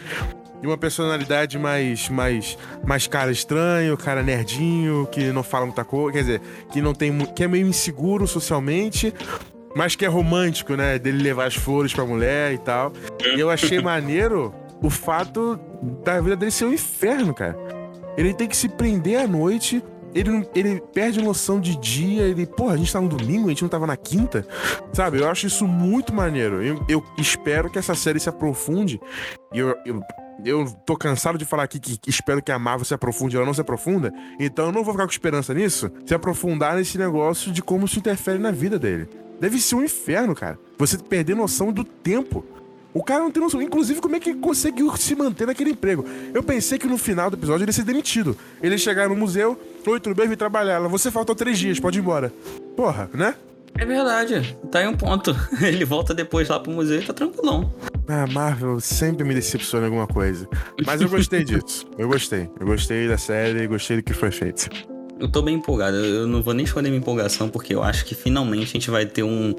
E 0.62 0.66
uma 0.66 0.76
personalidade 0.76 1.58
mais, 1.58 2.08
mais, 2.08 2.56
mais 2.84 3.06
cara 3.06 3.32
estranho, 3.32 3.96
cara 3.96 4.22
nerdinho, 4.22 5.06
que 5.10 5.32
não 5.32 5.42
fala 5.42 5.64
muita 5.64 5.84
coisa, 5.84 6.12
quer 6.12 6.20
dizer, 6.20 6.40
que 6.70 6.82
não 6.82 6.94
tem, 6.94 7.16
que 7.18 7.44
é 7.44 7.48
meio 7.48 7.66
inseguro 7.66 8.26
socialmente, 8.26 9.12
mas 9.74 9.96
que 9.96 10.04
é 10.04 10.08
romântico, 10.08 10.74
né? 10.74 10.98
Dele 10.98 11.22
levar 11.22 11.46
as 11.46 11.54
flores 11.54 11.92
pra 11.94 12.04
mulher 12.04 12.52
e 12.52 12.58
tal. 12.58 12.92
E 13.34 13.40
eu 13.40 13.48
achei 13.50 13.80
maneiro 13.82 14.54
o 14.82 14.90
fato 14.90 15.58
da 16.04 16.20
vida 16.20 16.36
dele 16.36 16.50
ser 16.50 16.64
um 16.64 16.72
inferno, 16.72 17.34
cara. 17.34 17.56
Ele 18.16 18.34
tem 18.34 18.48
que 18.48 18.56
se 18.56 18.68
prender 18.68 19.20
à 19.20 19.26
noite 19.26 19.82
ele, 20.14 20.48
ele 20.54 20.82
perde 20.92 21.22
noção 21.22 21.60
de 21.60 21.76
dia, 21.76 22.22
ele, 22.22 22.46
porra, 22.46 22.74
a 22.74 22.76
gente 22.76 22.92
tá 22.92 23.00
no 23.00 23.08
domingo, 23.08 23.46
a 23.46 23.50
gente 23.50 23.62
não 23.62 23.68
tava 23.68 23.86
na 23.86 23.96
quinta, 23.96 24.46
sabe? 24.92 25.20
Eu 25.20 25.28
acho 25.28 25.46
isso 25.46 25.66
muito 25.66 26.12
maneiro. 26.12 26.62
Eu, 26.62 26.84
eu 26.88 27.04
espero 27.16 27.70
que 27.70 27.78
essa 27.78 27.94
série 27.94 28.18
se 28.18 28.28
aprofunde. 28.28 29.00
E 29.52 29.58
eu, 29.58 29.76
eu, 29.86 30.02
eu 30.44 30.66
tô 30.84 30.96
cansado 30.96 31.38
de 31.38 31.44
falar 31.44 31.62
aqui 31.64 31.78
que, 31.78 31.96
que 31.96 32.10
espero 32.10 32.42
que 32.42 32.50
a 32.50 32.58
Marvel 32.58 32.84
se 32.84 32.94
aprofunde, 32.94 33.36
ela 33.36 33.46
não 33.46 33.54
se 33.54 33.60
aprofunda. 33.60 34.12
Então 34.38 34.66
eu 34.66 34.72
não 34.72 34.82
vou 34.82 34.94
ficar 34.94 35.06
com 35.06 35.12
esperança 35.12 35.54
nisso. 35.54 35.90
Se 36.04 36.14
aprofundar 36.14 36.76
nesse 36.76 36.98
negócio 36.98 37.52
de 37.52 37.62
como 37.62 37.84
isso 37.84 37.98
interfere 37.98 38.38
na 38.38 38.50
vida 38.50 38.78
dele. 38.78 39.08
Deve 39.38 39.58
ser 39.58 39.76
um 39.76 39.84
inferno, 39.84 40.34
cara. 40.34 40.58
Você 40.76 40.98
perder 40.98 41.36
noção 41.36 41.72
do 41.72 41.84
tempo. 41.84 42.44
O 42.92 43.02
cara 43.02 43.22
não 43.22 43.30
tem 43.30 43.42
noção. 43.42 43.62
Inclusive, 43.62 44.00
como 44.00 44.16
é 44.16 44.20
que 44.20 44.30
ele 44.30 44.38
conseguiu 44.40 44.94
se 44.96 45.14
manter 45.14 45.46
naquele 45.46 45.70
emprego? 45.70 46.04
Eu 46.34 46.42
pensei 46.42 46.78
que 46.78 46.86
no 46.86 46.98
final 46.98 47.30
do 47.30 47.36
episódio 47.36 47.62
ele 47.64 47.70
ia 47.70 47.72
ser 47.72 47.84
demitido. 47.84 48.36
Ele 48.62 48.74
ia 48.74 48.78
chegar 48.78 49.08
no 49.08 49.16
museu, 49.16 49.58
oi, 49.86 50.00
tudo 50.00 50.14
bem, 50.14 50.28
vim 50.28 50.36
trabalhar. 50.36 50.74
Ela, 50.74 50.88
Você 50.88 51.10
faltou 51.10 51.34
três 51.34 51.58
dias, 51.58 51.78
pode 51.78 51.98
ir 51.98 52.02
embora. 52.02 52.32
Porra, 52.76 53.08
né? 53.14 53.34
É 53.78 53.84
verdade, 53.84 54.58
tá 54.70 54.80
aí 54.80 54.88
um 54.88 54.96
ponto. 54.96 55.34
Ele 55.62 55.84
volta 55.84 56.12
depois 56.12 56.48
lá 56.48 56.58
pro 56.58 56.72
museu 56.72 57.00
e 57.00 57.04
tá 57.04 57.12
tranquilão. 57.12 57.72
Ah, 58.08 58.26
Marvel 58.26 58.80
sempre 58.80 59.24
me 59.24 59.32
decepciona 59.32 59.86
em 59.86 59.90
alguma 59.90 60.06
coisa. 60.06 60.48
Mas 60.84 61.00
eu 61.00 61.08
gostei 61.08 61.44
disso. 61.44 61.86
Eu 61.96 62.08
gostei. 62.08 62.50
Eu 62.58 62.66
gostei 62.66 63.06
da 63.06 63.16
série, 63.16 63.66
gostei 63.68 63.98
do 63.98 64.02
que 64.02 64.12
foi 64.12 64.32
feito. 64.32 64.68
Eu 65.18 65.28
tô 65.30 65.40
bem 65.40 65.54
empolgado. 65.54 65.96
Eu 65.96 66.26
não 66.26 66.42
vou 66.42 66.52
nem 66.52 66.64
esconder 66.64 66.88
minha 66.88 67.00
empolgação, 67.00 67.48
porque 67.48 67.72
eu 67.74 67.82
acho 67.82 68.04
que 68.04 68.14
finalmente 68.14 68.64
a 68.64 68.72
gente 68.72 68.90
vai 68.90 69.06
ter 69.06 69.22
um, 69.22 69.54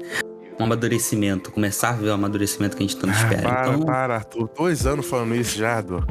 um 0.60 0.64
amadurecimento. 0.64 1.50
Começar 1.50 1.90
a 1.90 1.92
ver 1.92 2.08
o 2.08 2.12
amadurecimento 2.12 2.76
que 2.76 2.82
a 2.82 2.86
gente 2.86 2.96
tanto 2.96 3.12
Ah, 3.14 3.22
espera. 3.22 3.42
para, 3.42 3.68
então, 3.68 3.80
para, 3.86 4.14
Arthur. 4.16 4.50
Dois 4.56 4.86
anos 4.86 5.06
falando 5.06 5.34
isso 5.34 5.58
já, 5.58 5.76
Arthur. 5.76 6.04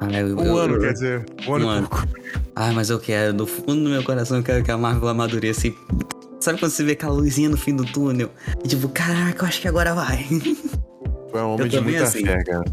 ah, 0.00 0.12
eu- 0.12 0.36
Um 0.38 0.44
eu- 0.44 0.56
ano, 0.58 0.74
eu- 0.74 0.80
quer 0.80 0.92
dizer. 0.92 1.26
Um 1.46 1.54
ano 1.54 1.66
Um 1.66 1.70
e 1.70 1.76
ano. 1.78 1.88
pouco. 1.88 2.08
Ah, 2.54 2.72
mas 2.72 2.90
eu 2.90 2.98
quero, 2.98 3.32
do 3.32 3.46
fundo 3.46 3.84
do 3.84 3.88
meu 3.90 4.02
coração, 4.02 4.36
eu 4.38 4.42
quero 4.42 4.64
que 4.64 4.70
a 4.70 4.76
Marvel 4.78 5.08
amadureça 5.08 5.68
e. 5.68 5.74
Sabe 6.40 6.58
quando 6.60 6.70
você 6.72 6.84
vê 6.84 6.92
aquela 6.92 7.12
luzinha 7.12 7.48
no 7.48 7.56
fim 7.56 7.74
do 7.74 7.84
túnel? 7.84 8.30
E 8.64 8.68
tipo, 8.68 8.88
caraca, 8.88 9.44
eu 9.44 9.48
acho 9.48 9.60
que 9.60 9.68
agora 9.68 9.94
vai. 9.94 10.24
Tu 10.28 11.36
é 11.38 11.42
um 11.42 11.54
homem 11.54 11.66
Eu 11.66 11.68
de 11.68 11.80
muita 11.80 12.04
assim. 12.04 12.24
fé, 12.24 12.42
cara. 12.44 12.64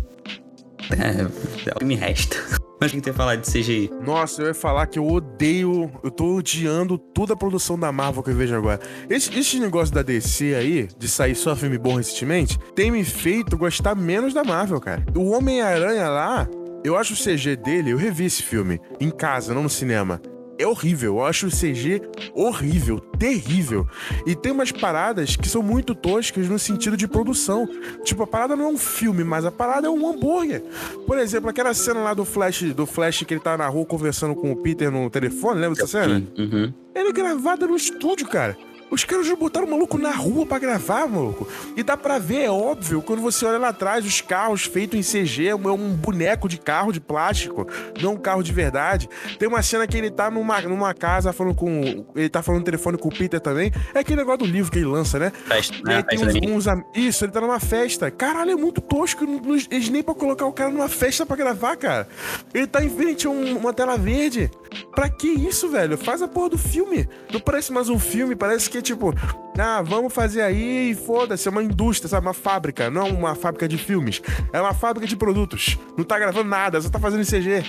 É, 0.92 1.22
é 1.70 1.74
o 1.76 1.80
que 1.80 1.86
me 1.86 1.96
resta. 1.96 2.38
Mas 2.80 2.92
tem 2.92 3.00
que 3.00 3.06
ter 3.06 3.14
falado 3.14 3.42
de 3.42 3.52
CGI. 3.52 3.90
Nossa, 4.02 4.42
eu 4.42 4.48
ia 4.48 4.54
falar 4.54 4.86
que 4.88 5.00
eu 5.00 5.08
odeio, 5.08 5.92
eu 6.04 6.12
tô 6.12 6.36
odiando 6.36 6.98
toda 6.98 7.34
a 7.34 7.38
produção 7.38 7.80
da 7.80 7.92
Marvel 7.92 8.22
que 8.22 8.32
eu 8.32 8.36
vejo 8.36 8.56
agora. 8.56 8.80
Esse, 9.10 9.38
esse 9.38 9.60
negócio 9.60 9.94
da 9.94 10.02
DC 10.02 10.54
aí, 10.56 10.88
de 10.98 11.08
sair 11.08 11.36
só 11.36 11.56
filme 11.56 11.78
bom 11.78 11.96
recentemente, 11.96 12.60
tem 12.76 12.92
me 12.92 13.04
feito 13.04 13.58
gostar 13.58 13.96
menos 13.96 14.34
da 14.34 14.44
Marvel, 14.44 14.80
cara. 14.80 15.06
O 15.16 15.32
Homem-Aranha 15.32 16.10
lá, 16.10 16.50
eu 16.84 16.98
acho 16.98 17.14
o 17.14 17.18
CG 17.18 17.56
dele, 17.56 17.92
eu 17.92 17.98
revi 17.98 18.26
esse 18.26 18.44
filme, 18.44 18.80
em 19.00 19.10
casa, 19.10 19.54
não 19.54 19.64
no 19.64 19.70
cinema. 19.70 20.22
É 20.58 20.66
horrível, 20.66 21.16
eu 21.16 21.26
acho 21.26 21.48
o 21.48 21.50
CG 21.50 22.02
horrível, 22.34 23.00
terrível. 23.00 23.88
E 24.26 24.36
tem 24.36 24.52
umas 24.52 24.72
paradas 24.72 25.36
que 25.36 25.50
são 25.50 25.62
muito 25.62 25.94
toscas 25.94 26.48
no 26.48 26.58
sentido 26.58 26.96
de 26.96 27.08
produção. 27.08 27.68
Tipo, 28.04 28.24
a 28.24 28.28
parada 28.28 28.56
não 28.56 28.66
é 28.66 28.68
um 28.70 28.78
filme, 28.78 29.24
mas 29.24 29.44
a 29.46 29.52
parada 29.52 29.88
é 29.88 29.90
um 29.90 30.08
hambúrguer. 30.08 30.64
Por 31.06 31.18
exemplo, 31.18 31.50
aquela 31.50 31.74
cena 31.74 32.00
lá 32.00 32.14
do 32.14 32.24
Flash, 32.24 32.74
do 32.74 32.86
Flash 32.86 33.24
que 33.24 33.34
ele 33.34 33.42
tá 33.42 33.58
na 33.58 33.68
rua 33.68 33.86
conversando 33.86 34.34
com 34.34 34.52
o 34.52 34.56
Peter 34.56 34.90
no 34.90 35.10
telefone, 35.10 35.60
lembra 35.60 35.76
dessa 35.76 35.88
cena? 35.88 36.24
Uhum. 36.38 36.74
Ela 36.94 37.10
é 37.10 37.14
gravada 37.14 37.68
no 37.68 37.76
estúdio, 37.76 38.28
cara. 38.28 38.58
Os 38.90 39.04
caras 39.04 39.26
já 39.28 39.36
botaram 39.36 39.68
o 39.68 39.72
maluco 39.72 39.98
na 39.98 40.12
rua 40.12 40.46
pra 40.46 40.60
gravar, 40.60 41.08
maluco. 41.08 41.48
E 41.76 41.84
dá 41.84 41.98
pra 41.98 42.18
ver, 42.20 42.44
é 42.44 42.50
óbvio, 42.52 43.02
quando 43.02 43.22
você 43.22 43.46
olha 43.46 43.58
lá 43.58 43.70
atrás, 43.70 44.06
os 44.06 44.22
carros 44.22 44.64
feitos 44.64 44.98
em 44.98 45.24
CG, 45.26 45.48
é 45.48 45.56
um 45.56 45.94
boneco 45.96 46.48
de 46.48 46.58
carro 46.58 46.92
de 46.94 47.02
plástico, 47.02 47.68
não 48.02 48.14
um 48.14 48.18
carro 48.18 48.42
de 48.44 48.54
verdade. 48.54 49.10
Tem 49.38 49.48
uma 49.50 49.62
cena 49.62 49.86
que 49.88 49.98
ele 49.98 50.10
tá 50.12 50.30
numa, 50.32 50.62
numa 50.62 50.94
casa 50.94 51.34
falando 51.34 51.56
com. 51.56 52.06
Ele 52.16 52.30
tá 52.30 52.42
falando 52.42 52.60
no 52.62 52.66
telefone 52.66 52.98
com 52.98 53.10
o 53.10 53.12
Peter 53.14 53.40
também. 53.40 53.72
É 53.94 54.00
aquele 54.00 54.18
negócio 54.18 54.40
do 54.40 54.46
livro 54.46 54.72
que 54.72 54.78
ele 54.78 54.86
lança, 54.86 55.18
né? 55.20 55.32
Festa, 55.46 55.76
E 55.78 55.84
né? 55.84 55.96
aí 55.98 56.04
tem 56.04 56.20
Festa 56.20 56.40
uns, 56.48 56.68
uns 56.68 56.84
Isso, 56.96 57.26
ele 57.26 57.32
tá 57.32 57.42
numa 57.42 57.60
festa. 57.60 58.10
Caralho, 58.12 58.52
é 58.52 58.56
muito 58.56 58.80
tosco. 58.82 59.26
Eles 59.72 59.90
nem 59.90 60.04
pra 60.04 60.14
colocar 60.16 60.46
o 60.46 60.54
cara 60.54 60.70
numa 60.70 60.88
festa 60.88 61.26
pra 61.26 61.36
gravar, 61.36 61.76
cara. 61.76 62.08
Ele 62.54 62.68
tá 62.68 62.84
em 62.84 62.90
frente 62.90 63.28
a 63.28 63.30
um- 63.30 63.58
uma 63.58 63.74
tela 63.74 63.98
verde. 63.98 64.50
Pra 64.94 65.10
que 65.10 65.28
isso, 65.28 65.70
velho? 65.70 65.98
Faz 65.98 66.22
a 66.22 66.28
porra 66.28 66.50
do 66.50 66.58
filme. 66.58 67.08
Não 67.34 67.40
parece 67.40 67.72
mais 67.74 67.90
um 67.90 67.98
filme, 68.00 68.36
parece 68.36 68.70
que 68.70 68.75
é 68.78 68.82
tipo, 68.82 69.14
ah, 69.58 69.82
vamos 69.82 70.14
fazer 70.14 70.42
aí 70.42 70.92
e 70.92 70.96
foda-se, 70.96 71.48
é 71.48 71.52
uma 71.52 71.64
indústria, 71.64 72.10
sabe? 72.10 72.26
Uma 72.28 72.34
fábrica. 72.34 72.90
Não 72.90 73.08
é 73.08 73.12
uma 73.12 73.36
fábrica 73.36 73.68
de 73.68 73.78
filmes. 73.78 74.22
É 74.52 74.60
uma 74.60 74.74
fábrica 74.74 75.08
de 75.08 75.16
produtos. 75.16 75.78
Não 75.98 76.04
tá 76.04 76.18
gravando 76.20 76.50
nada, 76.50 76.82
só 76.82 76.90
tá 76.90 77.00
fazendo 77.00 77.26
CG. 77.26 77.64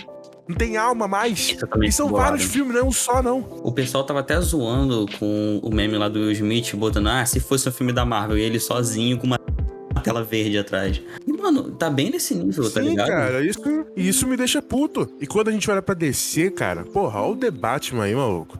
Não 0.49 0.57
tem 0.57 0.77
alma 0.77 1.09
mais. 1.09 1.55
Exatamente, 1.57 1.90
E 1.90 1.92
são 1.92 2.09
vários 2.09 2.45
filmes, 2.45 2.75
não 2.75 2.83
é 2.83 2.85
um 2.85 2.92
só, 2.92 3.21
não. 3.21 3.38
O 3.64 3.73
pessoal 3.73 4.05
tava 4.05 4.21
até 4.21 4.40
zoando 4.40 5.07
com 5.19 5.61
o 5.62 5.75
meme 5.75 5.97
lá 5.99 6.09
do 6.09 6.21
Will 6.21 6.31
Smith, 6.33 6.75
botando, 6.77 7.09
ah, 7.09 7.25
se 7.27 7.40
fosse 7.40 7.69
um 7.69 7.73
filme 7.73 7.92
da 7.92 8.05
Marvel, 8.05 8.38
e 8.38 8.42
ele 8.42 8.61
sozinho 8.61 9.19
com 9.19 9.27
uma 9.27 9.38
tela 10.05 10.23
verde 10.23 10.57
atrás. 10.57 11.03
E, 11.27 11.33
mano, 11.33 11.73
tá 11.73 11.90
bem 11.90 12.11
nesse 12.11 12.33
nível, 12.33 12.71
tá 12.71 12.81
Sim, 12.81 12.90
ligado? 12.90 13.09
cara, 13.09 13.45
isso, 13.45 13.61
isso 13.97 14.27
me 14.29 14.37
deixa 14.37 14.62
puto. 14.62 15.11
E 15.21 15.27
quando 15.27 15.49
a 15.49 15.53
gente 15.53 15.69
olha 15.69 15.83
pra 15.83 15.97
DC, 15.97 16.51
cara, 16.53 16.85
porra, 16.85 17.21
olha 17.21 17.33
o 17.33 17.35
debate 17.35 17.92
aí, 17.97 18.14
maluco. 18.14 18.57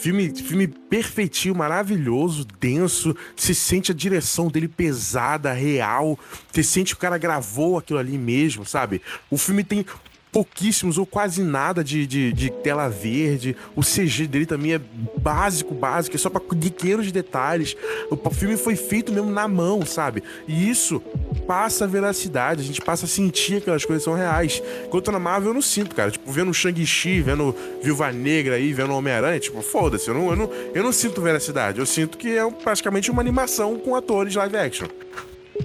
Filme, 0.00 0.34
filme 0.34 0.66
perfeitinho, 0.66 1.54
maravilhoso, 1.54 2.46
denso. 2.58 3.14
Você 3.36 3.52
sente 3.52 3.92
a 3.92 3.94
direção 3.94 4.48
dele 4.48 4.66
pesada, 4.66 5.52
real. 5.52 6.18
Você 6.50 6.62
sente 6.62 6.94
que 6.94 6.98
o 6.98 7.00
cara 7.02 7.18
gravou 7.18 7.76
aquilo 7.76 7.98
ali 7.98 8.16
mesmo, 8.16 8.64
sabe? 8.64 9.02
O 9.30 9.36
filme 9.36 9.62
tem 9.62 9.84
pouquíssimos 10.32 10.98
ou 10.98 11.06
quase 11.06 11.42
nada 11.42 11.82
de, 11.82 12.06
de, 12.06 12.32
de 12.32 12.50
tela 12.50 12.88
verde. 12.88 13.56
O 13.74 13.82
CG 13.82 14.26
dele 14.26 14.46
também 14.46 14.74
é 14.74 14.80
básico, 15.18 15.74
básico, 15.74 16.16
é 16.16 16.18
só 16.18 16.30
pra 16.30 16.40
pequenos 16.40 17.10
detalhes. 17.10 17.76
O 18.10 18.30
filme 18.30 18.56
foi 18.56 18.76
feito 18.76 19.12
mesmo 19.12 19.30
na 19.30 19.48
mão, 19.48 19.84
sabe? 19.84 20.22
E 20.46 20.68
isso 20.68 21.00
passa 21.46 21.84
a 21.84 21.88
veracidade, 21.88 22.62
a 22.62 22.64
gente 22.64 22.80
passa 22.80 23.06
a 23.06 23.08
sentir 23.08 23.54
que 23.54 23.58
aquelas 23.58 23.84
coisas 23.84 24.04
são 24.04 24.14
reais. 24.14 24.62
Enquanto 24.86 25.10
na 25.10 25.18
Marvel 25.18 25.50
eu 25.50 25.54
não 25.54 25.62
sinto, 25.62 25.94
cara. 25.94 26.10
Tipo, 26.10 26.30
vendo 26.30 26.52
Shang-Chi, 26.54 27.20
vendo 27.20 27.54
Viúva 27.82 28.12
Negra 28.12 28.54
aí, 28.54 28.72
vendo 28.72 28.94
Homem-Aranha, 28.94 29.40
tipo, 29.40 29.60
foda-se, 29.62 30.08
eu 30.08 30.14
não, 30.14 30.30
eu, 30.30 30.36
não, 30.36 30.50
eu 30.74 30.82
não 30.82 30.92
sinto 30.92 31.20
veracidade. 31.20 31.78
Eu 31.78 31.86
sinto 31.86 32.16
que 32.16 32.36
é 32.36 32.50
praticamente 32.50 33.10
uma 33.10 33.20
animação 33.20 33.78
com 33.78 33.94
atores 33.94 34.34
live 34.34 34.56
action. 34.56 34.86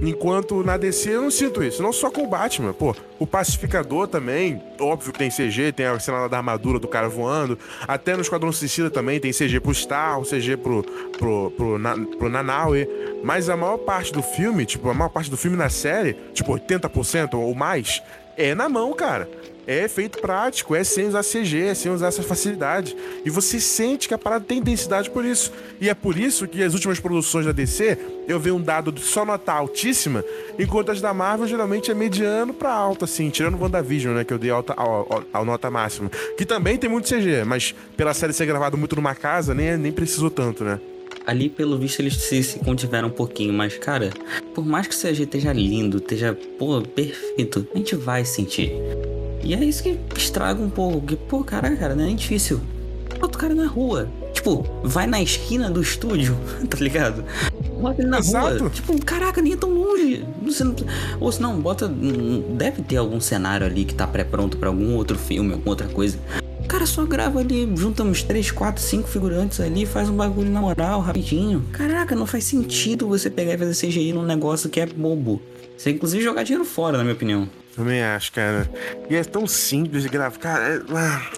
Enquanto 0.01 0.63
na 0.63 0.77
DC 0.77 1.10
eu 1.10 1.21
não 1.23 1.31
sinto 1.31 1.63
isso. 1.63 1.81
Não 1.81 1.93
só 1.93 2.10
com 2.10 2.23
o 2.23 2.27
Batman. 2.27 2.73
Pô, 2.73 2.95
o 3.19 3.25
Pacificador 3.25 4.08
também, 4.08 4.62
óbvio 4.79 5.12
que 5.13 5.19
tem 5.19 5.29
CG, 5.29 5.71
tem 5.71 5.86
a 5.86 5.99
cena 5.99 6.27
da 6.27 6.38
armadura 6.38 6.79
do 6.79 6.88
cara 6.88 7.08
voando. 7.08 7.58
Até 7.88 8.15
no 8.15 8.21
Esquadrão 8.21 8.51
Suicida 8.51 8.89
também 8.89 9.19
tem 9.19 9.31
CG 9.31 9.60
pro 9.60 9.73
Star, 9.73 10.19
CG 10.21 10.58
pro, 10.58 10.84
pro, 11.17 11.51
pro, 11.51 11.77
Na- 11.79 11.95
pro 12.17 12.29
Nanaue. 12.29 12.88
Mas 13.23 13.49
a 13.49 13.55
maior 13.58 13.77
parte 13.77 14.12
do 14.12 14.21
filme, 14.21 14.65
tipo, 14.65 14.89
a 14.89 14.93
maior 14.93 15.10
parte 15.10 15.29
do 15.29 15.38
filme 15.38 15.58
na 15.58 15.69
série, 15.69 16.13
tipo 16.34 16.51
80% 16.53 17.34
ou 17.36 17.53
mais, 17.55 18.01
é 18.38 18.54
na 18.56 18.67
mão, 18.69 18.93
cara. 18.93 19.30
É 19.67 19.84
efeito 19.86 20.19
prático, 20.19 20.76
é 20.76 20.84
sem 20.84 21.08
usar 21.08 21.24
CG, 21.24 21.60
é 21.63 21.74
sem 21.74 21.91
usar 21.91 22.10
essa 22.10 22.21
facilidade. 22.21 22.95
E 23.26 23.32
você 23.32 23.60
sente 23.60 24.08
que 24.08 24.13
a 24.13 24.17
parada 24.17 24.45
tem 24.48 24.62
densidade 24.62 25.10
por 25.10 25.26
isso. 25.26 25.52
E 25.82 25.89
é 25.89 25.95
por 25.95 26.15
isso 26.19 26.48
que 26.48 26.62
as 26.62 26.76
últimas 26.76 27.00
produções 27.00 27.48
da 27.48 27.52
DC, 27.52 27.98
eu 28.28 28.39
vejo 28.39 28.58
um 28.58 28.62
dado 28.62 28.91
de 28.91 29.02
só 29.02 29.26
nota 29.26 29.52
altíssima, 29.54 30.24
enquanto 30.60 30.91
as 30.91 31.02
da 31.02 31.15
Marvel 31.15 31.48
geralmente 31.48 31.89
é 31.89 31.95
mediano 31.95 32.54
pra 32.54 32.71
alta, 32.71 33.06
assim, 33.06 33.28
tirando 33.32 33.56
o 33.56 33.62
WandaVision, 33.63 34.13
né, 34.13 34.24
que 34.24 34.34
eu 34.34 34.38
dei 34.38 34.52
alta, 34.52 34.74
a, 34.78 34.84
a- 34.84 35.39
a 35.41 35.43
nota 35.43 35.71
máxima. 35.71 36.12
Que 36.38 36.45
também 36.45 36.78
tem 36.78 36.88
muito 36.88 37.08
CG, 37.10 37.43
mas 37.43 37.74
pela 37.98 38.13
série 38.13 38.34
ser 38.34 38.45
gravada 38.45 38.78
muito 38.78 38.95
numa 38.95 39.15
casa, 39.15 39.56
nem, 39.56 39.76
nem 39.78 39.91
precisou 39.91 40.30
tanto, 40.30 40.63
né? 40.63 40.80
Ali, 41.25 41.49
pelo 41.49 41.77
visto, 41.77 41.99
eles 42.01 42.15
se, 42.15 42.43
se 42.43 42.59
contiveram 42.59 43.07
um 43.07 43.11
pouquinho, 43.11 43.51
mas, 43.53 43.77
cara, 43.77 44.11
por 44.53 44.63
mais 44.65 44.85
que 44.88 44.93
o 44.95 44.97
CG 44.97 45.23
esteja 45.23 45.51
lindo, 45.51 45.97
esteja, 45.97 46.38
pô, 46.59 46.81
perfeito, 46.81 47.67
a 47.73 47.77
gente 47.77 47.95
vai 47.95 48.23
sentir. 48.23 48.71
E 49.43 49.53
é 49.53 49.63
isso 49.63 49.81
que 49.83 49.97
estraga 50.15 50.61
um 50.61 50.69
pouco, 50.69 50.99
porque, 51.01 51.15
pô, 51.15 51.43
caraca, 51.43 51.75
cara, 51.75 51.95
não 51.95 52.05
é 52.07 52.13
difícil. 52.13 52.61
Bota 53.19 53.38
o 53.38 53.39
cara 53.41 53.55
na 53.55 53.65
rua. 53.65 54.07
Tipo, 54.33 54.63
vai 54.83 55.07
na 55.07 55.21
esquina 55.21 55.69
do 55.71 55.81
estúdio, 55.81 56.38
tá 56.69 56.77
ligado? 56.77 57.23
Bota 57.81 58.01
ele 58.01 58.09
na 58.09 58.19
Exato. 58.19 58.59
rua. 58.59 58.69
Tipo, 58.69 59.03
caraca, 59.05 59.41
nem 59.41 59.53
é 59.53 59.57
tão 59.57 59.73
longe. 59.73 60.23
Você 60.43 60.63
não- 60.63 60.75
Ou 61.19 61.31
se 61.31 61.41
não, 61.41 61.59
bota. 61.59 61.88
hum, 61.88 62.55
Deve 62.55 62.83
ter 62.83 62.97
algum 62.97 63.19
cenário 63.19 63.65
ali 63.65 63.85
que 63.85 63.95
tá 63.95 64.05
pré-pronto 64.05 64.57
pra 64.57 64.69
algum 64.69 64.95
outro 64.95 65.17
filme, 65.17 65.53
alguma 65.53 65.69
outra 65.71 65.88
coisa. 65.88 66.19
O 66.65 66.67
cara 66.67 66.88
só 66.88 67.06
grava 67.06 67.39
ali, 67.39 67.71
junta 67.75 68.01
uns 68.01 68.23
3, 68.23 68.49
4, 68.49 68.82
5 68.82 69.08
figurantes 69.08 69.60
ali, 69.60 69.86
faz 69.86 70.10
um 70.10 70.17
bagulho 70.17 70.49
na 70.49 70.60
moral, 70.60 70.99
rapidinho. 70.99 71.63
Caraca, 71.71 72.15
não 72.15 72.25
faz 72.25 72.43
sentido 72.43 73.08
você 73.08 73.29
pegar 73.29 73.54
e 73.54 73.58
fazer 73.58 73.87
CGI 73.87 74.13
num 74.13 74.23
negócio 74.23 74.67
que 74.67 74.79
é 74.79 74.85
bobo. 74.87 75.39
Você 75.77 75.92
inclusive 75.92 76.23
jogar 76.23 76.42
dinheiro 76.42 76.65
fora, 76.65 76.98
na 76.98 77.04
minha 77.04 77.13
opinião. 77.13 77.48
Também 77.75 78.02
acho, 78.02 78.31
cara. 78.31 78.67
E 79.08 79.15
é 79.15 79.23
tão 79.23 79.46
simples 79.46 80.02
de 80.02 80.10
gravar. 80.10 80.39
Cara, 80.39 80.75
é... 80.75 80.81
ah, 80.96 81.29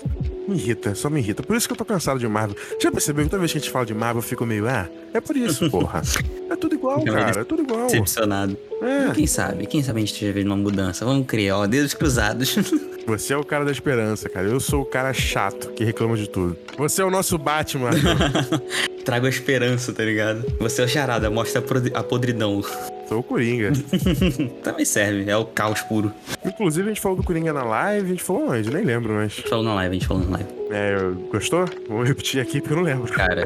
me 0.47 0.55
irrita, 0.55 0.95
só 0.95 1.09
me 1.09 1.19
irrita. 1.19 1.43
Por 1.43 1.57
isso 1.57 1.67
que 1.67 1.73
eu 1.73 1.77
tô 1.77 1.83
cansado 1.83 2.19
de 2.19 2.27
Marvel. 2.27 2.55
Já 2.81 2.89
percebeu 2.89 3.25
que 3.25 3.29
toda 3.29 3.41
vez 3.41 3.51
que 3.51 3.57
a 3.57 3.61
gente 3.61 3.69
fala 3.69 3.85
de 3.85 3.93
Marvel, 3.93 4.19
eu 4.19 4.27
fico 4.27 4.45
meio, 4.45 4.65
ah, 4.65 4.87
é 5.13 5.19
por 5.19 5.35
isso, 5.35 5.67
porra. 5.71 6.01
É 6.49 6.55
tudo 6.55 6.73
igual, 6.73 7.03
cara, 7.03 7.41
é 7.41 7.43
tudo 7.43 7.63
igual. 7.63 7.87
Decepcionado. 7.87 8.57
É. 8.81 9.11
Quem 9.13 9.27
sabe? 9.27 9.65
Quem 9.65 9.83
sabe 9.83 9.97
a 9.97 9.99
gente 9.99 10.13
esteja 10.13 10.31
vendo 10.31 10.47
uma 10.47 10.55
mudança? 10.55 11.03
Vamos 11.03 11.27
criar, 11.27 11.57
ó, 11.57 11.67
dedos 11.67 11.93
cruzados. 11.93 12.55
Você 13.07 13.33
é 13.33 13.37
o 13.37 13.43
cara 13.43 13.63
da 13.63 13.71
esperança, 13.71 14.27
cara. 14.27 14.47
Eu 14.47 14.59
sou 14.59 14.81
o 14.81 14.85
cara 14.85 15.13
chato 15.13 15.69
que 15.71 15.83
reclama 15.85 16.17
de 16.17 16.27
tudo. 16.29 16.57
Você 16.77 17.01
é 17.01 17.05
o 17.05 17.09
nosso 17.09 17.37
Batman. 17.37 17.91
Trago 19.05 19.25
a 19.25 19.29
esperança, 19.29 19.93
tá 19.93 20.03
ligado? 20.03 20.43
Você 20.59 20.81
é 20.81 20.85
o 20.85 20.87
charada, 20.89 21.29
mostra 21.29 21.59
a 21.59 21.63
podri- 21.63 21.91
a 21.95 22.03
podridão. 22.03 22.61
sou 23.07 23.19
o 23.19 23.23
Coringa. 23.23 23.71
Também 24.61 24.83
serve, 24.83 25.29
é 25.31 25.37
o 25.37 25.45
caos 25.45 25.79
puro. 25.83 26.11
Inclusive, 26.45 26.87
a 26.87 26.93
gente 26.93 26.99
falou 27.01 27.15
do 27.17 27.23
Coringa 27.23 27.53
na 27.53 27.63
live, 27.63 28.05
a 28.05 28.09
gente 28.09 28.23
falou 28.23 28.49
onde? 28.49 28.69
Nem 28.69 28.83
lembro, 28.83 29.13
mas. 29.13 29.31
A 29.31 29.35
gente 29.35 29.49
falou 29.49 29.63
na 29.63 29.73
live, 29.75 29.95
a 29.95 29.99
gente 29.99 30.07
falou 30.07 30.23
na 30.25 30.31
live. 30.37 30.49
É, 30.69 30.97
gostou? 31.31 31.65
Vamos 31.87 32.09
repetir 32.09 32.41
aqui 32.41 32.59
porque 32.59 32.73
eu 32.73 32.77
não 32.77 32.83
lembro. 32.83 33.11
Cara, 33.13 33.45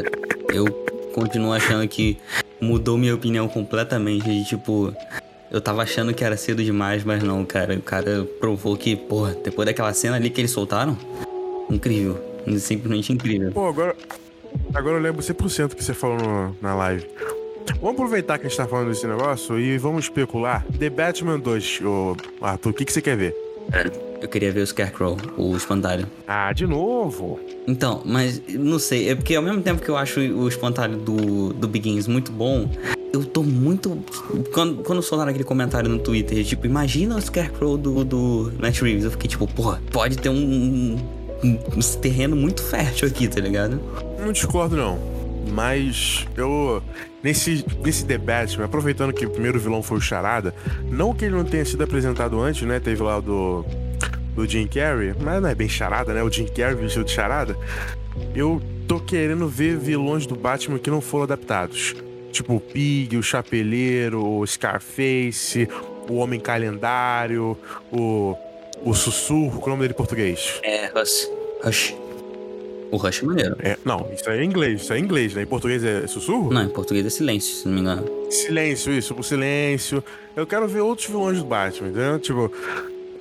eu 0.51 0.65
continuo 1.13 1.53
achando 1.53 1.87
que 1.87 2.17
mudou 2.59 2.97
minha 2.97 3.13
opinião 3.13 3.47
completamente. 3.47 4.23
De, 4.27 4.43
tipo, 4.43 4.91
eu 5.51 5.59
tava 5.61 5.81
achando 5.83 6.13
que 6.13 6.23
era 6.23 6.37
cedo 6.37 6.63
demais, 6.63 7.03
mas 7.03 7.21
não, 7.23 7.43
cara. 7.45 7.75
O 7.75 7.81
cara 7.81 8.25
provou 8.39 8.75
que, 8.77 8.95
porra, 8.95 9.35
depois 9.43 9.65
daquela 9.65 9.93
cena 9.93 10.15
ali 10.15 10.29
que 10.29 10.41
eles 10.41 10.51
soltaram, 10.51 10.97
incrível. 11.69 12.19
Simplesmente 12.57 13.13
incrível. 13.13 13.51
Pô, 13.51 13.67
agora. 13.67 13.95
Agora 14.73 14.97
eu 14.97 15.01
lembro 15.01 15.21
100% 15.21 15.75
que 15.75 15.83
você 15.83 15.93
falou 15.93 16.17
no- 16.17 16.55
na 16.61 16.75
live. 16.75 17.05
Vamos 17.79 17.93
aproveitar 17.95 18.37
que 18.37 18.45
a 18.45 18.49
gente 18.49 18.57
tá 18.57 18.67
falando 18.67 18.89
desse 18.89 19.07
negócio 19.07 19.57
e 19.59 19.77
vamos 19.77 20.05
especular. 20.05 20.65
The 20.77 20.89
Batman 20.89 21.39
2, 21.39 21.79
ô 21.83 22.17
Arthur, 22.41 22.69
o 22.71 22.73
que, 22.73 22.83
que 22.83 22.91
você 22.91 23.01
quer 23.01 23.15
ver? 23.15 23.35
Eu 24.21 24.27
queria 24.27 24.51
ver 24.51 24.61
o 24.61 24.67
Scarecrow, 24.67 25.17
o 25.37 25.55
espantalho. 25.55 26.05
Ah, 26.27 26.51
de 26.51 26.67
novo? 26.67 27.39
Então, 27.67 28.01
mas 28.03 28.41
não 28.49 28.77
sei, 28.79 29.09
é 29.09 29.15
porque 29.15 29.35
ao 29.35 29.41
mesmo 29.43 29.61
tempo 29.61 29.81
que 29.81 29.89
eu 29.89 29.95
acho 29.95 30.19
o 30.19 30.47
espantalho 30.47 30.97
do, 30.97 31.53
do 31.53 31.67
Begins 31.67 32.07
muito 32.07 32.31
bom, 32.31 32.69
eu 33.13 33.25
tô 33.25 33.43
muito. 33.43 34.03
Quando, 34.53 34.83
quando 34.83 35.01
soltaram 35.01 35.29
aquele 35.29 35.43
comentário 35.43 35.89
no 35.89 35.99
Twitter, 35.99 36.43
tipo, 36.45 36.65
imagina 36.65 37.15
o 37.15 37.21
Scarecrow 37.21 37.77
do, 37.77 38.03
do 38.03 38.53
Matt 38.59 38.81
Reeves, 38.81 39.03
eu 39.03 39.11
fiquei 39.11 39.29
tipo, 39.29 39.47
porra, 39.47 39.81
pode 39.91 40.17
ter 40.17 40.29
um, 40.29 40.97
um, 41.43 41.59
um 41.75 41.79
terreno 41.99 42.35
muito 42.35 42.63
fértil 42.63 43.07
aqui, 43.07 43.27
tá 43.27 43.41
ligado? 43.41 43.81
Não 44.19 44.31
discordo, 44.31 44.75
não. 44.75 44.99
Mas 45.51 46.25
eu. 46.37 46.81
Nesse, 47.23 47.65
nesse 47.83 48.05
The 48.05 48.17
Batman, 48.17 48.65
aproveitando 48.65 49.13
que 49.13 49.25
o 49.25 49.29
primeiro 49.29 49.59
vilão 49.59 49.83
foi 49.83 49.97
o 49.97 50.01
Charada, 50.01 50.55
não 50.89 51.13
que 51.13 51.25
ele 51.25 51.35
não 51.35 51.43
tenha 51.43 51.63
sido 51.65 51.83
apresentado 51.83 52.39
antes, 52.39 52.61
né? 52.63 52.79
Teve 52.79 53.03
lá 53.03 53.19
do. 53.19 53.65
do 54.33 54.47
Jim 54.47 54.67
Carrey, 54.67 55.13
mas 55.21 55.41
não 55.41 55.49
é 55.49 55.55
bem 55.55 55.67
charada, 55.67 56.13
né? 56.13 56.23
O 56.23 56.31
Jim 56.31 56.45
Carrey 56.45 56.75
vestido 56.75 57.05
de 57.05 57.11
charada. 57.11 57.57
Eu 58.33 58.61
tô 58.87 58.99
querendo 58.99 59.47
ver 59.47 59.77
vilões 59.77 60.25
do 60.25 60.35
Batman 60.35 60.79
que 60.79 60.89
não 60.89 61.01
foram 61.01 61.23
adaptados. 61.23 61.95
Tipo 62.31 62.55
o 62.55 62.59
Pig, 62.59 63.17
o 63.17 63.23
Chapeleiro, 63.23 64.25
o 64.25 64.45
Scarface, 64.47 65.67
o 66.09 66.15
Homem 66.15 66.39
Calendário, 66.39 67.57
o. 67.91 68.35
O 68.83 68.95
Sussurro, 68.95 69.59
qual 69.59 69.61
é 69.61 69.67
o 69.67 69.69
nome 69.69 69.81
dele 69.81 69.93
em 69.93 69.97
português? 69.97 70.59
É, 70.63 70.87
Rush. 70.87 71.29
Rush. 71.63 71.95
O 72.89 72.97
Rush 72.97 73.21
é 73.21 73.25
maneiro. 73.25 73.55
É, 73.59 73.77
não, 73.85 74.09
isso 74.11 74.27
é 74.27 74.43
em 74.43 74.45
inglês, 74.45 74.81
isso 74.81 74.91
é 74.91 74.97
em 74.97 75.03
inglês, 75.03 75.35
né? 75.35 75.43
Em 75.43 75.45
português 75.45 75.83
é 75.83 76.07
sussurro? 76.07 76.51
Não, 76.51 76.63
em 76.63 76.69
português 76.69 77.05
é 77.05 77.09
silêncio, 77.09 77.55
se 77.55 77.67
não 77.67 77.75
me 77.75 77.81
engano. 77.81 78.09
Silêncio, 78.31 78.91
isso, 78.91 79.13
o 79.17 79.23
silêncio. 79.23 80.03
Eu 80.35 80.47
quero 80.47 80.67
ver 80.67 80.81
outros 80.81 81.07
vilões 81.07 81.37
do 81.37 81.45
Batman, 81.45 81.89
entendeu? 81.89 82.19
Tipo, 82.19 82.51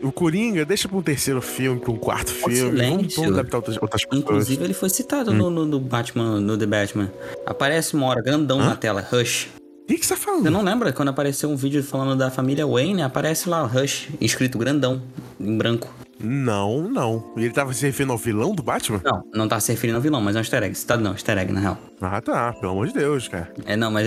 o 0.02 0.12
Coringa, 0.12 0.64
deixa 0.64 0.88
pra 0.88 0.96
um 0.96 1.02
terceiro 1.02 1.40
filme, 1.40 1.80
pra 1.80 1.90
um 1.90 1.96
quarto 1.96 2.30
filme. 2.32 2.78
Vamos, 2.78 3.14
vamos 3.14 3.32
adaptar 3.32 3.58
outras, 3.58 3.76
outras. 3.80 4.02
Inclusive, 4.12 4.64
ele 4.64 4.74
foi 4.74 4.88
citado 4.88 5.32
no, 5.32 5.50
no, 5.50 5.64
no 5.64 5.80
Batman, 5.80 6.40
no 6.40 6.56
The 6.56 6.66
Batman. 6.66 7.10
Aparece 7.46 7.94
uma 7.94 8.06
hora 8.06 8.22
grandão 8.22 8.58
na 8.58 8.76
tela, 8.76 9.00
Rush. 9.00 9.48
O 9.56 9.86
que, 9.92 9.98
que 9.98 10.06
você 10.06 10.14
tá 10.14 10.20
falando? 10.20 10.42
Você 10.42 10.50
não 10.50 10.62
lembra 10.62 10.92
quando 10.92 11.08
apareceu 11.08 11.50
um 11.50 11.56
vídeo 11.56 11.82
falando 11.82 12.16
da 12.16 12.30
família 12.30 12.64
Wayne? 12.64 13.02
Aparece 13.02 13.48
lá, 13.48 13.62
Rush, 13.62 14.08
escrito 14.20 14.56
grandão, 14.56 15.02
em 15.38 15.58
branco. 15.58 15.92
Não, 16.22 16.82
não. 16.82 17.32
E 17.36 17.44
ele 17.44 17.52
tava 17.52 17.72
se 17.72 17.84
referindo 17.86 18.12
ao 18.12 18.18
vilão 18.18 18.54
do 18.54 18.62
Batman? 18.62 19.00
Não, 19.02 19.24
não 19.34 19.48
tá 19.48 19.58
se 19.58 19.72
referindo 19.72 19.96
ao 19.96 20.02
vilão, 20.02 20.20
mas 20.20 20.36
é 20.36 20.38
um 20.38 20.42
easter 20.42 20.62
egg. 20.62 20.74
Citado 20.74 21.02
não, 21.02 21.12
easter 21.12 21.36
egg, 21.38 21.50
na 21.52 21.60
real. 21.60 21.78
Ah, 22.00 22.20
tá. 22.20 22.52
Pelo 22.52 22.72
amor 22.72 22.88
de 22.88 22.94
Deus, 22.94 23.26
cara. 23.26 23.50
É, 23.64 23.74
não, 23.74 23.90
mas 23.90 24.06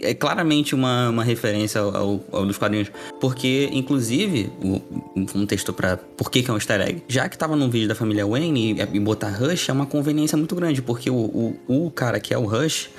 é, 0.00 0.14
claramente 0.14 0.74
uma, 0.74 1.08
uma 1.10 1.24
referência 1.24 1.80
ao, 1.80 2.20
ao- 2.32 2.46
dos 2.46 2.58
quadrinhos. 2.58 2.90
Porque, 3.20 3.68
inclusive, 3.72 4.50
o, 4.62 4.80
um 5.34 5.46
texto 5.46 5.72
pra 5.72 5.96
por 5.96 6.30
que, 6.30 6.42
que 6.42 6.50
é 6.50 6.52
um 6.52 6.56
easter 6.56 6.80
egg. 6.80 7.02
Já 7.08 7.28
que 7.28 7.36
tava 7.36 7.56
num 7.56 7.68
vídeo 7.70 7.88
da 7.88 7.94
família 7.94 8.26
Wayne 8.26 8.72
e, 8.74 8.96
e 8.96 9.00
botar 9.00 9.30
Rush 9.30 9.68
é 9.68 9.72
uma 9.72 9.86
conveniência 9.86 10.36
muito 10.36 10.54
grande, 10.54 10.80
porque 10.82 11.10
o, 11.10 11.14
o, 11.68 11.86
o 11.86 11.90
cara 11.90 12.18
que 12.20 12.32
é 12.32 12.38
o 12.38 12.44
Rush 12.44 12.90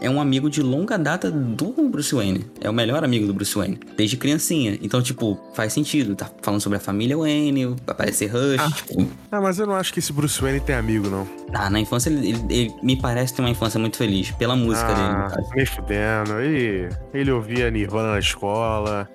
é 0.00 0.08
um 0.08 0.20
amigo 0.20 0.48
de 0.50 0.62
longa 0.62 0.96
data 0.98 1.30
do 1.30 1.72
Bruce 1.88 2.14
Wayne. 2.14 2.44
É 2.60 2.68
o 2.68 2.72
melhor 2.72 3.02
amigo 3.04 3.26
do 3.26 3.34
Bruce 3.34 3.56
Wayne, 3.56 3.78
desde 3.96 4.16
criancinha. 4.16 4.78
Então, 4.82 5.02
tipo, 5.02 5.38
faz 5.54 5.72
sentido. 5.72 6.14
Tá 6.14 6.30
falando 6.42 6.60
sobre 6.60 6.76
a 6.78 6.80
família 6.80 7.16
Wayne, 7.16 7.76
aparecer 7.86 8.26
Rush, 8.30 8.74
tipo. 8.76 9.06
Ah, 9.30 9.40
mas 9.40 9.58
eu 9.58 9.66
não 9.66 9.74
acho 9.74 9.92
que 9.92 9.98
esse 9.98 10.12
Bruce 10.12 10.40
Wayne 10.40 10.60
tem 10.60 10.74
amigo, 10.76 11.08
não. 11.08 11.26
Ah, 11.52 11.68
na 11.70 11.80
infância 11.80 12.10
ele, 12.10 12.28
ele- 12.30 12.44
ele 12.50 12.74
me 12.82 12.96
parece 13.00 13.34
ter 13.34 13.42
uma 13.42 13.50
infância 13.50 13.78
muito 13.80 13.96
feliz. 13.96 14.30
Pela 14.32 14.54
música 14.56 14.88
dele, 14.94 15.08
no 15.08 15.14
Ah, 15.14 15.32
nem 15.56 15.66
fudendo. 15.66 16.40
Ele, 16.40 16.88
ele 17.14 17.30
ouvia 17.30 17.70
Nirvana 17.70 18.12
na 18.12 18.18
escola, 18.18 19.08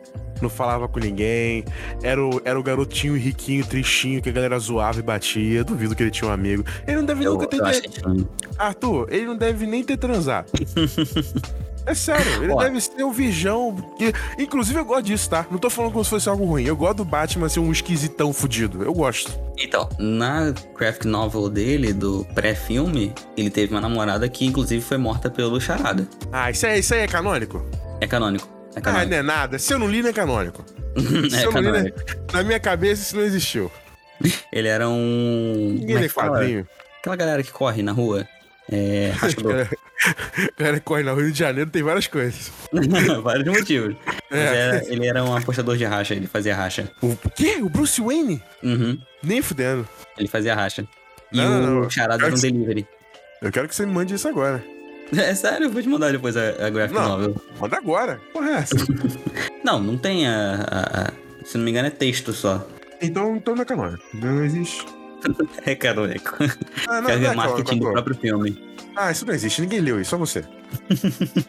não 0.43 0.49
falava 0.49 0.87
com 0.87 0.99
ninguém. 0.99 1.63
Era 2.03 2.23
o, 2.23 2.41
era 2.45 2.59
o 2.59 2.63
garotinho 2.63 3.15
riquinho, 3.17 3.65
tristinho, 3.65 4.21
que 4.21 4.29
a 4.29 4.31
galera 4.31 4.59
zoava 4.59 4.99
e 4.99 5.03
batia. 5.03 5.63
Duvido 5.63 5.95
que 5.95 6.03
ele 6.03 6.11
tinha 6.11 6.29
um 6.29 6.33
amigo. 6.33 6.63
Ele 6.85 6.97
não 6.97 7.05
deve 7.05 7.23
Eu, 7.25 7.33
nunca 7.33 7.47
ter. 7.47 7.81
tipo, 7.89 8.27
Arthur, 8.57 9.07
ele 9.09 9.25
não 9.25 9.35
deve 9.35 9.65
nem 9.65 9.83
ter 9.83 9.97
transado. 9.97 10.47
É 11.85 11.93
sério, 11.93 12.43
ele 12.43 12.53
Ó. 12.53 12.63
deve 12.63 12.79
ser 12.79 13.03
um 13.03 13.11
virgão. 13.11 13.75
Que... 13.97 14.13
Inclusive, 14.41 14.79
eu 14.79 14.85
gosto 14.85 15.03
disso, 15.03 15.29
tá? 15.29 15.45
Não 15.51 15.57
tô 15.57 15.69
falando 15.69 15.91
como 15.91 16.03
se 16.03 16.09
fosse 16.09 16.29
algo 16.29 16.45
ruim. 16.45 16.63
Eu 16.63 16.77
gosto 16.77 16.97
do 16.97 17.05
Batman 17.05 17.49
ser 17.49 17.59
um 17.59 17.71
esquisitão 17.71 18.31
fudido. 18.31 18.83
Eu 18.83 18.93
gosto. 18.93 19.37
Então, 19.57 19.89
na 19.99 20.53
graphic 20.77 21.05
novel 21.05 21.49
dele, 21.49 21.91
do 21.91 22.25
pré-filme, 22.33 23.13
ele 23.35 23.49
teve 23.49 23.73
uma 23.73 23.81
namorada 23.81 24.27
que, 24.29 24.45
inclusive, 24.45 24.81
foi 24.81 24.97
morta 24.97 25.29
pelo 25.29 25.59
Charada. 25.59 26.07
Ah, 26.31 26.49
isso 26.49 26.65
aí, 26.65 26.79
isso 26.79 26.93
aí 26.93 27.01
é 27.01 27.07
canônico? 27.07 27.61
É 27.99 28.07
canônico. 28.07 28.47
É 28.76 28.82
Ah, 28.84 29.05
não 29.05 29.17
é 29.17 29.21
nada. 29.21 29.59
Se 29.59 29.74
eu 29.74 29.80
não 29.80 29.88
li, 29.88 30.01
não 30.01 30.09
é 30.09 30.13
canônico. 30.13 30.63
Se 31.30 31.36
é 31.38 31.45
li, 31.45 31.51
canônico. 31.51 31.97
né? 31.99 32.15
Na 32.34 32.43
minha 32.43 32.59
cabeça, 32.59 33.01
isso 33.01 33.15
não 33.15 33.24
existiu. 33.24 33.71
Ele 34.51 34.67
era 34.67 34.88
um. 34.89 35.76
Ninguém 35.80 35.95
é 35.95 35.99
lê 35.99 36.07
que 36.07 36.13
fala? 36.13 36.32
quadrinho. 36.39 36.67
Aquela 36.99 37.15
galera 37.15 37.43
que 37.43 37.51
corre 37.51 37.82
na 37.84 37.91
rua. 37.91 38.28
É. 38.71 39.11
Cara, 39.43 39.69
cara 40.57 40.74
que 40.80 40.86
corre 40.86 41.03
na 41.03 41.13
Rio 41.13 41.32
de 41.32 41.38
Janeiro 41.39 41.69
tem 41.69 41.82
várias 41.84 42.07
coisas. 42.07 42.51
Vários 43.21 43.45
motivos. 43.47 43.95
Mas 44.30 44.39
É. 44.39 44.55
era- 44.55 44.84
ele 44.93 45.07
era 45.07 45.24
um 45.24 45.36
apostador 45.36 45.78
de 45.78 45.86
racha, 45.86 46.13
ele 46.13 46.28
fazia 46.28 46.53
racha. 46.55 46.89
O 47.01 47.15
quê? 47.36 47.57
O 47.61 47.69
Bruce 47.69 48.01
Wayne? 48.01 48.41
Uhum. 48.61 48.97
Nem 49.21 49.41
fudendo. 49.41 49.88
Ele 50.17 50.28
fazia 50.28 50.55
racha. 50.55 50.86
E 51.32 51.38
Não, 51.38 51.45
o 51.45 51.61
não, 51.61 51.82
não. 51.84 51.89
Charada 51.89 52.26
era 52.26 52.36
um 52.36 52.39
delivery. 52.39 52.86
Eu 53.41 53.51
quero 53.51 53.67
que 53.67 53.76
você 53.76 53.86
me 53.86 53.93
mande 53.93 54.13
isso 54.13 54.28
agora. 54.28 54.61
É 55.16 55.36
sério, 55.36 55.66
eu 55.66 55.72
vou 55.72 55.82
te 55.82 55.88
mandar 55.89 56.12
depois 56.12 56.36
a, 56.36 56.66
a 56.66 56.70
graphic 56.70 56.99
Não. 56.99 57.08
novel. 57.10 57.36
Manda 57.60 57.78
agora. 57.78 58.20
Porra, 58.34 58.49
é 58.49 58.54
essa? 58.56 58.76
Não, 59.64 59.80
não 59.80 59.97
tem 59.97 60.28
a, 60.28 60.66
a- 60.70 61.01
a- 61.08 61.14
Se 61.45 61.58
não 61.58 61.64
me 61.66 61.72
engano, 61.72 61.88
é 61.88 61.91
texto 61.91 62.34
só. 62.34 62.68
então, 63.01 63.36
então 63.38 63.56
não 63.56 63.62
é 63.62 63.66
canônico. 63.66 64.04
Não 64.14 64.43
existe. 64.43 64.86
É 65.66 65.74
canônico. 65.74 66.36
Ah, 66.86 66.99
não, 66.99 67.08
Quer 67.08 67.14
não 67.14 67.20
ver 67.22 67.26
é 67.28 67.32
o 67.32 67.36
marketing 67.38 67.80
do 67.80 67.91
próprio 67.93 68.16
filme. 68.18 68.76
Ah, 68.93 69.10
isso 69.10 69.26
não 69.26 69.34
existe. 69.34 69.62
Ninguém 69.62 69.80
leu 69.80 70.01
isso, 70.01 70.10
só 70.10 70.18
você. 70.18 70.43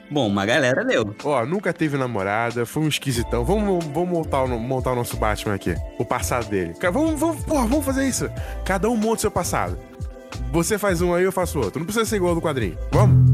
Bom, 0.08 0.28
uma 0.28 0.46
galera 0.46 0.84
leu. 0.84 1.12
Ó, 1.24 1.44
nunca 1.44 1.72
teve 1.72 1.96
namorada, 1.98 2.64
foi 2.64 2.84
um 2.84 2.88
esquisitão. 2.88 3.44
Vamos, 3.44 3.84
vamos 3.86 4.08
montar, 4.08 4.44
o, 4.44 4.48
montar 4.60 4.92
o 4.92 4.94
nosso 4.94 5.16
Batman 5.16 5.54
aqui. 5.54 5.74
O 5.98 6.04
passado 6.04 6.48
dele. 6.48 6.72
Vamos, 6.80 7.18
vamos, 7.18 7.44
porra, 7.44 7.66
vamos 7.66 7.84
fazer 7.84 8.06
isso. 8.06 8.30
Cada 8.64 8.88
um 8.88 8.96
monta 8.96 9.16
o 9.16 9.20
seu 9.22 9.30
passado. 9.32 9.76
Você 10.52 10.78
faz 10.78 11.02
um 11.02 11.12
aí, 11.12 11.24
eu 11.24 11.32
faço 11.32 11.58
outro. 11.58 11.80
Não 11.80 11.84
precisa 11.86 12.04
ser 12.04 12.14
igual 12.16 12.30
ao 12.30 12.36
do 12.36 12.40
quadrinho. 12.42 12.78
Vamos? 12.92 13.33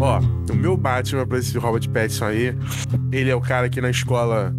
Ó, 0.00 0.18
o 0.50 0.56
meu 0.56 0.78
Batman 0.78 1.26
pra 1.26 1.38
esse 1.38 1.58
Robert 1.58 1.86
Pattinson 1.90 2.24
aí, 2.24 2.56
ele 3.12 3.28
é 3.28 3.34
o 3.34 3.40
cara 3.40 3.68
que 3.68 3.82
na 3.82 3.90
escola 3.90 4.54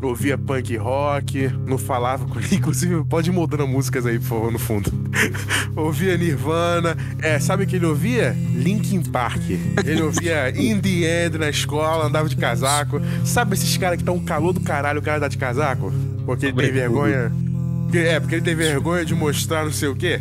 ouvia 0.00 0.36
punk 0.38 0.76
rock, 0.76 1.48
não 1.66 1.78
falava 1.78 2.26
com 2.26 2.38
inclusive 2.54 3.02
pode 3.04 3.30
ir 3.30 3.32
mudando 3.32 3.66
músicas 3.66 4.06
aí, 4.06 4.18
por 4.18 4.26
favor, 4.26 4.52
no 4.52 4.58
fundo. 4.58 4.92
ouvia 5.74 6.16
Nirvana, 6.16 6.96
é, 7.20 7.40
sabe 7.40 7.64
o 7.64 7.66
que 7.66 7.76
ele 7.76 7.86
ouvia? 7.86 8.36
Linkin 8.54 9.02
Park. 9.02 9.42
Ele 9.84 10.02
ouvia 10.02 10.50
In 10.54 10.80
The 10.80 11.26
End 11.26 11.38
na 11.38 11.48
escola, 11.48 12.06
andava 12.06 12.28
de 12.28 12.36
casaco. 12.36 13.00
Sabe 13.24 13.54
esses 13.54 13.76
caras 13.76 13.98
que 13.98 14.04
tá 14.04 14.12
um 14.12 14.24
calor 14.24 14.52
do 14.52 14.60
caralho, 14.60 15.00
o 15.00 15.02
cara 15.02 15.20
tá 15.20 15.28
de 15.28 15.38
casaco? 15.38 15.92
Porque 16.24 16.46
ele 16.46 16.56
tem 16.56 16.72
vergonha. 16.72 17.32
É, 17.92 18.20
porque 18.20 18.36
ele 18.36 18.42
tem 18.42 18.54
vergonha 18.54 19.04
de 19.04 19.14
mostrar 19.14 19.64
não 19.64 19.72
sei 19.72 19.88
o 19.88 19.96
quê. 19.96 20.20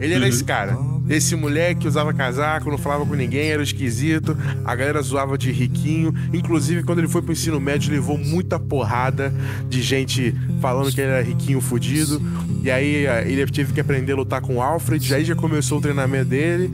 Ele 0.00 0.14
era 0.14 0.28
esse 0.28 0.44
cara. 0.44 0.95
Esse 1.08 1.36
moleque 1.36 1.82
que 1.82 1.88
usava 1.88 2.12
casaco, 2.12 2.70
não 2.70 2.78
falava 2.78 3.06
com 3.06 3.14
ninguém, 3.14 3.48
era 3.48 3.62
esquisito. 3.62 4.36
A 4.64 4.74
galera 4.74 5.00
zoava 5.02 5.38
de 5.38 5.52
riquinho. 5.52 6.12
Inclusive, 6.32 6.82
quando 6.82 6.98
ele 6.98 7.08
foi 7.08 7.22
pro 7.22 7.32
ensino 7.32 7.60
médio, 7.60 7.92
levou 7.92 8.18
muita 8.18 8.58
porrada 8.58 9.32
de 9.68 9.82
gente 9.82 10.34
falando 10.60 10.92
que 10.92 11.00
ele 11.00 11.10
era 11.10 11.22
riquinho 11.22 11.60
fudido. 11.60 12.20
E 12.62 12.70
aí 12.70 13.06
eh, 13.06 13.24
ele 13.28 13.46
teve 13.46 13.72
que 13.72 13.80
aprender 13.80 14.12
a 14.12 14.16
lutar 14.16 14.40
com 14.40 14.56
o 14.56 14.62
Alfred. 14.62 15.14
Aí 15.14 15.24
já 15.24 15.36
começou 15.36 15.78
o 15.78 15.80
treinamento 15.80 16.30
dele. 16.30 16.72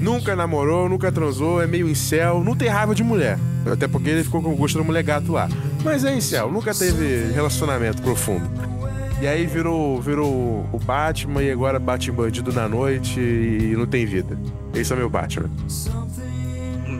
Nunca 0.00 0.34
namorou, 0.34 0.88
nunca 0.88 1.12
transou, 1.12 1.62
é 1.62 1.66
meio 1.66 1.88
incel, 1.88 2.42
não 2.42 2.56
tem 2.56 2.68
raiva 2.68 2.94
de 2.94 3.04
mulher. 3.04 3.38
Até 3.70 3.86
porque 3.86 4.10
ele 4.10 4.24
ficou 4.24 4.42
com 4.42 4.52
o 4.52 4.56
gosto 4.56 4.78
do 4.78 4.84
mulher 4.84 5.02
gato 5.02 5.32
lá. 5.32 5.48
Mas 5.84 6.04
é 6.04 6.14
incel, 6.14 6.50
nunca 6.50 6.74
teve 6.74 7.32
relacionamento 7.32 8.02
profundo. 8.02 8.69
E 9.20 9.26
aí 9.26 9.44
virou, 9.46 10.00
virou 10.00 10.66
o 10.72 10.78
Batman 10.78 11.42
e 11.42 11.50
agora 11.50 11.78
bate 11.78 12.10
bandido 12.10 12.52
na 12.52 12.66
noite 12.66 13.20
e 13.20 13.74
não 13.76 13.86
tem 13.86 14.06
vida. 14.06 14.38
Esse 14.74 14.94
é 14.94 14.96
meu 14.96 15.10
Batman. 15.10 15.50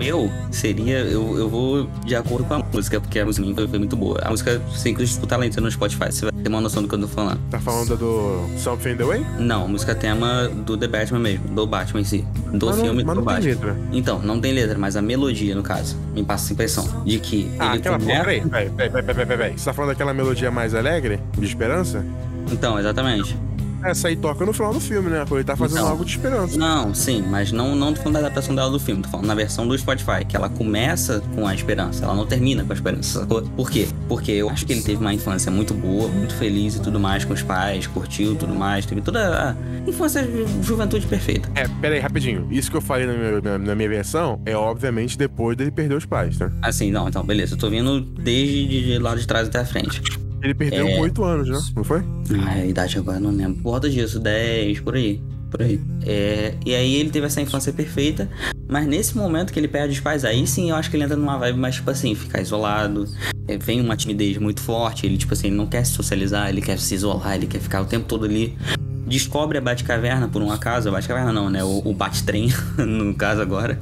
Meu 0.00 0.30
seria. 0.50 0.98
Eu, 1.00 1.38
eu 1.38 1.46
vou 1.48 1.86
de 2.06 2.16
acordo 2.16 2.44
com 2.46 2.54
a 2.54 2.58
música, 2.72 2.98
porque 3.00 3.18
a 3.20 3.26
música 3.26 3.46
foi 3.68 3.78
muito 3.78 3.94
boa. 3.96 4.18
A 4.22 4.30
música, 4.30 4.58
você 4.70 4.88
inclusive 4.88 5.14
escutar 5.16 5.34
ela 5.36 5.44
entrando 5.46 5.66
no 5.66 5.70
Spotify, 5.70 6.06
você 6.10 6.24
vai 6.24 6.32
ter 6.42 6.48
uma 6.48 6.60
noção 6.60 6.82
do 6.82 6.88
que 6.88 6.94
eu 6.94 7.00
tô 7.00 7.06
falando. 7.06 7.38
Tá 7.50 7.60
falando 7.60 7.96
do 7.98 8.58
Something 8.58 8.92
in 8.92 8.96
the 8.96 9.04
Way? 9.04 9.26
Não, 9.38 9.66
a 9.66 9.68
música 9.68 9.94
tema 9.94 10.48
do 10.48 10.74
The 10.78 10.88
Batman 10.88 11.18
mesmo, 11.18 11.48
do 11.48 11.66
Batman 11.66 12.00
em 12.00 12.04
si. 12.04 12.24
Do 12.50 12.66
Mas 12.66 12.76
não- 12.78 12.84
filme 12.86 13.04
mas 13.04 13.14
do 13.14 13.20
não 13.20 13.26
tem 13.26 13.34
Batman. 13.34 13.50
letra. 13.50 13.76
Então, 13.92 14.18
não 14.20 14.40
tem 14.40 14.52
letra, 14.54 14.78
mas 14.78 14.96
a 14.96 15.02
melodia, 15.02 15.54
no 15.54 15.62
caso, 15.62 15.96
me 16.14 16.24
passa 16.24 16.44
essa 16.46 16.52
impressão 16.54 17.02
de 17.04 17.18
que 17.18 17.50
Ah, 17.58 17.72
aquela 17.74 17.98
começa... 17.98 18.20
Peraí, 18.24 18.40
peraí, 18.40 18.70
peraí, 18.70 18.90
peraí, 18.90 19.04
peraí, 19.04 19.26
peraí. 19.26 19.52
Você 19.58 19.64
tá 19.66 19.74
falando 19.74 19.90
daquela 19.90 20.14
melodia 20.14 20.50
mais 20.50 20.74
alegre? 20.74 21.20
De 21.36 21.44
esperança? 21.44 22.02
Então, 22.50 22.78
exatamente. 22.78 23.36
Essa 23.82 24.08
aí 24.08 24.16
toca 24.16 24.44
no 24.44 24.52
final 24.52 24.72
do 24.72 24.80
filme, 24.80 25.08
né? 25.10 25.24
Ele 25.30 25.44
tá 25.44 25.56
fazendo 25.56 25.78
Então. 25.78 25.88
algo 25.88 26.04
de 26.04 26.10
esperança. 26.10 26.56
Não, 26.58 26.94
sim, 26.94 27.22
mas 27.28 27.50
não, 27.52 27.74
não 27.74 27.92
tô 27.92 28.00
falando 28.00 28.14
da 28.14 28.18
adaptação 28.20 28.54
dela 28.54 28.70
do 28.70 28.78
filme, 28.78 29.02
tô 29.02 29.08
falando 29.08 29.26
na 29.26 29.34
versão 29.34 29.66
do 29.66 29.76
Spotify, 29.78 30.24
que 30.28 30.36
ela 30.36 30.48
começa 30.48 31.22
com 31.34 31.46
a 31.46 31.54
esperança, 31.54 32.04
ela 32.04 32.14
não 32.14 32.26
termina 32.26 32.64
com 32.64 32.72
a 32.72 32.74
esperança, 32.74 33.20
sacou? 33.20 33.42
Por 33.42 33.70
quê? 33.70 33.88
Porque 34.08 34.32
eu 34.32 34.50
acho 34.50 34.66
que 34.66 34.72
ele 34.72 34.82
teve 34.82 35.00
uma 35.00 35.14
infância 35.14 35.50
muito 35.50 35.72
boa, 35.74 36.08
muito 36.08 36.34
feliz 36.34 36.76
e 36.76 36.80
tudo 36.82 37.00
mais 37.00 37.24
com 37.24 37.32
os 37.32 37.42
pais, 37.42 37.86
curtiu 37.86 38.34
tudo 38.36 38.54
mais, 38.54 38.84
teve 38.86 39.00
toda 39.00 39.50
a 39.50 39.88
infância, 39.88 40.22
ju- 40.24 40.46
juventude 40.62 41.06
perfeita. 41.06 41.48
É, 41.54 41.66
peraí, 41.80 41.98
rapidinho. 42.00 42.46
Isso 42.50 42.70
que 42.70 42.76
eu 42.76 42.80
falei 42.82 43.06
na 43.06 43.12
minha, 43.14 43.40
na- 43.40 43.58
na 43.58 43.74
minha 43.74 43.88
versão 43.88 44.40
é, 44.44 44.54
obviamente, 44.56 45.16
depois 45.16 45.56
dele 45.56 45.70
perder 45.70 45.94
os 45.94 46.04
pais, 46.06 46.36
tá? 46.36 46.50
Assim, 46.62 46.90
não, 46.90 47.08
então, 47.08 47.22
beleza, 47.24 47.54
eu 47.54 47.58
tô 47.58 47.70
vindo 47.70 48.00
desde 48.00 48.66
de, 48.68 48.84
de 48.92 48.98
lá 48.98 49.14
de 49.14 49.26
trás 49.26 49.48
até 49.48 49.58
a 49.60 49.64
frente. 49.64 50.02
Ele 50.42 50.54
perdeu 50.54 50.86
É. 50.86 50.94
com 50.96 51.00
8 51.02 51.24
anos, 51.24 51.48
né? 51.48 51.58
Não 51.76 51.84
foi? 51.84 52.02
Ah, 52.46 52.50
a 52.52 52.66
idade 52.66 52.98
agora 52.98 53.20
não 53.20 53.30
lembro. 53.30 53.62
Por 53.62 53.70
volta 53.72 53.90
disso, 53.90 54.18
10, 54.18 54.80
por 54.80 54.94
aí. 54.94 55.20
Por 55.50 55.62
aí. 55.62 55.80
É, 56.06 56.54
e 56.64 56.74
aí 56.74 56.94
ele 56.94 57.10
teve 57.10 57.26
essa 57.26 57.40
infância 57.40 57.72
perfeita. 57.72 58.28
Mas 58.68 58.86
nesse 58.86 59.16
momento 59.16 59.52
que 59.52 59.58
ele 59.58 59.66
perde 59.68 59.92
os 59.94 60.00
pais, 60.00 60.24
aí 60.24 60.46
sim 60.46 60.70
eu 60.70 60.76
acho 60.76 60.88
que 60.88 60.96
ele 60.96 61.02
entra 61.04 61.16
numa 61.16 61.36
vibe 61.36 61.58
mais, 61.58 61.74
tipo 61.74 61.90
assim, 61.90 62.14
ficar 62.14 62.40
isolado. 62.40 63.06
É, 63.48 63.58
vem 63.58 63.80
uma 63.80 63.96
timidez 63.96 64.38
muito 64.38 64.60
forte. 64.60 65.06
Ele, 65.06 65.18
tipo 65.18 65.32
assim, 65.34 65.48
ele 65.48 65.56
não 65.56 65.66
quer 65.66 65.84
se 65.84 65.92
socializar, 65.92 66.48
ele 66.48 66.62
quer 66.62 66.78
se 66.78 66.94
isolar, 66.94 67.34
ele 67.34 67.46
quer 67.48 67.60
ficar 67.60 67.80
o 67.82 67.84
tempo 67.84 68.06
todo 68.06 68.24
ali. 68.24 68.56
Descobre 69.06 69.58
a 69.58 69.60
Batcaverna 69.60 70.28
por 70.28 70.40
um 70.40 70.52
acaso. 70.52 70.88
A 70.88 70.92
Batcaverna 70.92 71.32
não, 71.32 71.50
né? 71.50 71.64
O, 71.64 71.82
o 71.84 71.92
Bat-trem, 71.92 72.48
no 72.78 73.12
caso 73.14 73.42
agora. 73.42 73.76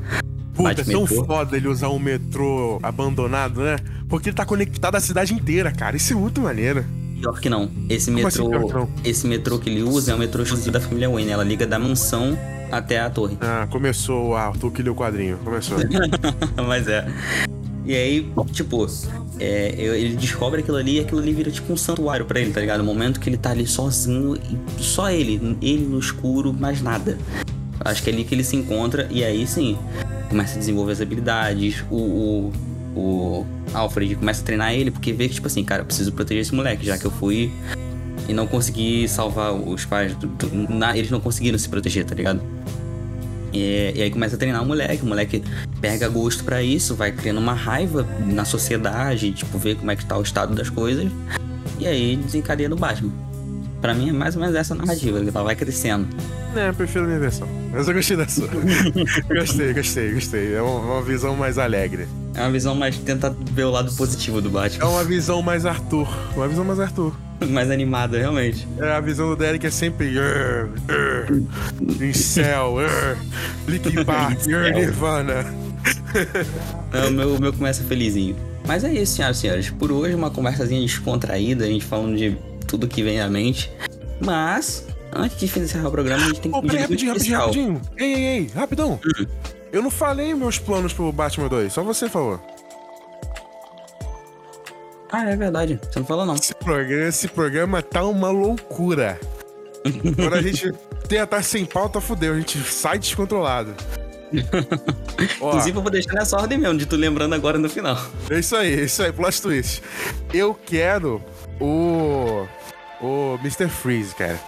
Puta, 0.58 0.80
é 0.80 0.84
tão 0.84 1.02
metrô. 1.02 1.24
foda 1.24 1.56
ele 1.56 1.68
usar 1.68 1.88
um 1.88 1.98
metrô 1.98 2.78
abandonado, 2.82 3.62
né? 3.62 3.76
Porque 4.08 4.30
ele 4.30 4.36
tá 4.36 4.44
conectado 4.44 4.96
à 4.96 5.00
cidade 5.00 5.32
inteira, 5.32 5.70
cara. 5.70 5.96
Isso 5.96 6.12
é 6.12 6.16
muito 6.16 6.40
maneiro. 6.40 6.84
Pior 7.20 7.40
que 7.40 7.48
não. 7.48 7.70
Esse 7.88 8.10
Como 8.10 8.26
assim, 8.26 8.48
metrô. 8.48 8.68
não? 8.72 8.88
esse 9.04 9.26
metrô 9.26 9.58
que 9.58 9.70
ele 9.70 9.82
usa 9.82 10.12
é 10.12 10.14
um 10.14 10.18
metrô 10.18 10.42
exclusivo 10.42 10.72
da 10.72 10.80
família 10.80 11.08
Wayne. 11.08 11.30
Ela 11.30 11.44
liga 11.44 11.66
da 11.66 11.78
mansão 11.78 12.36
até 12.70 13.00
a 13.00 13.08
torre. 13.08 13.38
Ah, 13.42 13.66
começou 13.70 14.30
o 14.30 14.34
Arthur 14.34 14.72
que 14.72 14.82
o 14.88 14.94
quadrinho. 14.94 15.38
Começou. 15.38 15.78
Mas 16.66 16.88
é. 16.88 17.06
E 17.84 17.94
aí, 17.94 18.30
tipo, 18.52 18.86
é, 19.40 19.74
ele 19.78 20.16
descobre 20.16 20.60
aquilo 20.60 20.76
ali 20.76 20.96
e 20.96 21.00
aquilo 21.00 21.20
ali 21.20 21.32
vira 21.32 21.50
tipo 21.50 21.72
um 21.72 21.76
santuário 21.76 22.26
pra 22.26 22.38
ele, 22.38 22.52
tá 22.52 22.60
ligado? 22.60 22.80
O 22.80 22.84
momento 22.84 23.18
que 23.18 23.30
ele 23.30 23.38
tá 23.38 23.50
ali 23.50 23.66
sozinho, 23.66 24.36
e 24.36 24.82
só 24.82 25.10
ele, 25.10 25.56
ele 25.62 25.86
no 25.86 25.98
escuro, 25.98 26.52
mais 26.52 26.82
nada. 26.82 27.16
Acho 27.80 28.02
que 28.02 28.10
é 28.10 28.12
ali 28.12 28.24
que 28.24 28.34
ele 28.34 28.44
se 28.44 28.56
encontra 28.56 29.08
e 29.10 29.24
aí 29.24 29.46
sim, 29.46 29.78
começa 30.28 30.56
a 30.56 30.58
desenvolver 30.58 30.92
as 30.92 31.00
habilidades. 31.00 31.84
O, 31.90 31.96
o, 31.96 32.52
o 32.98 33.46
Alfred 33.74 34.14
começa 34.16 34.42
a 34.42 34.44
treinar 34.44 34.72
ele 34.74 34.90
porque 34.90 35.12
vê 35.12 35.28
que, 35.28 35.34
tipo 35.34 35.46
assim, 35.46 35.64
cara, 35.64 35.82
eu 35.82 35.86
preciso 35.86 36.12
proteger 36.12 36.42
esse 36.42 36.54
moleque, 36.54 36.84
já 36.84 36.96
que 36.98 37.04
eu 37.04 37.10
fui 37.10 37.50
e 38.28 38.32
não 38.32 38.46
consegui 38.46 39.08
salvar 39.08 39.52
os 39.54 39.84
pais. 39.84 40.14
na- 40.68 40.96
eles 40.96 41.10
não 41.10 41.20
conseguiram 41.20 41.58
se 41.58 41.68
proteger, 41.68 42.04
tá 42.04 42.14
ligado? 42.14 42.40
E, 43.52 43.92
e 43.96 44.02
aí 44.02 44.10
começa 44.10 44.36
a 44.36 44.38
treinar 44.38 44.62
o 44.62 44.66
moleque, 44.66 45.02
o 45.02 45.06
moleque 45.06 45.42
pega 45.80 46.06
gosto 46.08 46.44
pra 46.44 46.62
isso, 46.62 46.94
vai 46.94 47.10
criando 47.12 47.38
uma 47.38 47.54
raiva 47.54 48.06
na 48.26 48.44
sociedade, 48.44 49.32
tipo, 49.32 49.56
ver 49.58 49.76
como 49.76 49.90
é 49.90 49.96
que 49.96 50.04
tá 50.04 50.18
o 50.18 50.22
estado 50.22 50.54
das 50.54 50.68
coisas. 50.68 51.10
E 51.78 51.86
aí 51.86 52.16
desencadeia 52.16 52.68
no 52.68 52.76
Batman. 52.76 53.12
Pra 53.80 53.94
mim 53.94 54.08
é 54.08 54.12
mais 54.12 54.34
ou 54.34 54.40
menos 54.40 54.56
essa 54.56 54.74
narrativa, 54.74 55.18
ela 55.20 55.42
vai 55.44 55.54
crescendo. 55.54 56.08
É, 56.56 56.68
eu 56.68 56.74
prefiro 56.74 57.04
a 57.04 57.06
minha 57.06 57.20
versão. 57.20 57.46
Mas 57.70 57.86
eu 57.86 57.94
gostei 57.94 58.16
da 58.16 58.26
sua. 58.26 58.48
gostei, 59.28 59.72
gostei, 59.72 60.12
gostei. 60.14 60.54
É 60.54 60.62
uma, 60.62 61.02
visão 61.02 61.36
mais 61.36 61.58
alegre. 61.58 62.08
É 62.34 62.40
uma 62.40 62.50
visão 62.50 62.74
mais 62.74 62.96
tenta 62.98 63.34
ver 63.52 63.64
o 63.64 63.70
lado 63.70 63.92
positivo 63.94 64.40
do 64.40 64.48
É 64.48 64.52
Batman. 64.52 64.88
uma 64.88 65.04
visão 65.04 65.42
mais 65.42 65.64
Arthur. 65.64 66.08
Uma 66.34 66.48
visão 66.48 66.64
mais 66.64 66.80
Arthur. 66.80 67.14
mais 67.50 67.70
animada, 67.70 68.18
realmente. 68.18 68.66
É, 68.78 68.92
a 68.92 69.00
visão 69.00 69.28
do 69.28 69.36
Derek 69.36 69.64
é 69.66 69.70
sempre. 69.70 70.16
"Urr, 70.18 70.70
urr, 70.88 72.04
Incel, 72.04 72.76
Linkin 73.68 74.02
Park, 74.04 74.44
Nirvana. 74.46 75.44
É, 76.92 77.06
o 77.06 77.12
meu, 77.12 77.34
o 77.36 77.40
meu 77.40 77.52
começa 77.52 77.84
felizinho. 77.84 78.34
Mas 78.66 78.82
é 78.82 78.92
isso, 78.92 79.14
senhoras 79.16 79.36
e 79.36 79.40
senhores. 79.40 79.70
Por 79.70 79.92
hoje, 79.92 80.14
uma 80.14 80.30
conversazinha 80.30 80.80
descontraída, 80.80 81.64
a 81.64 81.68
gente 81.68 81.84
falando 81.84 82.16
de 82.16 82.36
tudo 82.68 82.86
que 82.86 83.02
vem 83.02 83.20
à 83.20 83.28
mente. 83.28 83.72
Mas, 84.20 84.86
antes 85.12 85.38
de 85.38 85.58
encerrar 85.58 85.88
o 85.88 85.90
programa, 85.90 86.24
a 86.24 86.28
gente 86.28 86.40
tem 86.40 86.52
que 86.52 86.58
Ô, 86.58 86.62
peraí, 86.62 86.82
rapidinho, 86.82 87.12
rapidinho, 87.12 87.38
rapidinho. 87.38 87.82
Ei, 87.96 88.14
ei, 88.14 88.24
ei, 88.24 88.50
rapidão. 88.54 89.00
Eu 89.72 89.82
não 89.82 89.90
falei 89.90 90.34
meus 90.34 90.58
planos 90.58 90.92
pro 90.92 91.10
Batman 91.10 91.48
2, 91.48 91.72
só 91.72 91.82
você 91.82 92.08
falou. 92.08 92.40
Ah, 95.10 95.24
é 95.30 95.36
verdade. 95.36 95.80
Você 95.90 95.98
não 95.98 96.06
falou, 96.06 96.26
não. 96.26 96.34
Esse 96.34 96.54
programa, 96.54 97.08
esse 97.08 97.28
programa 97.28 97.82
tá 97.82 98.04
uma 98.04 98.30
loucura. 98.30 99.18
Quando 100.16 100.34
a 100.34 100.42
gente 100.42 100.70
tentar 101.08 101.42
sem 101.42 101.64
pauta, 101.64 102.00
fudeu, 102.00 102.34
a 102.34 102.36
gente 102.36 102.58
sai 102.58 102.98
descontrolado. 102.98 103.74
Ó, 105.40 105.48
Inclusive, 105.48 105.78
eu 105.78 105.82
vou 105.82 105.90
deixar 105.90 106.12
nessa 106.12 106.36
ordem 106.36 106.58
mesmo, 106.58 106.76
de 106.76 106.84
tu 106.84 106.96
lembrando 106.96 107.34
agora 107.34 107.56
no 107.58 107.70
final. 107.70 107.96
é 108.28 108.38
isso 108.38 108.54
aí, 108.54 108.74
é 108.80 108.84
isso 108.84 109.02
aí, 109.02 109.10
plot 109.10 109.40
twist. 109.40 109.82
Eu 110.34 110.54
quero 110.54 111.22
o. 111.60 112.46
o 113.00 113.38
Mr. 113.40 113.68
Freeze, 113.68 114.14
cara. 114.14 114.38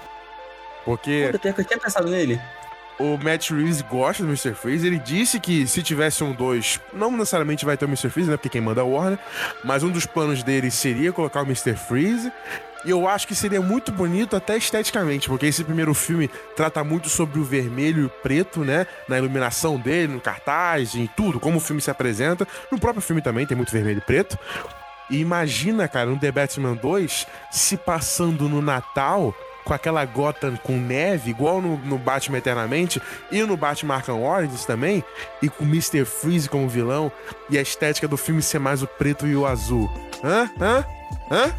Porque 0.84 1.28
Puta, 1.32 1.48
eu 1.48 1.64
tinha 1.64 1.78
pensado 1.78 2.08
nele. 2.08 2.40
o 2.98 3.16
Matt 3.18 3.50
Reeves 3.50 3.82
gosta 3.82 4.22
do 4.22 4.28
Mr. 4.28 4.54
Freeze. 4.54 4.86
Ele 4.86 4.98
disse 4.98 5.38
que 5.38 5.66
se 5.66 5.82
tivesse 5.82 6.24
um 6.24 6.32
2, 6.32 6.80
não 6.92 7.10
necessariamente 7.12 7.64
vai 7.64 7.76
ter 7.76 7.84
o 7.84 7.88
Mr. 7.88 8.10
Freeze, 8.10 8.30
né? 8.30 8.36
Porque 8.36 8.48
quem 8.48 8.60
manda 8.60 8.80
é 8.80 8.84
o 8.84 8.90
Warner. 8.92 9.18
Mas 9.64 9.82
um 9.82 9.90
dos 9.90 10.06
planos 10.06 10.42
dele 10.42 10.70
seria 10.70 11.12
colocar 11.12 11.42
o 11.42 11.44
Mr. 11.44 11.74
Freeze. 11.74 12.32
E 12.82 12.88
eu 12.88 13.06
acho 13.06 13.28
que 13.28 13.34
seria 13.34 13.60
muito 13.60 13.92
bonito 13.92 14.34
até 14.34 14.56
esteticamente, 14.56 15.28
porque 15.28 15.44
esse 15.44 15.62
primeiro 15.62 15.92
filme 15.92 16.30
trata 16.56 16.82
muito 16.82 17.10
sobre 17.10 17.38
o 17.38 17.44
vermelho 17.44 18.02
e 18.02 18.06
o 18.06 18.08
preto, 18.08 18.64
né? 18.64 18.86
Na 19.06 19.18
iluminação 19.18 19.78
dele, 19.78 20.14
no 20.14 20.20
cartaz, 20.20 20.94
em 20.94 21.06
tudo, 21.06 21.38
como 21.38 21.58
o 21.58 21.60
filme 21.60 21.82
se 21.82 21.90
apresenta. 21.90 22.48
No 22.72 22.80
próprio 22.80 23.02
filme 23.02 23.20
também 23.20 23.46
tem 23.46 23.54
muito 23.54 23.70
vermelho 23.70 23.98
e 23.98 24.00
preto. 24.00 24.38
E 25.10 25.18
imagina, 25.18 25.88
cara, 25.88 26.10
no 26.10 26.18
The 26.18 26.30
Batman 26.30 26.74
2 26.74 27.26
se 27.50 27.76
passando 27.76 28.48
no 28.48 28.62
Natal 28.62 29.34
com 29.64 29.74
aquela 29.74 30.04
Gotham 30.04 30.56
com 30.56 30.78
neve, 30.78 31.30
igual 31.30 31.60
no, 31.60 31.76
no 31.76 31.98
Batman 31.98 32.38
Eternamente 32.38 33.00
e 33.30 33.42
no 33.42 33.56
Batman 33.56 33.96
Arkham 33.96 34.22
Origins 34.22 34.64
também, 34.64 35.04
e 35.42 35.48
com 35.48 35.64
Mr. 35.64 36.04
Freeze 36.04 36.48
como 36.48 36.68
vilão, 36.68 37.12
e 37.48 37.58
a 37.58 37.62
estética 37.62 38.08
do 38.08 38.16
filme 38.16 38.42
ser 38.42 38.58
mais 38.58 38.82
o 38.82 38.86
preto 38.86 39.26
e 39.26 39.36
o 39.36 39.46
azul. 39.46 39.90
Hã? 40.24 40.50
Hã? 40.60 40.84
Hã? 41.30 41.54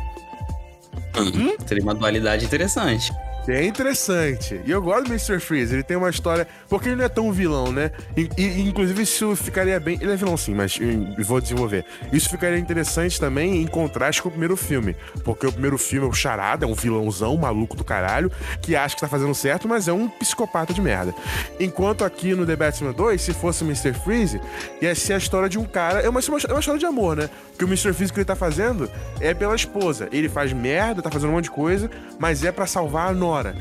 Seria 1.65 1.83
uma 1.83 1.93
dualidade 1.93 2.45
interessante. 2.45 3.11
É 3.47 3.65
interessante. 3.65 4.61
E 4.65 4.71
eu 4.71 4.81
gosto 4.81 5.05
do 5.05 5.09
Mr. 5.09 5.39
Freeze. 5.39 5.73
Ele 5.73 5.83
tem 5.83 5.97
uma 5.97 6.09
história. 6.09 6.47
Porque 6.69 6.89
ele 6.89 6.95
não 6.95 7.05
é 7.05 7.09
tão 7.09 7.31
vilão, 7.31 7.71
né? 7.71 7.91
E, 8.15 8.29
e, 8.37 8.61
inclusive, 8.61 9.01
isso 9.01 9.35
ficaria 9.35 9.79
bem. 9.79 9.97
Ele 9.99 10.11
é 10.11 10.15
vilão 10.15 10.37
sim, 10.37 10.53
mas 10.53 10.79
hum, 10.79 11.15
vou 11.19 11.41
desenvolver. 11.41 11.83
Isso 12.13 12.29
ficaria 12.29 12.59
interessante 12.59 13.19
também 13.19 13.61
em 13.61 13.67
contraste 13.67 14.21
com 14.21 14.29
o 14.29 14.31
primeiro 14.31 14.55
filme. 14.55 14.95
Porque 15.23 15.47
o 15.47 15.51
primeiro 15.51 15.77
filme 15.77 16.05
é 16.05 16.09
o 16.09 16.13
Charada, 16.13 16.65
é 16.65 16.67
um 16.67 16.75
vilãozão 16.75 17.35
maluco 17.35 17.75
do 17.75 17.83
caralho, 17.83 18.31
que 18.61 18.75
acha 18.75 18.95
que 18.95 19.01
tá 19.01 19.07
fazendo 19.07 19.33
certo, 19.33 19.67
mas 19.67 19.87
é 19.87 19.93
um 19.93 20.07
psicopata 20.07 20.73
de 20.73 20.81
merda. 20.81 21.13
Enquanto 21.59 22.03
aqui 22.03 22.35
no 22.35 22.45
The 22.45 22.55
Batman 22.55 22.93
2, 22.93 23.21
se 23.21 23.33
fosse 23.33 23.63
o 23.63 23.67
Mr. 23.67 23.93
Freeze, 23.93 24.39
ia 24.81 24.93
ser 24.93 25.13
a 25.13 25.17
história 25.17 25.49
de 25.49 25.57
um 25.57 25.65
cara. 25.65 25.99
É 25.99 26.09
uma, 26.09 26.19
é 26.19 26.51
uma 26.51 26.59
história 26.59 26.79
de 26.79 26.85
amor, 26.85 27.17
né? 27.17 27.29
Que 27.57 27.65
o 27.65 27.67
Mr. 27.67 27.91
Freeze 27.93 28.13
que 28.13 28.19
ele 28.19 28.25
tá 28.25 28.35
fazendo 28.35 28.89
é 29.19 29.33
pela 29.33 29.55
esposa. 29.55 30.07
Ele 30.11 30.29
faz 30.29 30.53
merda, 30.53 31.01
tá 31.01 31.09
fazendo 31.09 31.31
um 31.31 31.33
monte 31.33 31.45
de 31.45 31.51
coisa, 31.51 31.89
mas 32.19 32.43
é 32.43 32.51
pra 32.51 32.67
salvar 32.67 33.09
a 33.09 33.13
Nora. 33.31 33.55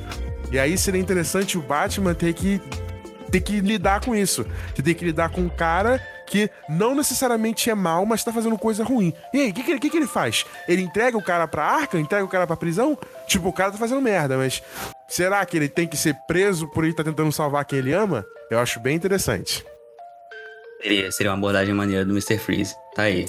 E 0.51 0.59
aí 0.59 0.77
seria 0.77 1.01
interessante 1.01 1.57
o 1.57 1.63
Batman 1.63 2.13
ter 2.13 2.35
que 2.35 2.61
ter 3.31 3.41
que 3.41 3.61
lidar 3.61 4.05
com 4.05 4.17
isso. 4.17 4.45
Você 4.75 4.83
tem 4.83 4.93
que 4.93 5.05
lidar 5.05 5.31
com 5.31 5.43
um 5.43 5.49
cara 5.49 6.05
que 6.27 6.51
não 6.69 6.97
necessariamente 6.97 7.71
é 7.71 7.75
mal, 7.77 8.05
mas 8.05 8.25
tá 8.25 8.33
fazendo 8.33 8.59
coisa 8.59 8.83
ruim. 8.83 9.15
E 9.33 9.39
aí, 9.43 9.51
o 9.51 9.55
que, 9.55 9.79
que, 9.79 9.91
que, 9.91 9.97
ele 9.97 10.09
faz? 10.09 10.45
Ele 10.67 10.83
entrega 10.83 11.17
o 11.17 11.23
cara 11.23 11.47
pra 11.47 11.65
arca? 11.65 11.97
Entrega 12.01 12.25
o 12.25 12.29
cara 12.29 12.45
pra 12.49 12.57
prisão? 12.57 12.99
Tipo, 13.29 13.49
o 13.51 13.53
cara 13.53 13.71
tá 13.71 13.79
fazendo 13.79 14.01
merda, 14.01 14.37
mas 14.37 14.61
será 15.09 15.47
que 15.47 15.57
ele 15.57 15.69
tem 15.69 15.87
que 15.87 15.97
ser 15.97 16.17
preso 16.27 16.67
por 16.69 16.83
ele 16.85 16.93
tá 16.95 17.05
tentando 17.05 17.31
salvar 17.31 17.65
quem 17.65 17.79
ele 17.79 17.93
ama? 17.93 18.25
Eu 18.51 18.59
acho 18.59 18.81
bem 18.81 18.97
interessante. 18.97 19.65
Seria, 20.83 21.13
seria 21.13 21.31
uma 21.31 21.39
abordagem 21.39 21.73
maneira 21.73 22.05
do 22.05 22.11
Mr. 22.11 22.39
Freeze. 22.39 22.75
Tá 22.97 23.03
aí. 23.03 23.27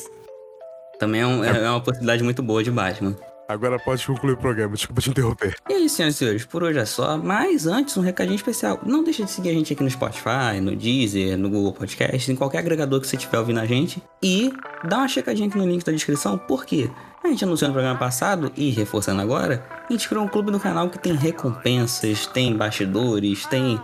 Também 0.97 1.21
é, 1.21 1.27
um- 1.27 1.43
é 1.43 1.69
uma 1.69 1.81
possibilidade 1.81 2.23
muito 2.23 2.41
boa 2.41 2.63
de 2.63 2.71
Batman. 2.71 3.15
Agora 3.51 3.77
pode 3.77 4.07
concluir 4.07 4.31
o 4.31 4.37
programa, 4.37 4.75
desculpa 4.75 5.01
te 5.01 5.09
interromper. 5.09 5.55
E 5.69 5.85
isso, 5.85 5.97
senhoras 5.97 6.15
e 6.15 6.17
senhores, 6.17 6.45
por 6.45 6.63
hoje 6.63 6.79
é 6.79 6.85
só. 6.85 7.17
Mas 7.17 7.67
antes, 7.67 7.97
um 7.97 8.01
recadinho 8.01 8.37
especial. 8.37 8.79
Não 8.85 9.03
deixa 9.03 9.25
de 9.25 9.29
seguir 9.29 9.49
a 9.49 9.53
gente 9.53 9.73
aqui 9.73 9.83
no 9.83 9.89
Spotify, 9.89 10.61
no 10.61 10.73
Deezer, 10.73 11.37
no 11.37 11.49
Google 11.49 11.73
Podcast, 11.73 12.31
em 12.31 12.35
qualquer 12.37 12.59
agregador 12.59 13.01
que 13.01 13.07
você 13.07 13.17
estiver 13.17 13.39
ouvindo 13.39 13.59
a 13.59 13.65
gente. 13.65 14.01
E 14.23 14.53
dá 14.87 14.99
uma 14.99 15.07
checadinha 15.09 15.49
aqui 15.49 15.57
no 15.57 15.67
link 15.67 15.83
da 15.83 15.91
descrição, 15.91 16.37
porque 16.37 16.89
a 17.21 17.27
gente 17.27 17.43
anunciou 17.43 17.67
no 17.67 17.73
programa 17.73 17.99
passado 17.99 18.53
e 18.55 18.69
reforçando 18.69 19.21
agora, 19.21 19.63
a 19.89 19.91
gente 19.91 20.07
criou 20.07 20.23
um 20.23 20.29
clube 20.29 20.49
no 20.49 20.59
canal 20.59 20.89
que 20.89 20.97
tem 20.97 21.13
recompensas, 21.13 22.25
tem 22.27 22.55
bastidores, 22.55 23.45
tem 23.47 23.77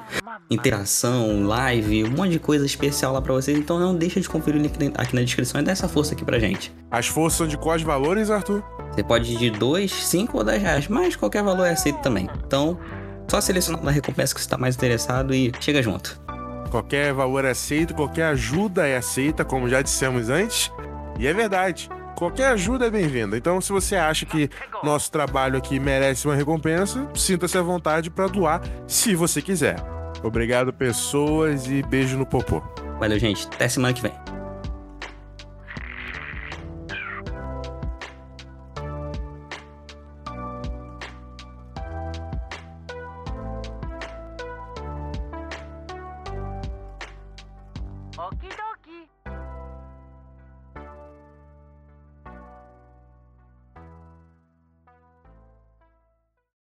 interação, 0.50 1.44
live, 1.46 2.06
um 2.06 2.12
monte 2.12 2.32
de 2.32 2.40
coisa 2.40 2.66
especial 2.66 3.14
lá 3.14 3.22
pra 3.22 3.34
vocês. 3.34 3.58
Então 3.58 3.80
não 3.80 3.96
deixa 3.96 4.20
de 4.20 4.30
conferir 4.30 4.60
o 4.60 4.64
link 4.64 4.76
aqui 4.96 5.16
na 5.16 5.22
descrição 5.22 5.62
e 5.62 5.64
dá 5.64 5.72
essa 5.72 5.88
força 5.88 6.14
aqui 6.14 6.24
pra 6.24 6.40
gente. 6.40 6.74
As 6.90 7.08
forças 7.08 7.38
são 7.38 7.48
de 7.48 7.58
quais 7.58 7.82
valores, 7.82 8.30
Arthur? 8.30 8.64
Você 8.92 9.04
pode 9.04 9.34
ir 9.34 9.38
de 9.38 9.50
2, 9.52 9.92
5 9.92 10.38
ou 10.38 10.44
10 10.44 10.62
reais, 10.62 10.88
mas 10.88 11.16
qualquer 11.16 11.44
valor 11.44 11.66
é 11.66 11.72
aceito 11.72 12.02
também. 12.02 12.30
Então, 12.46 12.80
só 13.28 13.42
selecionar 13.42 13.86
a 13.86 13.92
recompensa 13.92 14.34
que 14.34 14.40
você 14.40 14.46
está 14.46 14.58
mais 14.58 14.76
interessado 14.76 15.34
e 15.34 15.52
chega 15.60 15.84
junto. 15.84 16.20
Qualquer 16.72 17.14
valor 17.14 17.46
é 17.46 17.52
aceito, 17.52 17.94
qualquer 17.94 18.26
ajuda 18.26 18.88
é 18.88 18.98
aceita, 18.98 19.46
como 19.46 19.70
já 19.70 19.82
dissemos 19.82 20.30
antes. 20.30 20.72
E 21.20 21.28
é 21.28 21.34
verdade. 21.34 21.90
Qualquer 22.16 22.48
ajuda 22.48 22.88
é 22.88 22.90
bem-vinda. 22.90 23.38
Então, 23.38 23.62
se 23.62 23.72
você 23.72 23.96
acha 23.96 24.26
que 24.26 24.50
nosso 24.84 25.12
trabalho 25.12 25.58
aqui 25.58 25.80
merece 25.80 26.28
uma 26.28 26.36
recompensa, 26.36 27.08
sinta-se 27.14 27.58
à 27.58 27.62
vontade 27.62 28.10
para 28.10 28.28
doar, 28.28 28.62
se 28.88 29.14
você 29.14 29.42
quiser. 29.42 29.97
Obrigado, 30.24 30.74
pessoas, 30.74 31.68
e 31.68 31.82
beijo 31.84 32.18
no 32.18 32.26
popô. 32.26 32.62
Valeu, 33.00 33.20
gente. 33.20 33.48
Até 33.48 33.68
semana 33.68 33.94
que 33.94 34.02
vem. 34.02 34.37